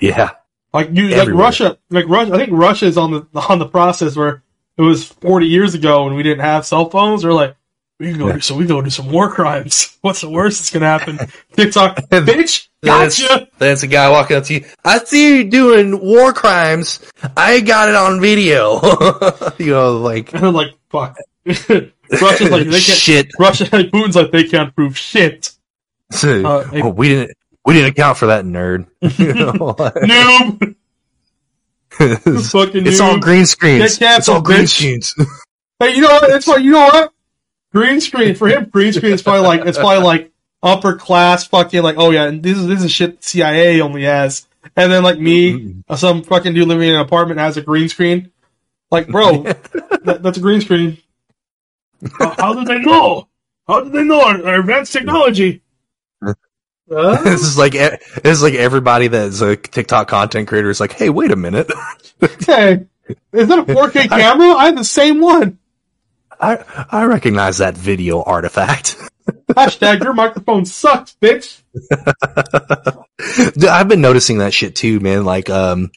Yeah. 0.00 0.30
Like 0.72 0.90
you, 0.92 1.08
like 1.08 1.28
Russia, 1.28 1.78
like 1.90 2.06
Russia. 2.08 2.34
I 2.34 2.36
think 2.36 2.50
Russia 2.52 2.86
is 2.86 2.98
on 2.98 3.10
the 3.10 3.40
on 3.48 3.58
the 3.58 3.68
process 3.68 4.14
where 4.14 4.42
it 4.76 4.82
was 4.82 5.06
40 5.06 5.46
years 5.46 5.74
ago 5.74 6.04
when 6.04 6.14
we 6.14 6.22
didn't 6.22 6.44
have 6.44 6.66
cell 6.66 6.90
phones. 6.90 7.22
They're 7.22 7.32
like, 7.32 7.56
we 7.98 8.10
can 8.10 8.18
go 8.18 8.26
Yeah. 8.28 8.34
do 8.34 8.40
so 8.40 8.54
we 8.56 8.66
go 8.66 8.80
do 8.82 8.90
some 8.90 9.10
war 9.10 9.30
crimes. 9.32 9.96
What's 10.02 10.20
the 10.20 10.28
worst 10.30 10.58
that's 10.60 10.70
gonna 10.70 10.86
happen? 10.86 11.18
TikTok, 11.56 11.96
bitch, 12.10 12.68
That's, 12.82 13.20
gotcha. 13.26 13.48
that's 13.58 13.82
a 13.82 13.86
guy 13.86 14.10
walking 14.10 14.36
up 14.36 14.44
to 14.44 14.54
you. 14.54 14.64
I 14.84 14.98
see 14.98 15.38
you 15.38 15.44
doing 15.44 15.98
war 16.00 16.32
crimes. 16.32 17.00
I 17.36 17.60
got 17.60 17.88
it 17.88 17.94
on 17.94 18.20
video. 18.20 18.80
you 19.58 19.70
know, 19.72 19.96
like 19.98 20.32
And 20.34 20.46
I'm 20.46 20.54
like, 20.54 20.74
fuck. 20.90 21.16
Russia's 21.46 22.50
like 22.50 22.64
they 22.66 22.80
can't. 22.80 22.82
shit. 22.82 23.30
Russia, 23.38 23.64
like 23.72 23.90
Putin's 23.90 24.16
like 24.16 24.30
they 24.30 24.44
can't 24.44 24.74
prove 24.74 24.96
shit. 24.98 25.52
Uh, 26.22 26.62
hey- 26.64 26.82
Oh, 26.82 26.88
we 26.90 27.08
didn't. 27.08 27.36
We 27.64 27.72
didn't 27.74 27.90
account 27.90 28.16
for 28.18 28.26
that 28.26 28.44
nerd. 28.44 28.86
Noob, 29.02 30.76
it's 31.98 32.50
fucking 32.52 32.86
it's 32.86 33.00
all 33.00 33.18
green 33.18 33.46
screens. 33.46 33.82
It's 33.84 34.00
all 34.02 34.08
canceled, 34.08 34.44
green 34.44 34.60
bitch. 34.60 34.68
screens. 34.76 35.14
Hey, 35.80 35.94
you 35.96 36.02
know 36.02 36.08
what? 36.08 36.30
It's 36.30 36.46
like 36.46 36.62
you 36.62 36.70
know 36.72 36.86
what? 36.86 37.12
Green 37.76 38.00
screen 38.00 38.34
for 38.34 38.48
him. 38.48 38.70
Green 38.70 38.90
screen 38.94 39.12
is 39.12 39.22
probably 39.22 39.46
like 39.46 39.66
it's 39.66 39.76
probably 39.76 40.02
like 40.02 40.32
upper 40.62 40.96
class 40.96 41.46
fucking 41.46 41.82
like 41.82 41.96
oh 41.98 42.10
yeah, 42.10 42.24
and 42.24 42.42
this 42.42 42.56
is 42.56 42.66
this 42.66 42.82
is 42.82 42.90
shit 42.90 43.22
CIA 43.22 43.82
only 43.82 44.04
has. 44.04 44.46
And 44.74 44.90
then 44.90 45.02
like 45.02 45.18
me, 45.18 45.76
uh, 45.86 45.96
some 45.96 46.22
fucking 46.22 46.54
dude 46.54 46.68
living 46.68 46.88
in 46.88 46.94
an 46.94 47.02
apartment 47.02 47.38
has 47.38 47.58
a 47.58 47.60
green 47.60 47.90
screen. 47.90 48.32
Like 48.90 49.08
bro, 49.08 49.42
that, 50.04 50.20
that's 50.22 50.38
a 50.38 50.40
green 50.40 50.62
screen. 50.62 50.96
How, 52.18 52.34
how 52.38 52.54
did 52.54 52.66
they 52.66 52.78
know? 52.78 53.28
How 53.68 53.82
did 53.82 53.92
they 53.92 54.04
know 54.04 54.22
our, 54.22 54.46
our 54.46 54.60
advanced 54.60 54.94
technology? 54.94 55.60
Uh, 56.26 56.32
this 57.24 57.42
is 57.42 57.58
like 57.58 57.72
this 57.72 58.00
is 58.24 58.42
like 58.42 58.54
everybody 58.54 59.08
that's 59.08 59.42
a 59.42 59.54
TikTok 59.54 60.08
content 60.08 60.48
creator 60.48 60.70
is 60.70 60.80
like, 60.80 60.92
hey, 60.92 61.10
wait 61.10 61.30
a 61.30 61.36
minute. 61.36 61.70
hey, 62.20 62.86
is 63.32 63.48
that 63.48 63.58
a 63.58 63.64
4K 63.64 64.08
camera? 64.08 64.54
I 64.54 64.64
have 64.66 64.76
the 64.76 64.84
same 64.84 65.20
one. 65.20 65.58
I 66.40 66.86
I 66.90 67.04
recognize 67.04 67.58
that 67.58 67.76
video 67.76 68.22
artifact. 68.22 68.96
Hashtag 69.50 70.02
your 70.02 70.12
microphone 70.12 70.64
sucks, 70.64 71.16
bitch. 71.20 71.62
I've 73.68 73.88
been 73.88 74.00
noticing 74.00 74.38
that 74.38 74.54
shit 74.54 74.76
too, 74.76 75.00
man. 75.00 75.24
Like, 75.24 75.50
um, 75.50 75.90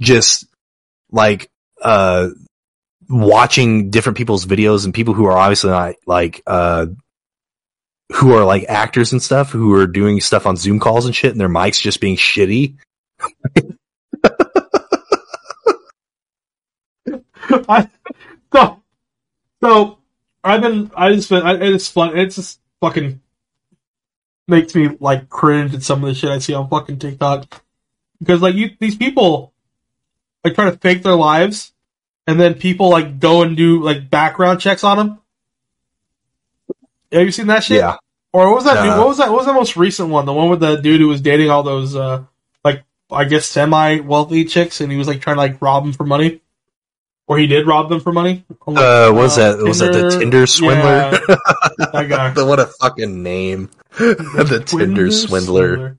just 0.00 0.46
like 1.10 1.50
uh, 1.82 2.28
watching 3.08 3.90
different 3.90 4.18
people's 4.18 4.46
videos 4.46 4.84
and 4.84 4.94
people 4.94 5.14
who 5.14 5.26
are 5.26 5.36
obviously 5.36 5.70
not 5.70 5.94
like 6.06 6.42
uh, 6.46 6.86
who 8.14 8.34
are 8.34 8.44
like 8.44 8.64
actors 8.68 9.12
and 9.12 9.22
stuff 9.22 9.50
who 9.50 9.74
are 9.74 9.86
doing 9.86 10.20
stuff 10.20 10.46
on 10.46 10.56
Zoom 10.56 10.78
calls 10.80 11.06
and 11.06 11.14
shit, 11.14 11.32
and 11.32 11.40
their 11.40 11.48
mics 11.48 11.80
just 11.80 12.00
being 12.00 12.16
shitty. 12.16 12.76
I 17.68 17.88
so 18.52 18.82
so 19.66 19.98
I've 20.44 20.62
been 20.62 20.90
I 20.96 21.12
just 21.14 21.28
been 21.30 21.42
I, 21.42 21.54
it's 21.54 21.88
fun 21.88 22.16
it's 22.16 22.36
just 22.36 22.60
fucking 22.80 23.20
makes 24.48 24.74
me 24.74 24.90
like 25.00 25.28
cringe 25.28 25.74
at 25.74 25.82
some 25.82 26.02
of 26.04 26.08
the 26.08 26.14
shit 26.14 26.30
I 26.30 26.38
see 26.38 26.54
on 26.54 26.68
fucking 26.68 26.98
TikTok 26.98 27.62
because 28.20 28.40
like 28.42 28.54
you 28.54 28.70
these 28.78 28.96
people 28.96 29.52
like 30.44 30.54
try 30.54 30.70
to 30.70 30.76
fake 30.78 31.02
their 31.02 31.16
lives 31.16 31.72
and 32.28 32.38
then 32.38 32.54
people 32.54 32.88
like 32.90 33.18
go 33.18 33.42
and 33.42 33.56
do 33.56 33.82
like 33.82 34.08
background 34.08 34.60
checks 34.60 34.84
on 34.84 34.96
them. 34.98 35.18
Have 37.12 37.22
you 37.22 37.32
seen 37.32 37.46
that 37.48 37.62
shit? 37.64 37.78
Yeah. 37.78 37.96
Or 38.32 38.48
what 38.48 38.56
was 38.56 38.64
that? 38.64 38.82
dude- 38.82 38.92
Uh, 38.92 38.98
what 38.98 39.08
was 39.08 39.18
that? 39.18 39.28
What 39.30 39.38
was 39.38 39.46
the 39.46 39.52
most 39.52 39.76
recent 39.76 40.08
one? 40.10 40.26
The 40.26 40.32
one 40.32 40.50
with 40.50 40.60
the 40.60 40.76
dude 40.76 41.00
who 41.00 41.08
was 41.08 41.20
dating 41.20 41.50
all 41.50 41.62
those, 41.62 41.94
uh, 41.96 42.24
like 42.64 42.84
I 43.10 43.24
guess 43.24 43.46
semi 43.46 44.00
wealthy 44.00 44.44
chicks, 44.44 44.80
and 44.80 44.90
he 44.92 44.98
was 44.98 45.06
like 45.08 45.20
trying 45.20 45.36
to 45.36 45.40
like 45.40 45.62
rob 45.62 45.84
them 45.84 45.92
for 45.92 46.04
money, 46.04 46.40
or 47.26 47.38
he 47.38 47.46
did 47.46 47.66
rob 47.66 47.88
them 47.88 48.00
for 48.00 48.12
money. 48.12 48.44
Uh, 48.66 49.10
what 49.10 49.14
was 49.14 49.36
that? 49.36 49.58
Was 49.58 49.78
that 49.80 49.92
the 49.92 50.18
Tinder 50.18 50.46
swindler? 50.46 51.10
Yeah, 51.28 51.36
that 51.92 52.06
guy. 52.08 52.30
The- 52.34 52.46
what 52.46 52.60
a 52.60 52.66
fucking 52.66 53.22
name. 53.22 53.70
the 53.98 54.62
Tinder 54.64 55.10
swindler. 55.10 55.98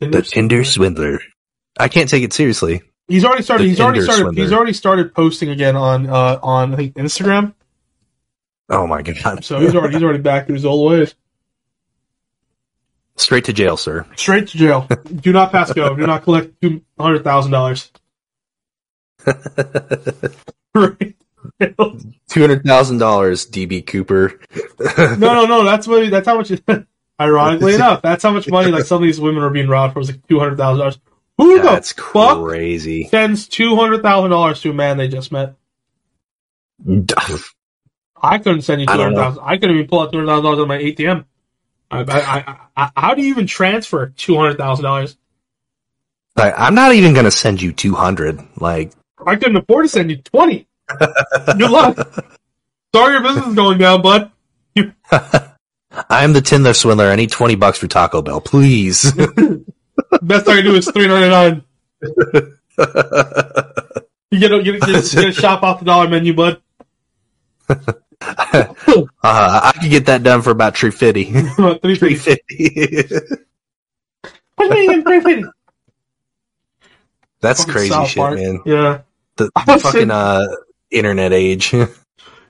The 0.00 0.22
Tinder 0.22 0.64
swindler. 0.64 1.20
I 1.78 1.88
can't 1.88 2.08
take 2.08 2.22
it 2.22 2.32
seriously. 2.32 2.82
He's 3.08 3.24
already 3.24 3.42
started. 3.42 3.64
The 3.64 3.68
He's 3.68 3.80
already 3.80 4.00
Tinder 4.00 4.12
started. 4.12 4.38
He's 4.38 4.52
already 4.52 4.72
started 4.72 5.14
posting 5.14 5.48
again 5.50 5.76
on 5.76 6.08
uh 6.08 6.38
on 6.42 6.74
I 6.74 6.76
think 6.76 6.94
Instagram. 6.94 7.54
Oh 8.68 8.86
my 8.86 9.02
god. 9.02 9.44
So 9.44 9.60
he's 9.60 9.74
already 9.74 9.94
he's 9.94 10.02
already 10.02 10.20
back 10.22 10.46
to 10.48 10.52
his 10.52 10.64
old 10.64 10.90
ways. 10.90 11.14
Straight 13.16 13.46
to 13.46 13.52
jail, 13.52 13.76
sir. 13.76 14.06
Straight 14.14 14.48
to 14.48 14.58
jail. 14.58 14.86
Do 15.12 15.32
not 15.32 15.50
pass 15.50 15.72
go. 15.72 15.96
Do 15.96 16.06
not 16.06 16.22
collect 16.22 16.60
two 16.60 16.82
hundred 16.98 17.24
thousand 17.24 17.50
dollars. 17.50 17.90
Two 22.28 22.40
hundred 22.40 22.64
thousand 22.64 22.98
dollars, 22.98 23.46
DB 23.46 23.86
Cooper. 23.86 24.40
No, 25.18 25.34
no, 25.34 25.46
no. 25.46 25.64
That's 25.64 25.86
what. 25.86 26.10
That's 26.10 26.26
how 26.26 26.36
much. 26.36 26.52
Ironically 27.20 27.74
enough, 27.74 28.00
that's 28.00 28.22
how 28.22 28.30
much 28.32 28.48
money 28.48 28.70
like 28.70 28.84
some 28.84 29.02
of 29.02 29.06
these 29.06 29.20
women 29.20 29.42
are 29.42 29.50
being 29.50 29.66
robbed 29.66 29.92
for. 29.92 29.98
Was 29.98 30.10
like 30.10 30.24
two 30.28 30.38
hundred 30.38 30.56
thousand 30.56 30.78
dollars. 30.78 30.98
Who 31.36 31.60
That's 31.60 31.92
the 31.92 32.02
fuck 32.02 32.44
crazy. 32.44 33.08
sends 33.08 33.48
two 33.48 33.74
hundred 33.76 34.02
thousand 34.02 34.30
dollars 34.30 34.60
to 34.62 34.70
a 34.70 34.72
man 34.72 34.98
they 34.98 35.08
just 35.08 35.32
met? 35.32 35.54
I 38.20 38.38
couldn't 38.38 38.62
send 38.62 38.80
you 38.80 38.86
two 38.86 38.92
I 38.92 38.96
hundred 38.96 39.16
thousand. 39.16 39.42
I 39.44 39.56
couldn't 39.56 39.76
even 39.76 39.88
pull 39.88 40.00
out 40.00 40.12
two 40.12 40.18
hundred 40.18 40.28
thousand 40.28 40.44
dollars 40.44 40.58
on 40.60 40.68
my 40.68 40.78
ATM. 40.78 41.24
I, 41.90 42.00
I, 42.00 42.20
I, 42.20 42.58
I, 42.76 42.90
how 42.96 43.14
do 43.14 43.22
you 43.22 43.28
even 43.28 43.46
transfer 43.46 44.06
two 44.16 44.36
hundred 44.36 44.58
thousand 44.58 44.84
dollars? 44.84 45.16
I'm 46.36 46.74
not 46.74 46.94
even 46.94 47.14
gonna 47.14 47.30
send 47.30 47.60
you 47.60 47.72
two 47.72 47.94
hundred. 47.94 48.40
Like, 48.56 48.92
I 49.26 49.36
couldn't 49.36 49.56
afford 49.56 49.84
to 49.84 49.88
send 49.88 50.10
you 50.10 50.16
twenty. 50.18 50.66
Good 50.98 51.70
luck. 51.70 51.96
Sorry, 52.94 53.12
your 53.14 53.22
business 53.22 53.46
is 53.46 53.54
going 53.54 53.78
down, 53.78 54.02
bud. 54.02 54.30
I'm 56.10 56.32
the 56.32 56.40
Tinder 56.40 56.72
swindler. 56.74 57.06
I 57.06 57.16
need 57.16 57.30
twenty 57.30 57.56
bucks 57.56 57.78
for 57.78 57.86
Taco 57.88 58.22
Bell, 58.22 58.40
please. 58.40 59.12
Best 60.22 60.48
I 60.48 60.56
can 60.56 60.64
do 60.64 60.74
is 60.76 60.90
three 60.90 61.06
ninety 61.08 61.28
nine. 61.28 61.62
You 64.30 64.38
get 64.40 64.52
a, 64.52 64.62
get, 64.62 64.74
a, 64.74 64.78
get, 64.80 64.88
a, 64.90 65.16
get 65.16 65.28
a 65.28 65.32
shop 65.32 65.62
off 65.62 65.78
the 65.78 65.86
dollar 65.86 66.06
menu, 66.06 66.34
bud. 66.34 66.60
uh, 67.70 67.76
I 69.22 69.72
could 69.80 69.88
get 69.90 70.04
that 70.06 70.22
done 70.22 70.42
for 70.42 70.50
about 70.50 70.76
three 70.76 70.90
fifty. 70.90 71.24
Three 71.24 72.14
fifty. 72.14 73.06
What 74.56 74.70
do 74.70 74.78
you 74.78 74.88
mean, 74.90 75.02
three 75.02 75.20
fifty? 75.22 75.44
That's 77.40 77.60
Fucking 77.60 77.72
crazy 77.72 77.88
South 77.88 78.08
shit, 78.08 78.18
Park. 78.18 78.34
man. 78.34 78.60
Yeah. 78.66 79.00
The, 79.38 79.50
the 79.66 79.78
fucking 79.78 80.10
uh, 80.10 80.46
internet 80.90 81.32
age. 81.32 81.74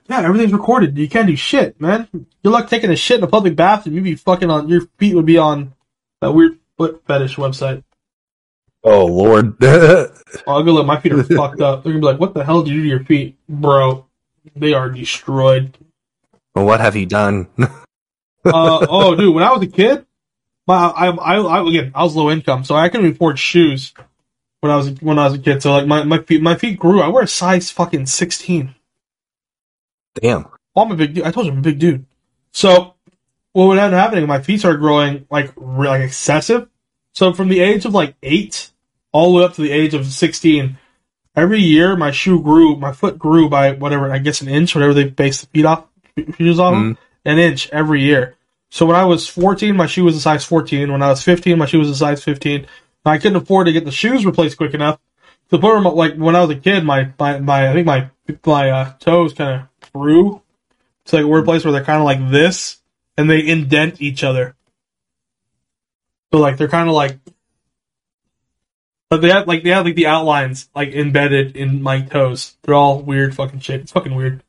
Yeah, 0.09 0.21
everything's 0.21 0.53
recorded. 0.53 0.97
You 0.97 1.07
can't 1.07 1.27
do 1.27 1.35
shit, 1.35 1.79
man. 1.79 2.07
Good 2.11 2.49
luck 2.49 2.67
taking 2.67 2.89
a 2.89 2.95
shit 2.95 3.19
in 3.19 3.23
a 3.23 3.27
public 3.27 3.55
bathroom. 3.55 3.93
You'd 3.93 4.03
be 4.03 4.15
fucking 4.15 4.49
on, 4.49 4.67
your 4.67 4.81
feet 4.97 5.13
would 5.13 5.27
be 5.27 5.37
on 5.37 5.73
that 6.19 6.31
weird 6.31 6.57
foot 6.79 7.03
fetish 7.05 7.35
website. 7.35 7.83
oh 8.83 9.05
lord. 9.05 9.55
Oh, 9.61 10.07
I'll 10.47 10.63
go 10.63 10.71
look. 10.73 10.87
My 10.87 10.99
feet 10.99 11.11
are 11.13 11.23
fucked 11.23 11.61
up. 11.61 11.83
They're 11.83 11.93
gonna 11.93 12.01
be 12.01 12.07
like, 12.07 12.19
"What 12.19 12.33
the 12.33 12.43
hell 12.43 12.63
did 12.63 12.71
you 12.71 12.77
do 12.77 12.83
to 12.83 12.89
your 12.89 13.03
feet, 13.03 13.37
bro? 13.47 14.07
They 14.55 14.73
are 14.73 14.89
destroyed." 14.89 15.77
well, 16.55 16.65
what 16.65 16.79
have 16.79 16.95
you 16.95 17.05
done? 17.05 17.47
Uh, 17.59 17.67
oh, 18.89 19.15
dude, 19.15 19.35
when 19.35 19.43
I 19.43 19.51
was 19.51 19.61
a 19.61 19.67
kid, 19.67 20.05
my 20.65 20.75
I, 20.75 21.09
I, 21.09 21.35
I 21.37 21.67
again, 21.69 21.91
I 21.93 22.03
was 22.03 22.15
low 22.15 22.31
income, 22.31 22.63
so 22.63 22.73
I 22.75 22.89
couldn't 22.89 23.11
afford 23.11 23.37
shoes 23.37 23.93
when 24.61 24.71
I 24.71 24.75
was 24.75 24.89
when 25.01 25.19
I 25.19 25.25
was 25.25 25.33
a 25.35 25.39
kid. 25.39 25.61
So 25.61 25.71
like 25.73 25.87
my 25.87 26.03
my 26.03 26.19
feet 26.19 26.41
my 26.41 26.55
feet 26.55 26.79
grew. 26.79 27.01
I 27.01 27.07
wear 27.07 27.23
a 27.23 27.27
size 27.27 27.69
fucking 27.71 28.05
sixteen. 28.07 28.75
Damn. 30.15 30.47
Oh, 30.75 30.81
I'm 30.83 30.91
a 30.91 30.95
big 30.95 31.13
dude. 31.13 31.23
I 31.23 31.31
told 31.31 31.45
you 31.45 31.51
I'm 31.51 31.59
a 31.59 31.61
big 31.61 31.79
dude. 31.79 32.05
So 32.51 32.93
what 33.53 33.65
would 33.67 33.77
end 33.77 33.93
up 33.93 33.99
happening? 33.99 34.27
My 34.27 34.41
feet 34.41 34.59
started 34.59 34.79
growing 34.79 35.25
like 35.29 35.51
re- 35.55 35.87
like 35.87 36.01
excessive. 36.01 36.67
So 37.13 37.33
from 37.33 37.49
the 37.49 37.59
age 37.59 37.85
of 37.85 37.93
like 37.93 38.15
eight 38.23 38.71
all 39.11 39.31
the 39.31 39.39
way 39.39 39.43
up 39.45 39.53
to 39.55 39.61
the 39.61 39.71
age 39.71 39.93
of 39.93 40.05
sixteen, 40.07 40.77
every 41.35 41.59
year 41.61 41.95
my 41.95 42.11
shoe 42.11 42.41
grew, 42.41 42.75
my 42.75 42.91
foot 42.91 43.17
grew 43.17 43.49
by 43.49 43.71
whatever 43.73 44.11
I 44.11 44.19
guess 44.19 44.41
an 44.41 44.49
inch, 44.49 44.75
whatever 44.75 44.93
they 44.93 45.05
base 45.05 45.41
the 45.41 45.47
feet 45.47 45.65
off 45.65 45.85
shoes 46.37 46.59
off, 46.59 46.73
of, 46.73 46.79
Mhm. 46.79 46.97
an 47.25 47.39
inch 47.39 47.69
every 47.69 48.03
year. 48.03 48.35
So 48.71 48.85
when 48.85 48.95
I 48.95 49.05
was 49.05 49.27
fourteen, 49.27 49.75
my 49.75 49.87
shoe 49.87 50.03
was 50.03 50.15
a 50.15 50.21
size 50.21 50.43
fourteen. 50.45 50.91
When 50.91 51.01
I 51.01 51.09
was 51.09 51.23
fifteen, 51.23 51.57
my 51.57 51.65
shoe 51.65 51.79
was 51.79 51.89
a 51.89 51.95
size 51.95 52.23
fifteen. 52.23 52.67
I 53.09 53.17
couldn't 53.17 53.37
afford 53.41 53.67
to 53.67 53.73
get 53.73 53.85
the 53.85 53.91
shoes 53.91 54.25
replaced 54.25 54.57
quick 54.57 54.73
enough. 54.73 54.95
To 55.49 55.57
the 55.57 55.59
point 55.59 55.83
where, 55.83 55.93
like 55.93 56.15
when 56.15 56.35
I 56.35 56.41
was 56.41 56.49
a 56.51 56.59
kid, 56.59 56.83
my 56.83 57.11
my, 57.19 57.39
my 57.39 57.69
I 57.69 57.73
think 57.73 57.85
my 57.87 58.09
my 58.45 58.69
uh, 58.69 58.93
toes 58.99 59.33
kind 59.33 59.61
of 59.61 59.91
grew 59.93 60.41
to 61.05 61.15
like 61.15 61.25
a 61.25 61.27
weird 61.27 61.45
place 61.45 61.63
where 61.63 61.71
they're 61.71 61.83
kind 61.83 61.99
of 61.99 62.05
like 62.05 62.29
this, 62.31 62.77
and 63.17 63.29
they 63.29 63.45
indent 63.47 64.01
each 64.01 64.23
other. 64.23 64.55
So 66.31 66.39
like 66.39 66.57
they're 66.57 66.67
kind 66.67 66.87
of 66.87 66.93
like, 66.95 67.17
but 69.09 69.21
they 69.21 69.29
have 69.29 69.47
like 69.47 69.63
they 69.63 69.71
have 69.71 69.85
like 69.85 69.95
the 69.95 70.07
outlines 70.07 70.69
like 70.75 70.89
embedded 70.89 71.55
in 71.55 71.81
my 71.81 72.01
toes. 72.01 72.55
They're 72.61 72.75
all 72.75 73.01
weird 73.01 73.35
fucking 73.35 73.61
shit. 73.61 73.81
It's 73.81 73.91
fucking 73.91 74.13
weird. 74.13 74.43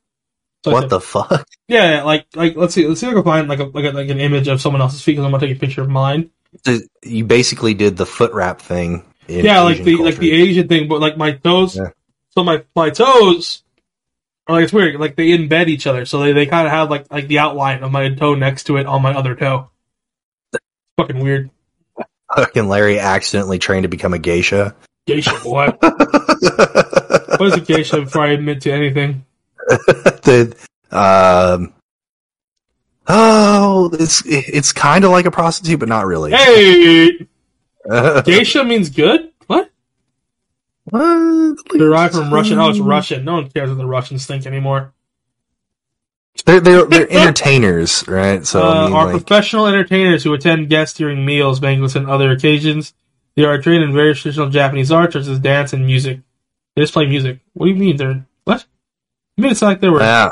So 0.65 0.73
What 0.73 0.83
said- 0.83 0.91
the 0.91 1.01
fuck? 1.01 1.49
yeah, 1.69 1.97
yeah, 1.97 2.03
like 2.03 2.27
like 2.35 2.57
let's 2.57 2.75
see, 2.75 2.87
let's 2.87 3.01
see 3.01 3.07
if 3.07 3.13
I 3.13 3.15
can 3.15 3.25
find 3.25 3.49
like 3.49 3.61
a 3.61 3.65
like, 3.65 3.87
a, 3.87 3.97
like 3.97 4.11
an 4.11 4.21
image 4.21 4.49
of 4.49 4.61
someone 4.61 4.83
else's 4.83 5.03
feet 5.03 5.13
because 5.13 5.25
I'm 5.25 5.31
gonna 5.31 5.47
take 5.47 5.57
a 5.57 5.59
picture 5.61 5.81
of 5.81 5.89
mine. 5.89 6.31
The- 6.65 6.87
You 7.03 7.25
basically 7.25 7.75
did 7.75 7.97
the 7.97 8.07
foot 8.07 8.33
wrap 8.33 8.61
thing. 8.61 9.05
In 9.29 9.45
yeah, 9.45 9.61
like 9.63 9.81
Asian 9.81 9.85
the 9.85 9.97
like 9.97 10.17
the 10.17 10.33
Asian 10.33 10.69
thing, 10.69 10.89
but 10.89 11.01
like 11.01 11.17
my 11.17 11.33
toes. 11.33 11.77
Yeah. 11.77 11.91
So 12.31 12.43
my 12.43 12.65
my 12.75 12.91
toes 12.91 13.63
are 14.49 14.57
like 14.57 14.65
it's 14.65 14.73
weird. 14.73 14.99
Like 14.99 15.15
they 15.17 15.29
embed 15.29 15.69
each 15.69 15.87
other, 15.87 16.05
so 16.05 16.21
they, 16.21 16.33
they 16.33 16.47
kind 16.47 16.67
of 16.67 16.73
have 16.73 16.91
like 16.91 17.11
like 17.13 17.29
the 17.29 17.39
outline 17.39 17.83
of 17.83 17.93
my 17.93 18.09
toe 18.15 18.35
next 18.35 18.65
to 18.65 18.77
it 18.77 18.87
on 18.87 19.03
my 19.03 19.15
other 19.15 19.37
toe. 19.37 19.71
It's 20.53 20.65
fucking 20.97 21.21
weird. 21.21 21.51
Fucking 22.35 22.69
Larry 22.69 22.99
accidentally 22.99 23.59
trained 23.59 23.85
to 23.85 23.89
become 23.89 24.15
a 24.15 24.19
geisha. 24.19 24.75
Geisha, 25.07 25.31
what? 25.45 25.81
what 25.81 27.43
is 27.43 27.55
a 27.55 27.61
geisha 27.61 28.03
before 28.03 28.23
I 28.23 28.31
admit 28.31 28.63
to 28.63 28.73
anything? 28.73 29.25
the 29.69 30.57
um 30.91 31.73
oh 33.13 33.91
it's 33.93 34.23
it's 34.27 34.73
kind 34.73 35.05
of 35.05 35.11
like 35.11 35.27
a 35.27 35.31
prostitute 35.31 35.81
but 35.81 35.89
not 35.89 36.07
really 36.07 36.31
Hey, 36.33 37.27
geisha 38.25 38.63
means 38.65 38.91
good. 38.91 39.33
What? 39.47 39.71
What? 40.85 41.57
Derived 41.77 42.15
from 42.15 42.33
Russian. 42.33 42.59
Oh, 42.59 42.69
it's 42.71 42.79
Russian. 42.79 43.25
No 43.25 43.35
one 43.35 43.51
cares 43.51 43.69
what 43.71 43.79
the 43.79 43.87
Russians 43.87 44.27
think 44.27 44.47
anymore. 44.47 44.93
they're 46.45 46.61
they're, 46.61 46.85
they're 46.87 47.11
entertainers 47.21 48.05
right 48.07 48.47
so 48.47 48.63
uh, 48.63 48.73
I 48.73 48.85
mean, 48.85 48.93
are 48.95 49.05
like, 49.07 49.13
professional 49.13 49.67
entertainers 49.67 50.25
who 50.25 50.33
attend 50.35 50.69
guests 50.69 50.97
during 50.97 51.25
meals, 51.25 51.61
banquets, 51.61 51.97
and 51.97 52.09
other 52.09 52.31
occasions. 52.31 52.95
They 53.37 53.45
are 53.45 53.61
trained 53.61 53.85
in 53.85 53.93
various 53.93 54.21
traditional 54.21 54.51
Japanese 54.51 54.91
arts, 54.93 55.15
such 55.15 55.27
as 55.27 55.39
dance 55.39 55.73
and 55.73 55.87
music. 55.87 56.21
They 56.75 56.83
just 56.83 56.93
play 56.93 57.07
music. 57.07 57.41
What 57.55 57.67
do 57.67 57.73
you 57.73 57.79
mean? 57.79 57.97
They're 57.97 58.27
what? 59.41 59.45
You 59.45 59.49
made 59.49 59.53
it 59.53 59.57
sound 59.57 59.71
like 59.73 59.81
they 59.81 59.89
were 59.89 60.01
yeah. 60.01 60.29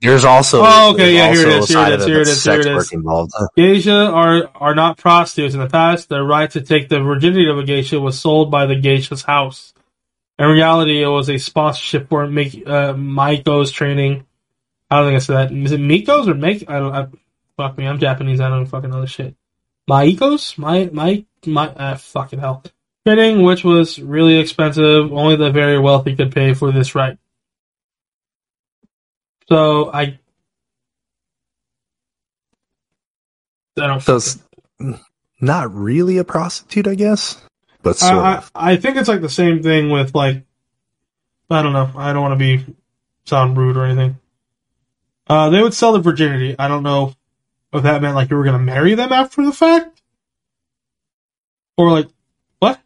there's 0.00 0.24
also 0.24 0.62
Oh, 0.64 0.94
okay, 0.94 1.14
yeah, 1.14 1.32
here 1.32 1.48
it 1.48 1.48
is. 1.48 1.74
also 1.74 1.92
is, 1.92 2.04
a 2.04 2.08
here 2.08 2.20
it 2.20 2.28
is, 2.28 2.44
here 2.44 2.54
it 2.54 2.60
is. 2.60 2.66
here 2.66 2.76
it 2.76 2.76
is. 2.78 2.92
involved 2.92 3.32
geisha 3.56 4.06
are 4.10 4.50
are 4.54 4.74
not 4.74 4.98
prostitutes. 4.98 5.54
In 5.54 5.60
the 5.60 5.68
past, 5.68 6.08
the 6.08 6.22
right 6.22 6.50
to 6.52 6.60
take 6.60 6.88
the 6.88 7.00
virginity 7.00 7.48
of 7.48 7.58
a 7.58 7.64
geisha 7.64 8.00
was 8.00 8.18
sold 8.18 8.50
by 8.50 8.66
the 8.66 8.76
geisha's 8.76 9.22
house. 9.22 9.72
In 10.38 10.46
reality, 10.46 11.02
it 11.02 11.08
was 11.08 11.28
a 11.28 11.38
sponsorship 11.38 12.08
for 12.08 12.26
Mik- 12.26 12.66
uh, 12.66 12.94
Maiko's 12.94 13.70
training. 13.70 14.24
I 14.90 14.96
don't 14.96 15.08
think 15.08 15.16
I 15.16 15.18
said 15.18 15.50
that. 15.50 15.52
Is 15.52 15.72
it 15.72 15.80
Miko's 15.80 16.28
or 16.28 16.34
Make? 16.34 16.68
I 16.68 16.78
don't. 16.78 16.94
I, 16.94 17.08
fuck 17.56 17.76
me, 17.76 17.86
I'm 17.86 17.98
Japanese. 17.98 18.40
I 18.40 18.48
don't 18.48 18.66
fucking 18.66 18.90
know 18.90 19.02
this 19.02 19.10
shit. 19.10 19.36
Maiko's, 19.88 20.56
my 20.58 20.88
my 20.92 21.24
my. 21.46 21.68
Uh, 21.68 21.96
fucking 21.96 22.38
hell. 22.38 22.62
Training, 23.06 23.42
which 23.42 23.64
was 23.64 23.98
really 23.98 24.38
expensive. 24.38 25.12
Only 25.12 25.36
the 25.36 25.50
very 25.50 25.78
wealthy 25.78 26.16
could 26.16 26.32
pay 26.34 26.54
for 26.54 26.72
this 26.72 26.94
right. 26.94 27.18
So 29.50 29.90
I. 29.92 30.18
I 33.78 33.86
don't. 33.86 34.00
so 34.00 34.16
it's 34.16 34.38
not 35.40 35.74
really 35.74 36.18
a 36.18 36.24
prostitute 36.24 36.86
i 36.86 36.94
guess 36.94 37.40
but 37.82 38.02
I, 38.02 38.08
sort 38.08 38.24
I, 38.24 38.36
of 38.36 38.50
I 38.54 38.76
think 38.76 38.96
it's 38.96 39.08
like 39.08 39.22
the 39.22 39.28
same 39.28 39.62
thing 39.62 39.88
with 39.90 40.14
like 40.14 40.44
I 41.50 41.62
don't 41.62 41.72
know. 41.72 41.90
I 41.96 42.12
don't 42.12 42.22
want 42.22 42.38
to 42.38 42.44
be 42.44 42.64
sound 43.24 43.56
rude 43.56 43.76
or 43.76 43.84
anything. 43.84 44.18
Uh, 45.28 45.50
they 45.50 45.62
would 45.62 45.74
sell 45.74 45.92
the 45.92 45.98
virginity. 45.98 46.54
I 46.58 46.68
don't 46.68 46.84
know 46.84 47.14
if 47.72 47.82
that 47.82 48.02
meant 48.02 48.14
like 48.14 48.30
you 48.30 48.36
were 48.36 48.44
gonna 48.44 48.58
marry 48.58 48.94
them 48.94 49.12
after 49.12 49.44
the 49.44 49.52
fact, 49.52 50.00
or 51.76 51.90
like 51.90 52.08
what? 52.60 52.80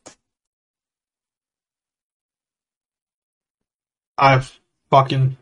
I've 4.16 4.58
fucking 4.90 5.36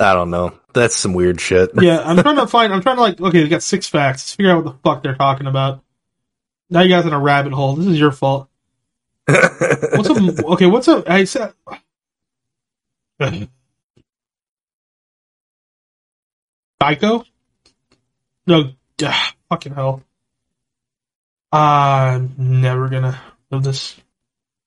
I 0.00 0.14
don't 0.14 0.30
know. 0.30 0.58
That's 0.74 0.96
some 0.96 1.12
weird 1.12 1.40
shit. 1.40 1.70
yeah. 1.80 2.00
I'm 2.04 2.16
trying 2.18 2.36
to 2.36 2.46
find. 2.46 2.72
I'm 2.72 2.82
trying 2.82 2.96
to 2.96 3.02
like. 3.02 3.20
Okay, 3.20 3.42
we 3.42 3.48
got 3.48 3.62
six 3.62 3.88
facts. 3.88 4.22
Let's 4.22 4.34
figure 4.34 4.52
out 4.52 4.64
what 4.64 4.72
the 4.72 4.78
fuck 4.82 5.02
they're 5.02 5.16
talking 5.16 5.46
about. 5.46 5.82
Now 6.70 6.82
you 6.82 6.88
guys 6.88 7.06
in 7.06 7.12
a 7.12 7.18
rabbit 7.18 7.52
hole. 7.52 7.74
This 7.74 7.86
is 7.86 7.98
your 7.98 8.12
fault. 8.12 8.48
What's 9.28 10.08
a 10.08 10.46
okay? 10.46 10.66
What's 10.66 10.88
a 10.88 11.02
I 11.06 11.24
said. 11.24 11.52
Geico? 16.80 17.24
No, 18.46 18.72
ah, 19.02 19.34
fucking 19.50 19.74
hell. 19.74 20.02
I'm 21.52 22.34
never 22.38 22.88
gonna 22.88 23.20
live 23.50 23.62
this 23.64 23.96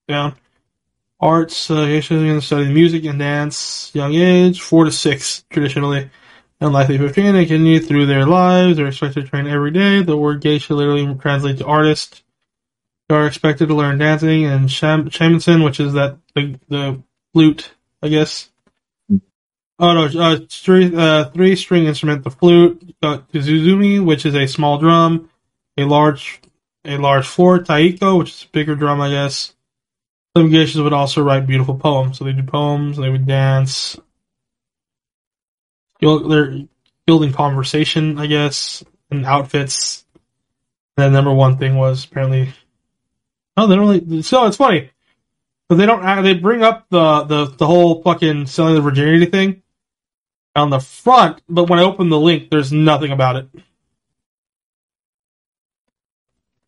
down. 0.07 0.36
Arts, 1.22 1.69
uh, 1.69 1.82
Asian 1.82 2.28
gonna 2.28 2.41
study 2.41 2.74
music 2.74 3.05
and 3.05 3.19
dance, 3.19 3.91
young 3.93 4.13
age, 4.15 4.59
four 4.61 4.86
to 4.86 4.91
six, 4.91 5.43
traditionally. 5.51 6.09
Unlikely 6.59 6.97
15, 6.99 7.34
they 7.34 7.45
continue 7.45 7.80
through 7.80 8.05
their 8.05 8.26
lives. 8.26 8.78
They're 8.78 8.88
expected 8.88 9.26
to 9.26 9.30
train 9.30 9.47
every 9.47 9.72
day. 9.72 10.03
The 10.03 10.17
word 10.17 10.41
geisha 10.41 10.76
literally 10.76 11.13
translates 11.15 11.59
to 11.59 11.65
artist. 11.65 12.24
They 13.09 13.15
are 13.15 13.26
expected 13.26 13.67
to 13.67 13.76
learn 13.76 13.97
dancing 13.97 14.45
and 14.45 14.72
sham- 14.72 15.05
which 15.05 15.80
is 15.80 15.93
that 15.93 16.17
the, 16.36 16.59
the 16.69 17.01
flute, 17.34 17.72
I 18.03 18.09
guess. 18.09 18.49
Oh 19.80 19.93
no, 19.93 20.05
uh, 20.05 20.38
three, 20.47 20.95
uh, 20.95 21.26
three 21.32 21.55
string 21.55 21.86
instrument, 21.86 22.24
the 22.24 22.30
flute, 22.30 22.95
uh, 23.01 23.19
kazuzumi, 23.34 24.03
which 24.03 24.28
is 24.28 24.36
a 24.36 24.47
small 24.47 24.78
drum, 24.78 25.32
a 25.78 25.86
large, 25.86 26.39
a 26.86 26.97
large 26.97 27.26
floor, 27.26 27.57
taiko, 27.57 28.17
which 28.17 28.30
is 28.30 28.43
a 28.43 28.47
bigger 28.49 28.76
drum, 28.76 29.01
I 29.01 29.09
guess. 29.09 29.55
Some 30.36 30.49
geishas 30.49 30.82
would 30.82 30.93
also 30.93 31.21
write 31.21 31.47
beautiful 31.47 31.75
poems. 31.75 32.17
So 32.17 32.23
they 32.23 32.34
do 32.34 32.43
poems, 32.43 32.97
they 32.97 33.09
would 33.09 33.27
dance. 33.27 33.97
They're 35.99 36.59
building 37.05 37.34
conversation, 37.34 38.17
I 38.17 38.27
guess, 38.27 38.84
and 39.09 39.25
outfits. 39.25 40.05
And 40.97 41.05
then 41.05 41.13
number 41.13 41.34
one 41.34 41.57
thing 41.57 41.75
was 41.75 42.05
apparently, 42.05 42.53
oh, 43.57 43.67
they 43.67 43.75
don't 43.75 43.88
really, 43.88 44.21
so 44.21 44.45
it's 44.45 44.57
funny. 44.57 44.89
But 45.67 45.75
they 45.75 45.86
don't, 45.86 46.23
they 46.23 46.34
bring 46.34 46.63
up 46.63 46.88
the, 46.89 47.23
the, 47.23 47.45
the 47.45 47.67
whole 47.67 48.01
fucking 48.01 48.47
selling 48.47 48.75
the 48.75 48.82
virginity 48.82 49.25
thing 49.25 49.61
on 50.55 50.69
the 50.69 50.79
front, 50.79 51.41
but 51.47 51.69
when 51.69 51.79
I 51.79 51.84
open 51.84 52.09
the 52.09 52.19
link, 52.19 52.49
there's 52.49 52.73
nothing 52.73 53.11
about 53.11 53.38
it. 53.38 53.47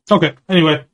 Okay, 0.09 0.35
anyway. 0.47 0.85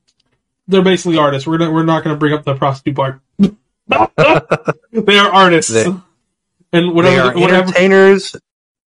They're 0.69 0.83
basically 0.83 1.17
artists. 1.17 1.47
We're 1.47 1.57
gonna, 1.57 1.71
we're 1.71 1.83
not 1.83 2.03
gonna 2.03 2.15
bring 2.15 2.33
up 2.33 2.45
the 2.45 2.55
prostitute 2.55 2.95
part. 2.95 3.19
they 3.39 5.17
are 5.17 5.31
artists. 5.31 5.71
They- 5.73 5.85
and 6.71 6.85
they 6.89 6.93
whatever, 6.93 7.21
are 7.31 7.33
whatever 7.39 7.63
entertainers 7.69 8.35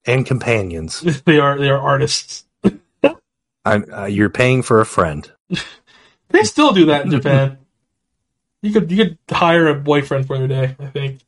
and 0.04 0.24
companions. 0.24 1.00
they 1.26 1.40
are, 1.40 1.58
they 1.58 1.68
are 1.68 1.78
artists. 1.78 2.44
Uh, 3.64 4.06
you're 4.10 4.28
paying 4.28 4.60
for 4.60 4.80
a 4.80 4.84
friend. 4.84 5.30
They 6.30 6.42
still 6.42 6.72
do 6.72 6.86
that 6.86 7.04
in 7.04 7.12
Japan. 7.12 7.58
You 8.60 8.72
could, 8.72 8.90
you 8.90 8.96
could 8.96 9.18
hire 9.30 9.68
a 9.68 9.74
boyfriend 9.76 10.26
for 10.26 10.36
the 10.36 10.48
day, 10.48 10.74
I 10.80 10.86
think. 10.86 11.20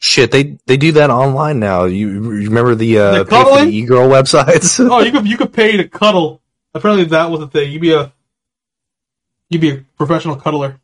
Shit, 0.00 0.32
they 0.32 0.58
they 0.66 0.76
do 0.76 0.90
that 0.92 1.10
online 1.10 1.60
now. 1.60 1.84
You, 1.84 2.08
you 2.08 2.48
remember 2.48 2.74
the 2.74 2.98
uh, 2.98 3.10
The 3.18 3.24
pay 3.26 3.30
for 3.30 3.30
cuddling? 3.44 3.66
the 3.66 3.76
e-girl 3.76 4.08
websites? 4.08 4.90
Oh, 4.90 5.00
you 5.02 5.12
could, 5.12 5.28
you 5.28 5.36
could 5.36 5.52
pay 5.52 5.76
to 5.76 5.86
cuddle. 5.86 6.40
Apparently 6.74 7.04
that 7.04 7.30
was 7.30 7.42
a 7.42 7.46
thing. 7.46 7.70
You'd 7.70 7.80
be 7.82 7.92
a, 7.92 8.12
you'd 9.50 9.60
be 9.60 9.70
a 9.70 9.84
professional 9.96 10.36
cuddler. 10.36 10.80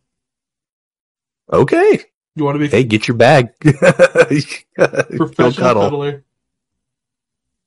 okay, 1.53 2.01
You 2.37 2.45
want 2.45 2.57
to 2.57 2.59
be 2.61 2.69
hey, 2.69 2.85
get 2.85 3.09
your 3.09 3.17
bag. 3.17 3.51
Professional 5.17 5.53
cuddle. 5.53 5.83
cuddler. 5.83 6.25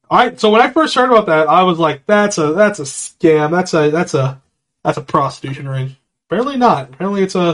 I 0.09 0.35
so 0.35 0.49
when 0.51 0.61
I 0.61 0.69
first 0.69 0.95
heard 0.95 1.09
about 1.11 1.25
that, 1.27 1.49
I 1.49 1.63
was 1.63 1.79
like, 1.79 2.05
"That's 2.05 2.37
a 2.37 2.53
that's 2.53 2.79
a 2.79 2.83
scam. 2.83 3.51
That's 3.51 3.73
a 3.73 3.89
that's 3.91 4.13
a 4.13 4.41
that's 4.83 4.97
a 4.97 5.01
prostitution 5.01 5.67
ring." 5.67 5.95
Apparently 6.29 6.57
not. 6.57 6.89
Apparently 6.89 7.23
it's 7.23 7.35
a 7.35 7.49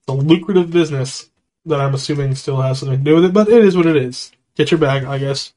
it's 0.00 0.08
a 0.08 0.12
lucrative 0.12 0.70
business 0.70 1.30
that 1.66 1.80
I'm 1.80 1.94
assuming 1.94 2.34
still 2.34 2.60
has 2.60 2.80
something 2.80 2.98
to 2.98 3.04
do 3.04 3.14
with 3.16 3.26
it. 3.26 3.32
But 3.32 3.48
it 3.48 3.64
is 3.64 3.76
what 3.76 3.86
it 3.86 3.96
is. 3.96 4.32
Get 4.56 4.70
your 4.70 4.78
bag, 4.78 5.04
I 5.04 5.18
guess. 5.18 5.52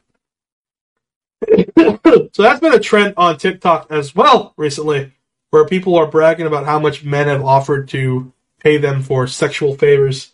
so 1.78 2.42
that's 2.44 2.60
been 2.60 2.74
a 2.74 2.80
trend 2.80 3.14
on 3.18 3.38
TikTok 3.38 3.88
as 3.92 4.16
well 4.16 4.54
recently, 4.58 5.14
where 5.52 5.66
people 5.66 5.96
are 5.96 6.08
bragging 6.08 6.46
about 6.48 6.66
how 6.66 6.80
much 6.80 7.04
men 7.04 7.28
have 7.28 7.44
offered 7.44 7.88
to 7.90 8.32
pay 8.60 8.78
them 8.78 9.02
for 9.02 9.28
sexual 9.28 9.76
favors. 9.76 10.32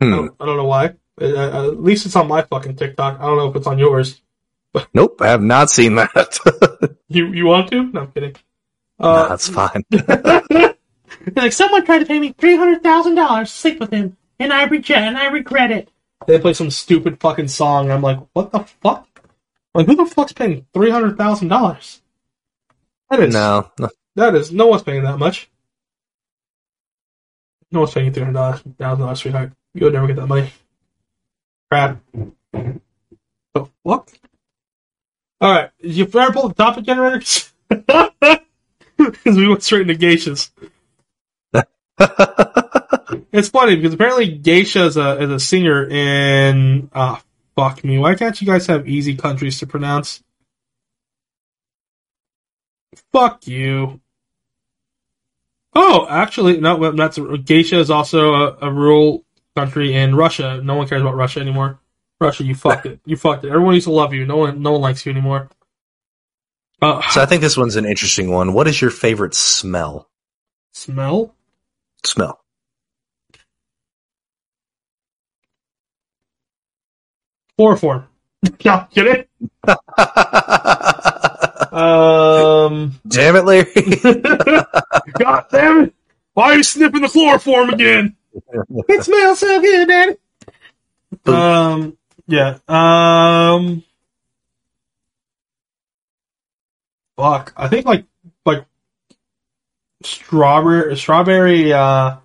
I 0.00 0.04
Hmm. 0.04 0.10
don't, 0.10 0.34
I 0.40 0.46
don't 0.46 0.56
know 0.56 0.64
why. 0.64 0.94
Uh, 1.20 1.24
uh, 1.24 1.66
at 1.72 1.82
least 1.82 2.04
it's 2.06 2.16
on 2.16 2.28
my 2.28 2.42
fucking 2.42 2.76
TikTok. 2.76 3.18
I 3.18 3.22
don't 3.26 3.38
know 3.38 3.48
if 3.48 3.56
it's 3.56 3.66
on 3.66 3.78
yours. 3.78 4.20
Nope, 4.92 5.22
I 5.22 5.28
have 5.28 5.42
not 5.42 5.70
seen 5.70 5.94
that. 5.94 6.38
You 7.08 7.28
you 7.28 7.46
want 7.46 7.70
to? 7.70 7.84
No, 7.84 8.00
I'm 8.00 8.10
kidding. 8.10 8.34
Uh, 8.98 9.28
that's 9.28 9.48
fine. 9.48 9.84
like 11.36 11.52
someone 11.52 11.86
tried 11.86 12.00
to 12.00 12.04
pay 12.04 12.18
me 12.18 12.34
three 12.36 12.56
hundred 12.56 12.82
thousand 12.82 13.14
dollars 13.14 13.48
to 13.52 13.56
sleep 13.56 13.78
with 13.78 13.92
him, 13.92 14.16
and 14.40 14.52
I 14.52 14.64
reject 14.64 15.02
and 15.02 15.16
I 15.16 15.28
regret 15.28 15.70
it. 15.70 15.88
They 16.26 16.40
play 16.40 16.52
some 16.52 16.68
stupid 16.68 17.20
fucking 17.20 17.46
song, 17.46 17.84
and 17.84 17.92
I'm 17.92 18.02
like, 18.02 18.18
what 18.32 18.50
the 18.50 18.58
fuck? 18.82 19.06
Like, 19.76 19.88
who 19.88 19.94
the 19.94 20.06
fuck's 20.06 20.32
paying 20.32 20.64
three 20.72 20.90
hundred 20.90 21.18
thousand 21.18 21.48
dollars? 21.48 22.00
That 23.10 23.20
is 23.20 23.34
no, 23.34 23.70
no. 23.78 23.90
that 24.14 24.34
is 24.34 24.50
no 24.50 24.68
one's 24.68 24.82
paying 24.82 25.02
that 25.02 25.18
much. 25.18 25.50
No 27.70 27.80
one's 27.80 27.92
paying 27.92 28.10
three 28.10 28.22
hundred 28.22 28.38
dollars, 28.38 28.62
thousand 28.78 29.04
dollars, 29.04 29.20
sweetheart. 29.20 29.52
You'll 29.74 29.90
never 29.90 30.06
get 30.06 30.16
that 30.16 30.28
money. 30.28 30.50
Crap. 31.70 32.00
The 32.54 33.68
fuck? 33.84 34.10
All 35.42 35.52
right, 35.52 35.70
did 35.82 35.92
you 35.92 36.04
ever 36.04 36.32
pull 36.32 36.48
the 36.48 36.54
topic 36.54 36.84
generator? 36.84 37.22
Because 38.96 39.36
we 39.36 39.46
went 39.46 39.62
straight 39.62 39.90
into 39.90 40.06
geishas. 40.06 40.50
It's 43.30 43.50
funny 43.50 43.76
because 43.76 43.92
apparently 43.92 44.28
geisha 44.28 44.86
is 44.86 44.96
a 44.96 45.22
is 45.22 45.30
a 45.30 45.38
singer 45.38 45.86
in 45.86 46.88
ah 46.94 47.22
fuck 47.56 47.82
me. 47.84 47.98
Why 47.98 48.14
can't 48.14 48.40
you 48.40 48.46
guys 48.46 48.66
have 48.66 48.88
easy 48.88 49.16
countries 49.16 49.58
to 49.60 49.66
pronounce? 49.66 50.22
Fuck 53.12 53.46
you. 53.46 54.00
Oh, 55.74 56.06
actually, 56.08 56.60
no. 56.60 56.92
That's 56.92 57.18
geisha 57.44 57.78
is 57.78 57.90
also 57.90 58.34
a, 58.34 58.56
a 58.62 58.72
rural 58.72 59.24
country 59.54 59.94
in 59.94 60.14
Russia. 60.14 60.60
No 60.62 60.76
one 60.76 60.88
cares 60.88 61.02
about 61.02 61.16
Russia 61.16 61.40
anymore. 61.40 61.78
Russia, 62.20 62.44
you 62.44 62.54
fucked 62.54 62.86
it. 62.86 63.00
You 63.04 63.16
fucked 63.16 63.44
it. 63.44 63.48
Everyone 63.48 63.74
used 63.74 63.86
to 63.86 63.92
love 63.92 64.14
you. 64.14 64.24
No 64.24 64.38
one, 64.38 64.62
no 64.62 64.72
one 64.72 64.80
likes 64.80 65.04
you 65.04 65.12
anymore. 65.12 65.50
Uh, 66.80 67.02
so 67.10 67.22
I 67.22 67.26
think 67.26 67.42
this 67.42 67.56
one's 67.56 67.76
an 67.76 67.84
interesting 67.84 68.30
one. 68.30 68.52
What 68.52 68.68
is 68.68 68.80
your 68.80 68.90
favorite 68.90 69.34
smell? 69.34 70.08
smell. 70.72 71.34
Smell. 72.04 72.40
Chloroform. 77.56 78.06
no, 78.64 78.86
it? 78.94 79.28
Um. 81.76 82.98
Damn 83.06 83.36
it, 83.36 83.44
Larry. 83.44 83.70
God 85.18 85.44
damn 85.50 85.84
it! 85.84 85.94
Why 86.32 86.44
are 86.44 86.56
you 86.56 86.62
sniffing 86.62 87.02
the 87.02 87.08
chloroform 87.08 87.68
again? 87.68 88.16
it 88.88 89.04
smells 89.04 89.40
so 89.40 89.60
good, 89.60 89.86
Daddy. 89.86 90.16
Um. 91.26 91.98
Yeah. 92.26 92.58
Um. 92.66 93.82
Fuck. 97.16 97.52
I 97.56 97.68
think 97.68 97.84
like 97.84 98.04
like 98.46 98.64
strawberry 100.02 100.96
strawberry 100.96 101.72
uh 101.72 102.16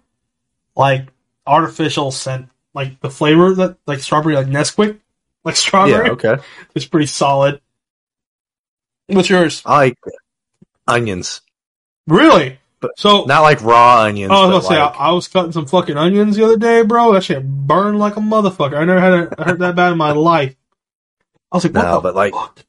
like 0.75 1.07
artificial 1.47 2.11
scent 2.11 2.47
like 2.73 2.99
the 3.01 3.09
flavor 3.09 3.53
that 3.55 3.77
like 3.87 3.99
strawberry 3.99 4.35
like 4.35 4.47
Nesquik 4.47 4.99
like 5.43 5.55
strawberry. 5.55 6.05
yeah, 6.07 6.11
okay. 6.13 6.37
It's 6.75 6.85
pretty 6.85 7.07
solid. 7.07 7.61
What's 9.07 9.29
yours? 9.29 9.61
I 9.65 9.77
like 9.77 9.97
onions. 10.87 11.41
Really? 12.07 12.59
But 12.79 12.97
so 12.97 13.25
Not 13.25 13.41
like 13.41 13.61
raw 13.61 14.01
onions. 14.03 14.31
Oh, 14.33 14.43
I 14.43 14.45
was 14.47 14.63
gonna 14.67 14.75
say, 14.75 14.81
like- 14.81 14.95
I, 14.99 15.09
I 15.09 15.11
was 15.11 15.27
cutting 15.27 15.51
some 15.51 15.65
fucking 15.67 15.97
onions 15.97 16.35
the 16.35 16.45
other 16.45 16.57
day, 16.57 16.81
bro. 16.83 17.13
That 17.13 17.23
shit 17.23 17.45
burned 17.47 17.99
like 17.99 18.15
a 18.17 18.21
motherfucker. 18.21 18.75
I 18.77 18.85
never 18.85 18.99
had 18.99 19.13
a, 19.13 19.43
heard 19.43 19.59
that 19.59 19.75
bad 19.75 19.91
in 19.91 19.97
my 19.97 20.11
life. 20.11 20.55
I 21.51 21.57
was 21.57 21.63
like, 21.65 21.75
what 21.75 21.83
No, 21.83 22.01
but, 22.01 22.15
like- 22.15 22.33
fuck? 22.33 22.59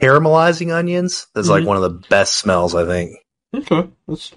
caramelizing 0.00 0.74
onions 0.74 1.28
is 1.36 1.48
like 1.48 1.62
Mhm. 1.62 1.66
one 1.66 1.76
of 1.76 1.82
the 1.82 2.06
best 2.08 2.34
smells, 2.36 2.74
I 2.74 2.84
think. 2.86 3.16
Okay. 3.54 3.88
That's, 4.08 4.32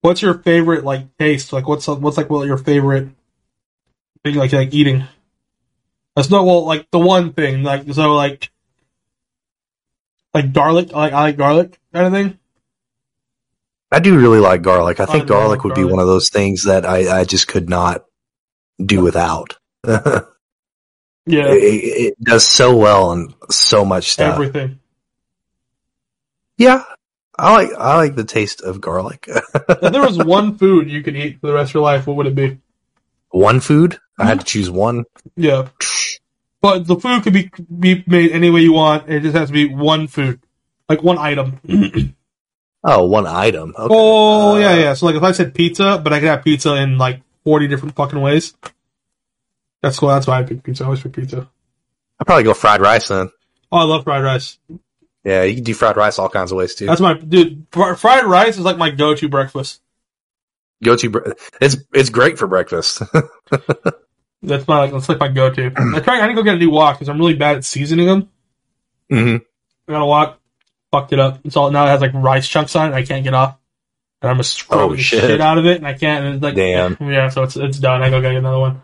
what's 0.00 0.22
your 0.22 0.38
favorite 0.38 0.82
like 0.84 1.16
taste? 1.18 1.52
Like, 1.52 1.68
what's 1.68 1.86
what's 1.86 2.16
like 2.16 2.30
what 2.30 2.46
your 2.46 2.56
favorite 2.56 3.08
thing 4.24 4.34
like 4.36 4.52
like 4.52 4.72
eating? 4.72 5.04
That's 6.16 6.30
not 6.30 6.46
well 6.46 6.64
like 6.64 6.90
the 6.90 6.98
one 6.98 7.34
thing 7.34 7.62
like 7.62 7.92
so 7.92 8.14
like 8.14 8.50
like 10.32 10.52
garlic. 10.52 10.90
I 10.92 10.98
like 10.98 11.12
I 11.12 11.20
like 11.20 11.36
garlic 11.36 11.78
kind 11.92 12.06
of 12.06 12.12
thing. 12.12 12.38
I 13.92 14.00
do 14.00 14.18
really 14.18 14.40
like 14.40 14.62
garlic. 14.62 14.98
I 14.98 15.06
think 15.06 15.24
I 15.24 15.26
garlic 15.28 15.62
would 15.62 15.74
be 15.74 15.84
one 15.84 16.00
of 16.00 16.06
those 16.06 16.30
things 16.30 16.64
that 16.64 16.84
I, 16.84 17.20
I 17.20 17.24
just 17.24 17.46
could 17.46 17.68
not 17.68 18.04
do 18.84 19.02
without. 19.02 19.56
Yeah, 21.28 21.46
it 21.48 22.14
does 22.22 22.46
so 22.46 22.76
well 22.76 23.10
and 23.10 23.34
so 23.50 23.84
much 23.84 24.12
stuff. 24.12 24.34
everything. 24.34 24.78
Yeah, 26.56 26.84
I 27.36 27.52
like 27.52 27.72
I 27.76 27.96
like 27.96 28.14
the 28.14 28.22
taste 28.22 28.60
of 28.60 28.80
garlic. 28.80 29.26
if 29.28 29.92
there 29.92 30.02
was 30.02 30.18
one 30.24 30.56
food 30.56 30.88
you 30.88 31.02
could 31.02 31.16
eat 31.16 31.40
for 31.40 31.48
the 31.48 31.52
rest 31.52 31.70
of 31.70 31.74
your 31.74 31.82
life, 31.82 32.06
what 32.06 32.16
would 32.16 32.28
it 32.28 32.36
be? 32.36 32.60
one 33.30 33.60
food, 33.60 33.98
I 34.18 34.26
had 34.26 34.40
to 34.40 34.44
mm-hmm. 34.44 34.46
choose 34.46 34.70
one. 34.70 35.04
Yeah, 35.36 35.68
but 36.74 36.86
the 36.86 36.96
food 36.96 37.22
could 37.22 37.32
be 37.32 37.50
be 37.78 38.04
made 38.06 38.32
any 38.32 38.50
way 38.50 38.60
you 38.60 38.72
want. 38.72 39.08
It 39.08 39.20
just 39.22 39.36
has 39.36 39.48
to 39.48 39.52
be 39.52 39.66
one 39.66 40.06
food, 40.06 40.40
like 40.88 41.02
one 41.02 41.18
item. 41.18 41.60
Oh, 42.88 43.04
one 43.06 43.26
item. 43.26 43.74
Okay. 43.76 43.88
Oh 43.92 44.54
Uh, 44.54 44.58
yeah, 44.60 44.76
yeah. 44.76 44.94
So 44.94 45.06
like 45.06 45.16
if 45.16 45.22
I 45.24 45.32
said 45.32 45.54
pizza, 45.54 46.00
but 46.00 46.12
I 46.12 46.20
could 46.20 46.28
have 46.28 46.44
pizza 46.44 46.76
in 46.76 46.98
like 46.98 47.20
forty 47.42 47.66
different 47.66 47.96
fucking 47.96 48.20
ways. 48.20 48.54
That's 49.82 49.98
cool. 49.98 50.10
That's 50.10 50.28
why 50.28 50.38
I 50.38 50.44
pick 50.44 50.62
pizza. 50.62 50.84
I 50.84 50.86
always 50.86 51.00
pick 51.00 51.12
pizza. 51.14 51.48
I'd 52.20 52.26
probably 52.26 52.44
go 52.44 52.54
fried 52.54 52.80
rice 52.80 53.08
then. 53.08 53.30
Oh, 53.72 53.78
I 53.78 53.82
love 53.82 54.04
fried 54.04 54.22
rice. 54.22 54.58
Yeah, 55.24 55.42
you 55.42 55.56
can 55.56 55.64
do 55.64 55.74
fried 55.74 55.96
rice 55.96 56.20
all 56.20 56.28
kinds 56.28 56.52
of 56.52 56.58
ways 56.58 56.76
too. 56.76 56.86
That's 56.86 57.00
my 57.00 57.14
dude. 57.14 57.66
fr- 57.72 57.94
Fried 57.94 58.24
rice 58.24 58.56
is 58.56 58.64
like 58.64 58.78
my 58.78 58.90
go-to 58.90 59.28
breakfast. 59.28 59.80
Go 60.84 60.94
to 60.94 61.10
bre- 61.10 61.30
it's 61.60 61.76
it's 61.92 62.10
great 62.10 62.38
for 62.38 62.46
breakfast. 62.46 63.02
That's 64.42 64.66
my 64.68 64.78
like 64.80 64.92
that's 64.92 65.08
like 65.08 65.18
my 65.18 65.28
go-to. 65.28 65.72
I 65.94 66.00
try. 66.00 66.20
I 66.20 66.26
need 66.26 66.34
to 66.34 66.40
go 66.40 66.42
get 66.42 66.54
a 66.54 66.58
new 66.58 66.70
wok 66.70 66.96
because 66.96 67.08
I'm 67.08 67.18
really 67.18 67.34
bad 67.34 67.56
at 67.56 67.64
seasoning 67.64 68.06
them. 68.06 68.28
hmm 69.10 69.36
I 69.88 69.92
got 69.92 70.02
a 70.02 70.06
wok, 70.06 70.40
fucked 70.92 71.12
it 71.12 71.18
up. 71.18 71.40
It's 71.44 71.56
all 71.56 71.70
now 71.70 71.84
it 71.86 71.88
has 71.88 72.00
like 72.00 72.12
rice 72.14 72.48
chunks 72.48 72.76
on 72.76 72.92
it. 72.92 72.94
I 72.94 73.02
can't 73.04 73.24
get 73.24 73.34
off, 73.34 73.56
and 74.22 74.30
I'm 74.30 74.36
just 74.36 74.54
scrubbing 74.54 74.90
Oh, 74.92 74.96
shit. 74.96 75.20
shit 75.20 75.40
out 75.40 75.58
of 75.58 75.66
it, 75.66 75.76
and 75.78 75.86
I 75.86 75.94
can't. 75.94 76.24
And 76.24 76.34
it's 76.36 76.42
like 76.42 76.54
Damn. 76.54 76.96
yeah. 77.00 77.28
So 77.30 77.42
it's 77.44 77.56
it's 77.56 77.78
done. 77.78 78.02
I 78.02 78.10
go 78.10 78.20
get 78.20 78.34
another 78.34 78.58
one. 78.58 78.82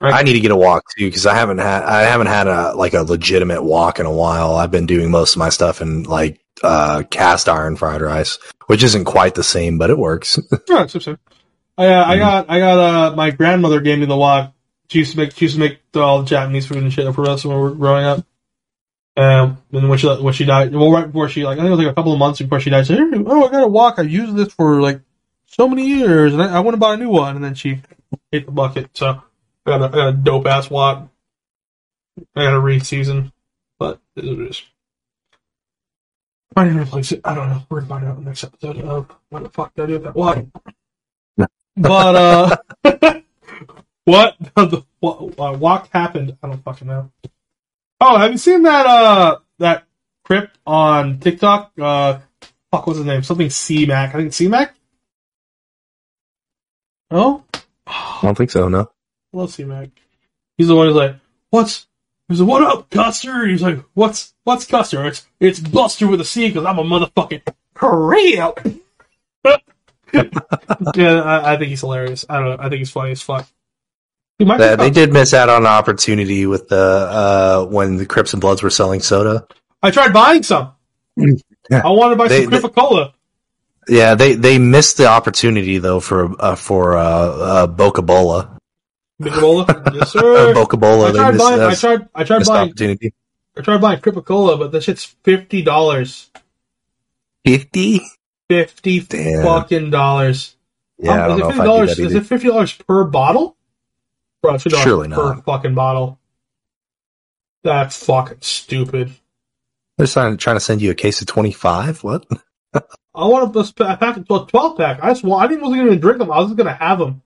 I 0.00 0.24
need 0.24 0.32
to 0.32 0.40
get 0.40 0.50
a 0.50 0.56
wok 0.56 0.82
too 0.98 1.06
because 1.06 1.26
I 1.26 1.34
haven't 1.36 1.58
had 1.58 1.84
I 1.84 2.02
haven't 2.02 2.26
had 2.26 2.48
a 2.48 2.74
like 2.74 2.92
a 2.94 3.02
legitimate 3.02 3.62
wok 3.62 4.00
in 4.00 4.06
a 4.06 4.12
while. 4.12 4.56
I've 4.56 4.72
been 4.72 4.86
doing 4.86 5.12
most 5.12 5.34
of 5.34 5.38
my 5.38 5.48
stuff 5.48 5.80
in 5.80 6.02
like 6.02 6.40
uh 6.64 7.04
cast 7.08 7.48
iron 7.48 7.76
fried 7.76 8.02
rice, 8.02 8.38
which 8.66 8.82
isn't 8.82 9.04
quite 9.04 9.36
the 9.36 9.44
same, 9.44 9.78
but 9.78 9.90
it 9.90 9.98
works. 9.98 10.40
Yeah, 10.68 10.82
it's 10.82 11.04
same. 11.04 11.18
I 11.78 11.86
uh, 11.86 12.04
I 12.06 12.16
Mhm. 12.16 12.18
got 12.18 12.50
I 12.50 12.58
got 12.58 12.78
uh 12.78 13.16
my 13.16 13.30
grandmother 13.30 13.80
gave 13.80 13.98
me 13.98 14.06
the 14.06 14.16
wok. 14.16 14.52
She 14.88 14.98
used 14.98 15.12
to 15.12 15.18
make 15.18 15.32
she 15.34 15.46
used 15.46 15.54
to 15.54 15.60
make 15.60 15.80
all 15.94 16.20
the 16.20 16.26
Japanese 16.28 16.66
food 16.66 16.78
and 16.78 16.92
shit 16.92 17.12
for 17.14 17.28
us 17.28 17.44
when 17.44 17.56
we 17.56 17.62
were 17.62 17.74
growing 17.74 18.04
up. 18.04 18.26
Um, 19.16 19.58
and 19.72 19.88
when 19.88 19.98
she 19.98 20.06
when 20.08 20.32
she 20.34 20.44
died, 20.44 20.74
well, 20.74 20.90
right 20.90 21.06
before 21.06 21.28
she 21.28 21.44
like 21.44 21.58
I 21.58 21.62
think 21.62 21.68
it 21.68 21.70
was 21.70 21.78
like 21.80 21.92
a 21.92 21.94
couple 21.94 22.12
of 22.12 22.18
months 22.18 22.40
before 22.40 22.60
she 22.60 22.70
died, 22.70 22.86
she 22.86 22.94
said, 22.94 23.02
"Oh, 23.26 23.46
I 23.46 23.50
got 23.50 23.62
a 23.64 23.68
wok. 23.68 23.98
I 23.98 24.02
used 24.02 24.36
this 24.36 24.52
for 24.52 24.80
like 24.80 25.00
so 25.46 25.68
many 25.68 25.86
years, 25.86 26.32
and 26.32 26.42
I, 26.42 26.56
I 26.56 26.60
went 26.60 26.74
and 26.74 26.80
bought 26.80 26.94
a 26.94 26.96
new 26.98 27.10
one." 27.10 27.36
And 27.36 27.44
then 27.44 27.54
she 27.54 27.80
ate 28.32 28.46
the 28.46 28.52
bucket. 28.52 28.90
So 28.94 29.22
I 29.66 29.70
got 29.70 29.82
a, 29.82 29.84
I 29.84 29.88
got 29.88 30.08
a 30.08 30.12
dope 30.12 30.46
ass 30.46 30.70
wok. 30.70 31.08
I 32.36 32.42
got 32.44 32.54
a 32.54 32.60
re-season, 32.60 33.32
but 33.78 34.00
it 34.16 34.24
is 34.24 34.30
what 34.30 34.38
it 34.40 34.50
is. 34.50 34.62
I 36.54 36.64
didn't 36.64 36.80
replace 36.80 37.12
it. 37.12 37.22
I 37.24 37.34
don't 37.34 37.48
know. 37.48 37.62
We're 37.70 37.80
gonna 37.80 37.88
find 37.88 38.04
out 38.04 38.18
in 38.18 38.24
the 38.24 38.30
next 38.30 38.44
episode 38.44 38.78
of 38.80 39.10
what 39.30 39.42
the 39.42 39.48
fuck 39.48 39.74
did 39.74 39.84
I 39.84 39.86
do 39.86 39.92
with 39.94 40.02
that 40.04 40.14
wok. 40.14 40.44
But 41.76 42.16
uh, 42.16 42.56
what 44.04 44.36
the 44.56 44.84
what, 45.00 45.38
uh, 45.38 45.56
walk 45.58 45.88
happened? 45.92 46.36
I 46.42 46.48
don't 46.48 46.62
fucking 46.62 46.88
know. 46.88 47.10
Oh, 48.00 48.18
have 48.18 48.32
you 48.32 48.38
seen 48.38 48.62
that 48.62 48.86
uh 48.86 49.38
that 49.58 49.84
crypt 50.24 50.58
on 50.66 51.18
TikTok? 51.18 51.72
Uh, 51.80 52.18
fuck, 52.70 52.86
what's 52.86 52.98
his 52.98 53.06
name? 53.06 53.22
Something 53.22 53.50
C 53.50 53.86
Mac. 53.86 54.14
I 54.14 54.18
think 54.18 54.32
C 54.32 54.48
Mac. 54.48 54.74
Oh, 57.10 57.44
I 57.86 58.20
don't 58.22 58.36
think 58.36 58.50
so. 58.50 58.68
No. 58.68 58.90
I 59.34 59.36
love 59.36 59.52
C 59.52 59.64
Mac. 59.64 59.90
He's 60.58 60.68
the 60.68 60.76
one 60.76 60.86
who's 60.86 60.96
like, 60.96 61.16
"What's?" 61.50 61.86
He's 62.28 62.40
like, 62.40 62.48
"What 62.48 62.62
up, 62.62 62.90
Custer?" 62.90 63.46
He's 63.46 63.62
like, 63.62 63.80
"What's 63.94 64.34
what's 64.44 64.66
Custer?" 64.66 65.06
It's 65.06 65.26
it's 65.40 65.60
Buster 65.60 66.06
with 66.06 66.20
a 66.20 66.24
C 66.24 66.48
because 66.48 66.64
I'm 66.64 66.78
a 66.78 66.84
motherfucking 66.84 67.42
real. 67.80 68.56
yeah, 70.94 71.20
I, 71.22 71.54
I 71.54 71.56
think 71.56 71.70
he's 71.70 71.80
hilarious. 71.80 72.24
I 72.28 72.38
don't 72.38 72.48
know. 72.50 72.56
I 72.58 72.68
think 72.68 72.78
he's 72.80 72.90
funny 72.90 73.12
as 73.12 73.22
fuck. 73.22 73.46
He 74.38 74.44
They, 74.44 74.90
did 74.90 75.12
miss 75.12 75.34
out 75.34 75.48
on 75.48 75.62
an 75.62 75.66
opportunity 75.68 76.46
with 76.46 76.68
the 76.68 76.76
uh 76.76 77.66
when 77.66 77.96
the 77.96 78.06
Crips 78.06 78.32
and 78.32 78.40
Bloods 78.40 78.62
were 78.62 78.70
selling 78.70 79.00
soda. 79.00 79.46
I 79.82 79.90
tried 79.90 80.12
buying 80.12 80.42
some. 80.42 80.72
I 81.18 81.88
wanted 81.90 82.14
to 82.14 82.16
buy 82.16 82.28
They- 82.28 82.44
some 82.44 82.50
Coca 82.50 82.68
Cola. 82.70 83.14
Yeah, 83.88 84.14
they 84.14 84.34
they 84.34 84.58
missed 84.58 84.96
the 84.96 85.06
opportunity 85.06 85.78
though 85.78 85.98
for 86.00 86.40
uh, 86.40 86.54
for 86.54 86.96
uh, 86.96 87.02
uh 87.02 87.66
Boca 87.66 88.00
Bola. 88.02 88.56
Cola, 89.22 89.66
yes 89.94 90.12
sir. 90.12 90.54
Boca 90.54 90.76
Bola. 90.76 91.08
I 91.08 91.12
tried 91.12 91.38
buying. 91.38 91.60
I 91.60 91.74
tried. 91.74 92.08
I 92.14 92.24
tried 92.24 92.46
buying. 92.46 92.68
opportunity. 92.68 93.12
I 93.56 93.60
tried 93.60 93.80
buying 93.80 94.00
Coca 94.00 94.22
Cola, 94.22 94.56
but 94.56 94.70
that 94.72 94.84
shit's 94.84 95.04
fifty 95.04 95.62
dollars. 95.62 96.30
Fifty. 97.44 98.02
Fifty 98.60 99.00
Damn. 99.00 99.44
fucking 99.44 99.90
dollars. 99.90 100.56
Yeah, 100.98 101.26
Um, 101.26 101.32
is 101.32 101.38
it 101.38 101.40
if 101.40 101.46
fifty 101.46 101.60
I 101.60 101.64
do 101.64 101.68
dollars? 101.68 101.96
that 101.96 102.02
Is 102.04 102.14
it 102.14 102.26
fifty 102.26 102.48
dollars 102.48 102.72
per 102.74 103.04
bottle? 103.04 103.56
Bro, 104.42 104.54
it's 104.54 104.64
$50 104.64 104.82
Surely 104.82 105.08
per 105.08 105.34
not. 105.34 105.44
fucking 105.44 105.74
bottle. 105.74 106.18
That's 107.64 108.04
fucking 108.04 108.38
stupid. 108.40 109.12
They're 109.96 110.06
trying, 110.06 110.36
to 110.36 110.60
send 110.60 110.82
you 110.82 110.90
a 110.90 110.94
case 110.94 111.20
of 111.20 111.26
twenty 111.28 111.52
five. 111.52 112.02
What? 112.02 112.26
I 113.14 113.26
want 113.26 113.54
a 113.54 113.58
a 113.84 113.96
pack 113.96 114.16
of 114.16 114.26
12 114.26 114.48
12 114.48 114.76
pack. 114.76 114.98
I 115.02 115.10
just 115.10 115.22
want, 115.22 115.44
I 115.44 115.46
didn't 115.46 115.62
wasn't 115.62 115.84
gonna 115.86 115.96
drink 115.96 116.18
them. 116.18 116.30
I 116.32 116.38
was 116.38 116.48
just 116.48 116.56
gonna 116.56 116.72
have 116.72 116.98
them 116.98 117.22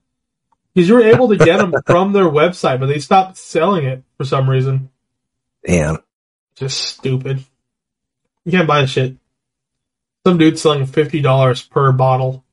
because 0.74 0.88
you 0.88 0.94
were 0.96 1.02
able 1.04 1.28
to 1.28 1.36
get 1.36 1.58
them 1.58 1.72
from 1.86 2.12
their 2.12 2.24
website, 2.24 2.80
but 2.80 2.86
they 2.86 2.98
stopped 2.98 3.36
selling 3.36 3.84
it 3.84 4.02
for 4.18 4.24
some 4.24 4.50
reason. 4.50 4.90
Damn. 5.64 5.98
Just 6.56 6.78
stupid. 6.80 7.44
You 8.44 8.52
can't 8.52 8.68
buy 8.68 8.80
the 8.82 8.86
shit. 8.86 9.16
Some 10.26 10.38
dude's 10.38 10.60
selling 10.60 10.86
fifty 10.86 11.20
dollars 11.20 11.62
per 11.62 11.92
bottle. 11.92 12.44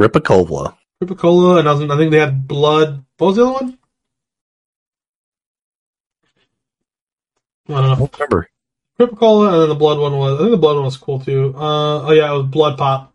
Ripicola. 0.00 0.76
Coca 0.98 1.14
Cola, 1.14 1.60
and 1.60 1.68
I, 1.68 1.74
was, 1.74 1.88
I 1.88 1.96
think 1.96 2.10
they 2.10 2.18
had 2.18 2.48
blood. 2.48 3.04
What 3.18 3.26
was 3.28 3.36
the 3.36 3.42
other 3.44 3.52
one? 3.52 3.78
I 7.68 7.72
don't 7.72 7.84
I 7.84 7.88
know. 7.90 7.94
don't 7.94 8.12
remember. 8.18 8.50
Coca 8.98 9.14
Cola, 9.14 9.52
and 9.52 9.62
then 9.62 9.68
the 9.68 9.76
blood 9.76 10.00
one 10.00 10.18
was. 10.18 10.34
I 10.34 10.38
think 10.38 10.50
the 10.50 10.56
blood 10.56 10.74
one 10.74 10.86
was 10.86 10.96
cool 10.96 11.20
too. 11.20 11.54
Uh, 11.56 12.02
oh 12.02 12.10
yeah, 12.10 12.34
it 12.34 12.36
was 12.36 12.46
Blood 12.46 12.76
Pop. 12.76 13.14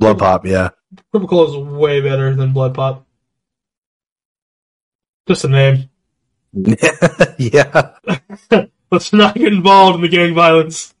Blood 0.00 0.18
Pop. 0.18 0.44
Yeah. 0.44 0.70
Coca 1.12 1.28
Cola 1.28 1.48
is 1.48 1.56
way 1.72 2.00
better 2.00 2.34
than 2.34 2.52
Blood 2.52 2.74
Pop. 2.74 3.06
Just 5.28 5.44
a 5.44 5.48
name. 5.48 5.90
yeah. 7.38 7.92
Let's 8.90 9.12
not 9.12 9.36
get 9.36 9.52
involved 9.52 9.94
in 9.94 10.02
the 10.02 10.08
gang 10.08 10.34
violence. 10.34 10.92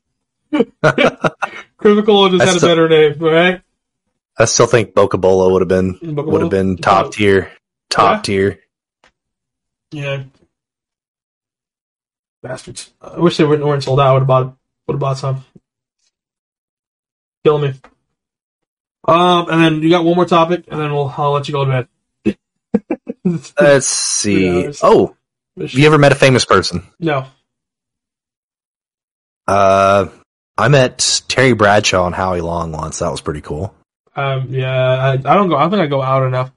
Coca 0.52 2.02
Cola 2.02 2.30
just 2.30 2.42
I 2.42 2.46
had 2.46 2.56
a 2.56 2.60
better 2.60 2.88
name, 2.88 3.18
right? 3.18 3.62
I 4.38 4.44
still 4.46 4.66
think 4.66 4.94
Boca 4.94 5.18
Bola 5.18 5.52
would 5.52 5.62
have 5.62 5.68
been 5.68 5.98
would 6.02 6.42
have 6.42 6.50
been 6.50 6.76
top 6.76 7.12
tier. 7.12 7.50
Top 7.90 8.16
Yeah. 8.18 8.22
tier. 8.22 8.60
Yeah. 9.92 10.22
Bastards. 12.42 12.92
I 13.02 13.18
wish 13.18 13.36
they 13.36 13.44
weren't, 13.44 13.64
weren't 13.64 13.82
sold 13.84 14.00
out. 14.00 14.06
I 14.08 14.12
would 14.14 14.20
have 14.20 14.28
bought 14.28 14.56
would 14.86 14.94
have 14.94 15.00
bought 15.00 15.18
some. 15.18 15.44
Killing 17.44 17.62
me. 17.72 17.80
Um, 19.06 19.46
and 19.50 19.60
then 19.62 19.82
you 19.82 19.90
got 19.90 20.04
one 20.04 20.14
more 20.16 20.26
topic, 20.26 20.64
and 20.68 20.80
then 20.80 20.92
we'll 20.92 21.12
I'll 21.16 21.32
let 21.32 21.48
you 21.48 21.52
go 21.52 21.64
to 21.64 21.86
bed. 22.24 22.38
Let's 23.60 23.86
see. 23.86 24.72
Oh, 24.82 25.16
have 25.58 25.72
you 25.74 25.86
ever 25.86 25.98
met 25.98 26.12
a 26.12 26.16
famous 26.16 26.44
person? 26.44 26.82
no. 26.98 27.26
Uh, 29.48 30.06
I 30.60 30.68
met 30.68 31.22
Terry 31.28 31.52
Bradshaw 31.54 32.06
and 32.06 32.14
Howie 32.14 32.40
Long 32.40 32.72
once. 32.72 32.98
That 33.00 33.10
was 33.10 33.20
pretty 33.20 33.40
cool. 33.40 33.74
Um, 34.14 34.48
yeah, 34.50 34.70
I, 34.70 35.12
I 35.12 35.34
don't 35.34 35.48
go. 35.48 35.56
I 35.56 35.62
don't 35.62 35.70
think 35.70 35.82
I 35.82 35.86
go 35.86 36.02
out 36.02 36.26
enough. 36.26 36.52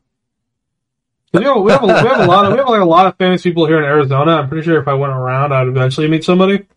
We 1.33 1.43
have, 1.43 1.57
we, 1.57 1.71
have 1.71 1.81
a, 1.81 1.87
we 1.87 1.91
have 1.93 2.19
a 2.19 2.25
lot 2.25 2.45
of 2.45 2.51
we 2.51 2.59
have 2.59 2.69
like 2.69 2.81
a 2.81 2.85
lot 2.85 3.07
of 3.07 3.17
famous 3.17 3.41
people 3.41 3.65
here 3.65 3.79
in 3.79 3.85
Arizona. 3.85 4.33
I'm 4.33 4.49
pretty 4.49 4.65
sure 4.65 4.79
if 4.79 4.87
I 4.87 4.93
went 4.93 5.13
around, 5.13 5.51
I'd 5.51 5.67
eventually 5.67 6.07
meet 6.07 6.23
somebody. 6.23 6.67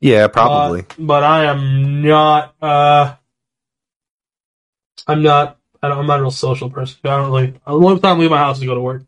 Yeah, 0.00 0.28
probably. 0.28 0.80
Uh, 0.80 0.94
but 0.98 1.22
I 1.22 1.44
am 1.44 2.02
not. 2.02 2.54
Uh, 2.62 3.14
I'm 5.06 5.22
not. 5.22 5.58
I 5.82 5.88
don't, 5.88 5.98
I'm 5.98 6.06
not 6.06 6.20
a 6.20 6.22
real 6.22 6.30
social 6.30 6.70
person. 6.70 6.98
I 7.04 7.16
don't 7.18 7.30
really. 7.32 7.50
The 7.50 7.60
only 7.66 8.00
time 8.00 8.16
I 8.16 8.20
leave 8.20 8.30
my 8.30 8.38
house 8.38 8.60
to 8.60 8.66
go 8.66 8.74
to 8.74 8.80
work. 8.80 9.02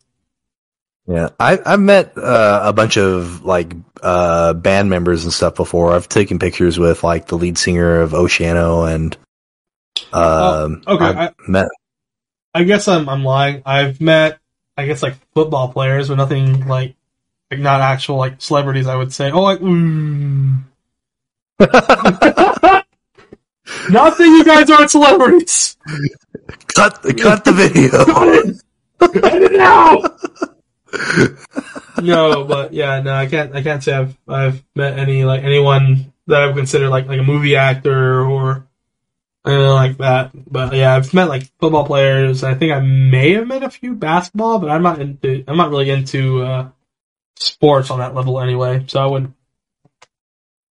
Yeah, 1.07 1.30
I 1.38 1.59
I've 1.64 1.80
met 1.80 2.16
uh, 2.16 2.62
a 2.64 2.72
bunch 2.72 2.96
of 2.96 3.44
like 3.44 3.74
uh 4.02 4.55
band 4.55 4.88
members 4.88 5.24
and 5.24 5.32
stuff 5.32 5.55
before. 5.55 5.92
I've 5.92 6.09
taken 6.09 6.38
pictures 6.38 6.78
with 6.78 7.02
like 7.05 7.26
the 7.26 7.36
lead 7.36 7.59
singer 7.59 8.00
of 8.00 8.12
Oceano 8.12 8.92
and 8.92 9.14
um 10.12 10.82
Oh, 10.86 10.94
okay, 10.94 11.05
I've 11.05 11.16
I- 11.18 11.32
met 11.46 11.68
I 12.55 12.64
guess 12.64 12.88
I'm 12.88 13.09
I'm 13.09 13.22
lying. 13.24 13.62
I've 13.66 14.00
met 14.00 14.38
I 14.76 14.86
guess 14.86 15.02
like 15.02 15.16
football 15.34 15.72
players, 15.72 16.09
but 16.09 16.14
nothing 16.16 16.66
like 16.66 16.94
like 17.50 17.61
not 17.61 17.80
actual 17.82 18.16
like 18.16 18.40
celebrities. 18.40 18.86
I 18.86 18.96
would 18.96 19.12
say. 19.12 19.30
Oh, 19.30 19.42
like. 19.42 19.61
Mm. 19.61 20.62
Not 23.90 24.18
that 24.18 24.24
you 24.24 24.44
guys 24.44 24.68
aren't 24.70 24.90
celebrities. 24.90 25.76
Cut 26.74 27.02
the 27.02 27.14
cut 27.14 27.44
the 27.44 27.52
video. 27.52 28.05
Edit 29.24 29.52
it 29.52 29.61
out. 29.61 30.20
no, 32.03 32.45
but 32.45 32.72
yeah, 32.72 33.01
no, 33.01 33.14
I 33.14 33.26
can't. 33.26 33.55
I 33.55 33.62
can't 33.62 33.82
say 33.82 33.92
I've 33.92 34.16
I've 34.28 34.64
met 34.74 34.99
any 34.99 35.24
like 35.24 35.42
anyone 35.42 36.12
that 36.26 36.42
I 36.42 36.47
would 36.47 36.57
consider 36.57 36.88
like 36.88 37.07
like 37.07 37.20
a 37.20 37.24
movie 37.24 37.57
actor 37.57 38.24
or 38.24 38.66
anything 39.47 39.68
like 39.68 39.99
that. 39.99 40.30
But 40.51 40.74
yeah, 40.74 40.95
I've 40.95 41.12
met 41.14 41.28
like 41.28 41.51
football 41.61 41.86
players. 41.86 42.42
I 42.45 42.55
think 42.55 42.72
I 42.72 42.80
may 42.80 43.32
have 43.34 43.47
met 43.47 43.62
a 43.62 43.70
few 43.70 43.95
basketball, 43.95 44.59
but 44.59 44.70
I'm 44.70 44.82
not 44.82 45.01
into. 45.01 45.45
I'm 45.47 45.57
not 45.57 45.70
really 45.70 45.90
into 45.90 46.42
uh, 46.42 46.68
sports 47.36 47.90
on 47.90 47.99
that 47.99 48.14
level 48.14 48.40
anyway. 48.40 48.84
So 48.88 49.01
I 49.01 49.07
wouldn't. 49.07 49.34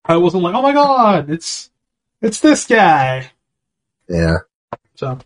I 0.05 0.17
wasn't 0.17 0.43
like, 0.43 0.55
oh 0.55 0.61
my 0.61 0.73
god, 0.73 1.29
it's 1.29 1.69
it's 2.21 2.39
this 2.39 2.65
guy. 2.65 3.31
yeah. 4.07 4.37
So 4.95 5.17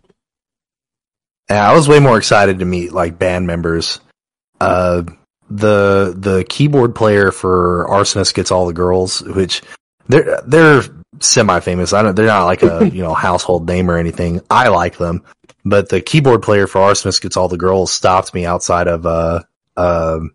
Yeah, 1.50 1.68
I 1.68 1.74
was 1.74 1.88
way 1.88 1.98
more 1.98 2.18
excited 2.18 2.60
to 2.60 2.64
meet 2.64 2.92
like 2.92 3.18
band 3.18 3.46
members. 3.46 4.00
Uh, 4.60 5.02
the 5.50 6.14
the 6.16 6.44
keyboard 6.48 6.94
player 6.94 7.30
for 7.30 7.86
Arsonist 7.88 8.34
gets 8.34 8.50
all 8.50 8.66
the 8.66 8.72
girls, 8.72 9.20
which 9.22 9.62
they're 10.08 10.40
they're 10.46 10.82
semi 11.20 11.60
famous. 11.60 11.92
I 11.92 12.02
don't 12.02 12.14
they're 12.14 12.26
not 12.26 12.44
like 12.44 12.62
a 12.62 12.88
you 12.92 13.02
know 13.02 13.14
household 13.14 13.66
name 13.66 13.90
or 13.90 13.98
anything. 13.98 14.40
I 14.50 14.68
like 14.68 14.96
them, 14.96 15.22
but 15.64 15.88
the 15.88 16.00
keyboard 16.00 16.42
player 16.42 16.66
for 16.66 16.80
Arsonist 16.80 17.20
gets 17.20 17.36
all 17.36 17.48
the 17.48 17.56
girls 17.56 17.92
stopped 17.92 18.34
me 18.34 18.46
outside 18.46 18.88
of 18.88 19.06
uh 19.06 19.42
um 19.76 20.34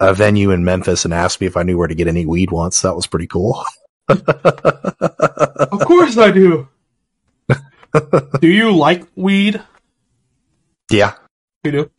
a 0.00 0.14
venue 0.14 0.50
in 0.50 0.64
Memphis 0.64 1.04
and 1.04 1.14
asked 1.14 1.40
me 1.40 1.46
if 1.46 1.56
I 1.56 1.62
knew 1.62 1.78
where 1.78 1.86
to 1.86 1.94
get 1.94 2.08
any 2.08 2.26
weed 2.26 2.50
once. 2.50 2.82
That 2.82 2.96
was 2.96 3.06
pretty 3.06 3.28
cool. 3.28 3.64
of 4.08 4.20
course 5.86 6.18
I 6.18 6.32
do. 6.32 6.68
do 8.40 8.48
you 8.48 8.74
like 8.74 9.06
weed? 9.14 9.62
yeah. 10.90 11.14
You 11.62 11.70
do. 11.70 11.90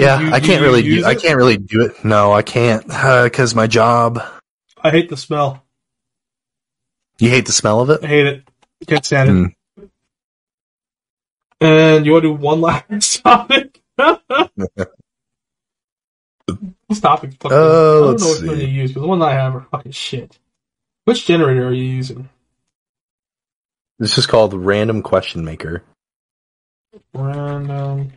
Yeah, 0.00 0.20
you- 0.20 0.32
I 0.32 0.40
can't 0.40 0.62
really 0.62 0.82
do. 0.82 1.04
I 1.04 1.14
can't 1.14 1.36
really 1.36 1.56
do 1.56 1.82
it. 1.82 2.04
No, 2.04 2.32
I 2.32 2.42
can't 2.42 2.86
because 2.86 3.54
my 3.54 3.66
job. 3.66 4.22
I 4.82 4.90
hate 4.90 5.08
the 5.08 5.16
smell. 5.16 5.64
You 7.18 7.30
hate 7.30 7.46
the 7.46 7.52
smell 7.52 7.80
of 7.80 7.90
it. 7.90 8.04
I 8.04 8.06
hate 8.06 8.26
it. 8.26 8.48
Can't 8.86 9.04
stand 9.04 9.28
it. 9.28 9.32
Hmm. 9.32 9.46
And 11.60 12.06
you 12.06 12.12
want 12.12 12.22
to 12.22 12.28
do 12.28 12.34
one 12.34 12.60
last 12.60 13.22
topic? 13.22 13.80
this 13.98 14.20
topic 17.00 17.32
fucking. 17.40 17.58
Uh, 17.58 17.60
I 17.60 17.62
don't 18.00 18.04
know 18.04 18.12
which 18.12 18.22
one 18.46 18.58
to 18.58 18.68
use 18.68 18.90
because 18.90 19.02
the 19.02 19.08
one 19.08 19.22
I 19.22 19.32
have 19.32 19.56
are 19.56 19.66
fucking 19.72 19.92
shit. 19.92 20.38
Which 21.04 21.26
generator 21.26 21.66
are 21.66 21.72
you 21.72 21.82
using? 21.84 22.28
This 23.98 24.18
is 24.18 24.26
called 24.26 24.54
Random 24.54 25.02
Question 25.02 25.44
Maker. 25.44 25.82
Random. 27.12 28.12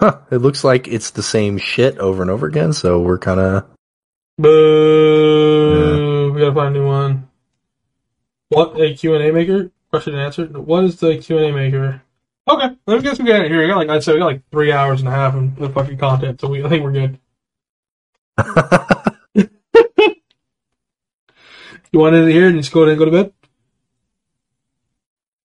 Huh. 0.00 0.18
It 0.30 0.38
looks 0.38 0.64
like 0.64 0.88
it's 0.88 1.10
the 1.10 1.22
same 1.22 1.58
shit 1.58 1.98
over 1.98 2.22
and 2.22 2.30
over 2.30 2.46
again, 2.46 2.72
so 2.72 3.00
we're 3.00 3.18
kind 3.18 3.38
of. 3.38 3.66
Boo! 4.38 6.32
We 6.32 6.40
gotta 6.40 6.54
find 6.54 6.74
a 6.74 6.78
new 6.78 6.86
one. 6.86 7.28
What 8.48 8.80
a 8.80 8.94
Q 8.94 9.14
and 9.14 9.22
A 9.22 9.32
maker? 9.32 9.70
Question 9.90 10.14
and 10.14 10.22
answer. 10.22 10.46
What 10.46 10.84
is 10.84 10.98
the 10.98 11.18
Q 11.18 11.36
and 11.36 11.46
A 11.48 11.52
maker? 11.52 12.02
Okay, 12.48 12.76
I 12.88 12.98
guess 12.98 13.18
we 13.18 13.26
got 13.26 13.44
it 13.44 13.50
here. 13.50 13.60
We 13.60 13.68
got 13.68 13.76
like 13.76 13.90
I 13.90 13.98
said, 13.98 14.14
we 14.14 14.20
got 14.20 14.26
like 14.26 14.42
three 14.50 14.72
hours 14.72 15.00
and 15.00 15.08
a 15.08 15.12
half 15.12 15.34
of 15.34 15.60
of 15.60 15.74
fucking 15.74 15.98
content, 15.98 16.40
so 16.40 16.48
we 16.48 16.64
I 16.64 16.68
think 16.70 16.82
we're 16.82 16.92
good. 16.92 17.18
You 21.92 21.98
want 21.98 22.14
it 22.14 22.30
here 22.30 22.46
and 22.46 22.56
just 22.56 22.72
go 22.72 22.82
ahead 22.82 22.90
and 22.92 22.98
go 22.98 23.04
to 23.04 23.10
bed? 23.10 23.32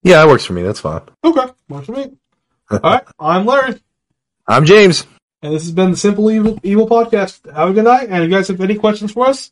yeah, 0.04 0.18
that 0.18 0.28
works 0.28 0.46
for 0.46 0.54
me. 0.54 0.62
That's 0.62 0.80
fine. 0.80 1.02
Okay, 1.24 1.52
works 1.68 1.88
for 1.88 1.94
me. 1.94 2.12
All 2.70 2.80
right, 2.80 3.04
I'm 3.20 3.46
Larry, 3.48 3.80
I'm 4.48 4.66
James. 4.66 5.08
and 5.42 5.54
this 5.54 5.64
has 5.64 5.72
been 5.72 5.92
the 5.92 5.98
Simple 5.98 6.30
Evil, 6.30 6.60
Evil 6.62 6.88
podcast. 6.88 7.52
Have 7.52 7.70
a 7.70 7.74
good 7.74 7.86
night, 7.86 8.10
and 8.10 8.24
if 8.24 8.30
you 8.30 8.36
guys 8.36 8.48
have 8.48 8.62
any 8.62 8.76
questions 8.76 9.12
for 9.12 9.26
us, 9.26 9.52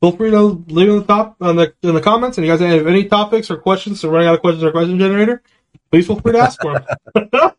feel 0.00 0.12
free 0.12 0.30
to 0.30 0.62
leave 0.68 0.90
in 0.90 0.98
the 0.98 1.04
top 1.04 1.36
on 1.40 1.56
the 1.56 1.74
in 1.82 1.94
the 1.94 2.02
comments. 2.02 2.36
And 2.36 2.44
if 2.44 2.48
you 2.48 2.58
guys 2.58 2.78
have 2.78 2.86
any 2.86 3.04
topics 3.04 3.50
or 3.50 3.56
questions, 3.56 4.00
so 4.00 4.10
running 4.10 4.28
out 4.28 4.34
of 4.34 4.40
questions 4.42 4.62
or 4.62 4.72
question 4.72 4.98
generator, 4.98 5.42
please 5.90 6.06
feel 6.06 6.20
free 6.20 6.32
to 6.32 6.38
ask 6.38 6.60
for 6.60 6.78
them. 7.14 7.32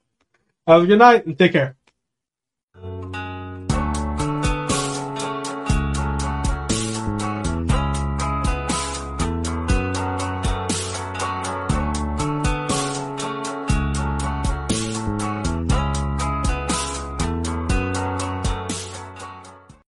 have 0.68 0.84
a 0.84 0.86
good 0.86 1.00
night 1.00 1.26
and 1.26 1.38
take 1.38 1.54
care. 1.54 1.76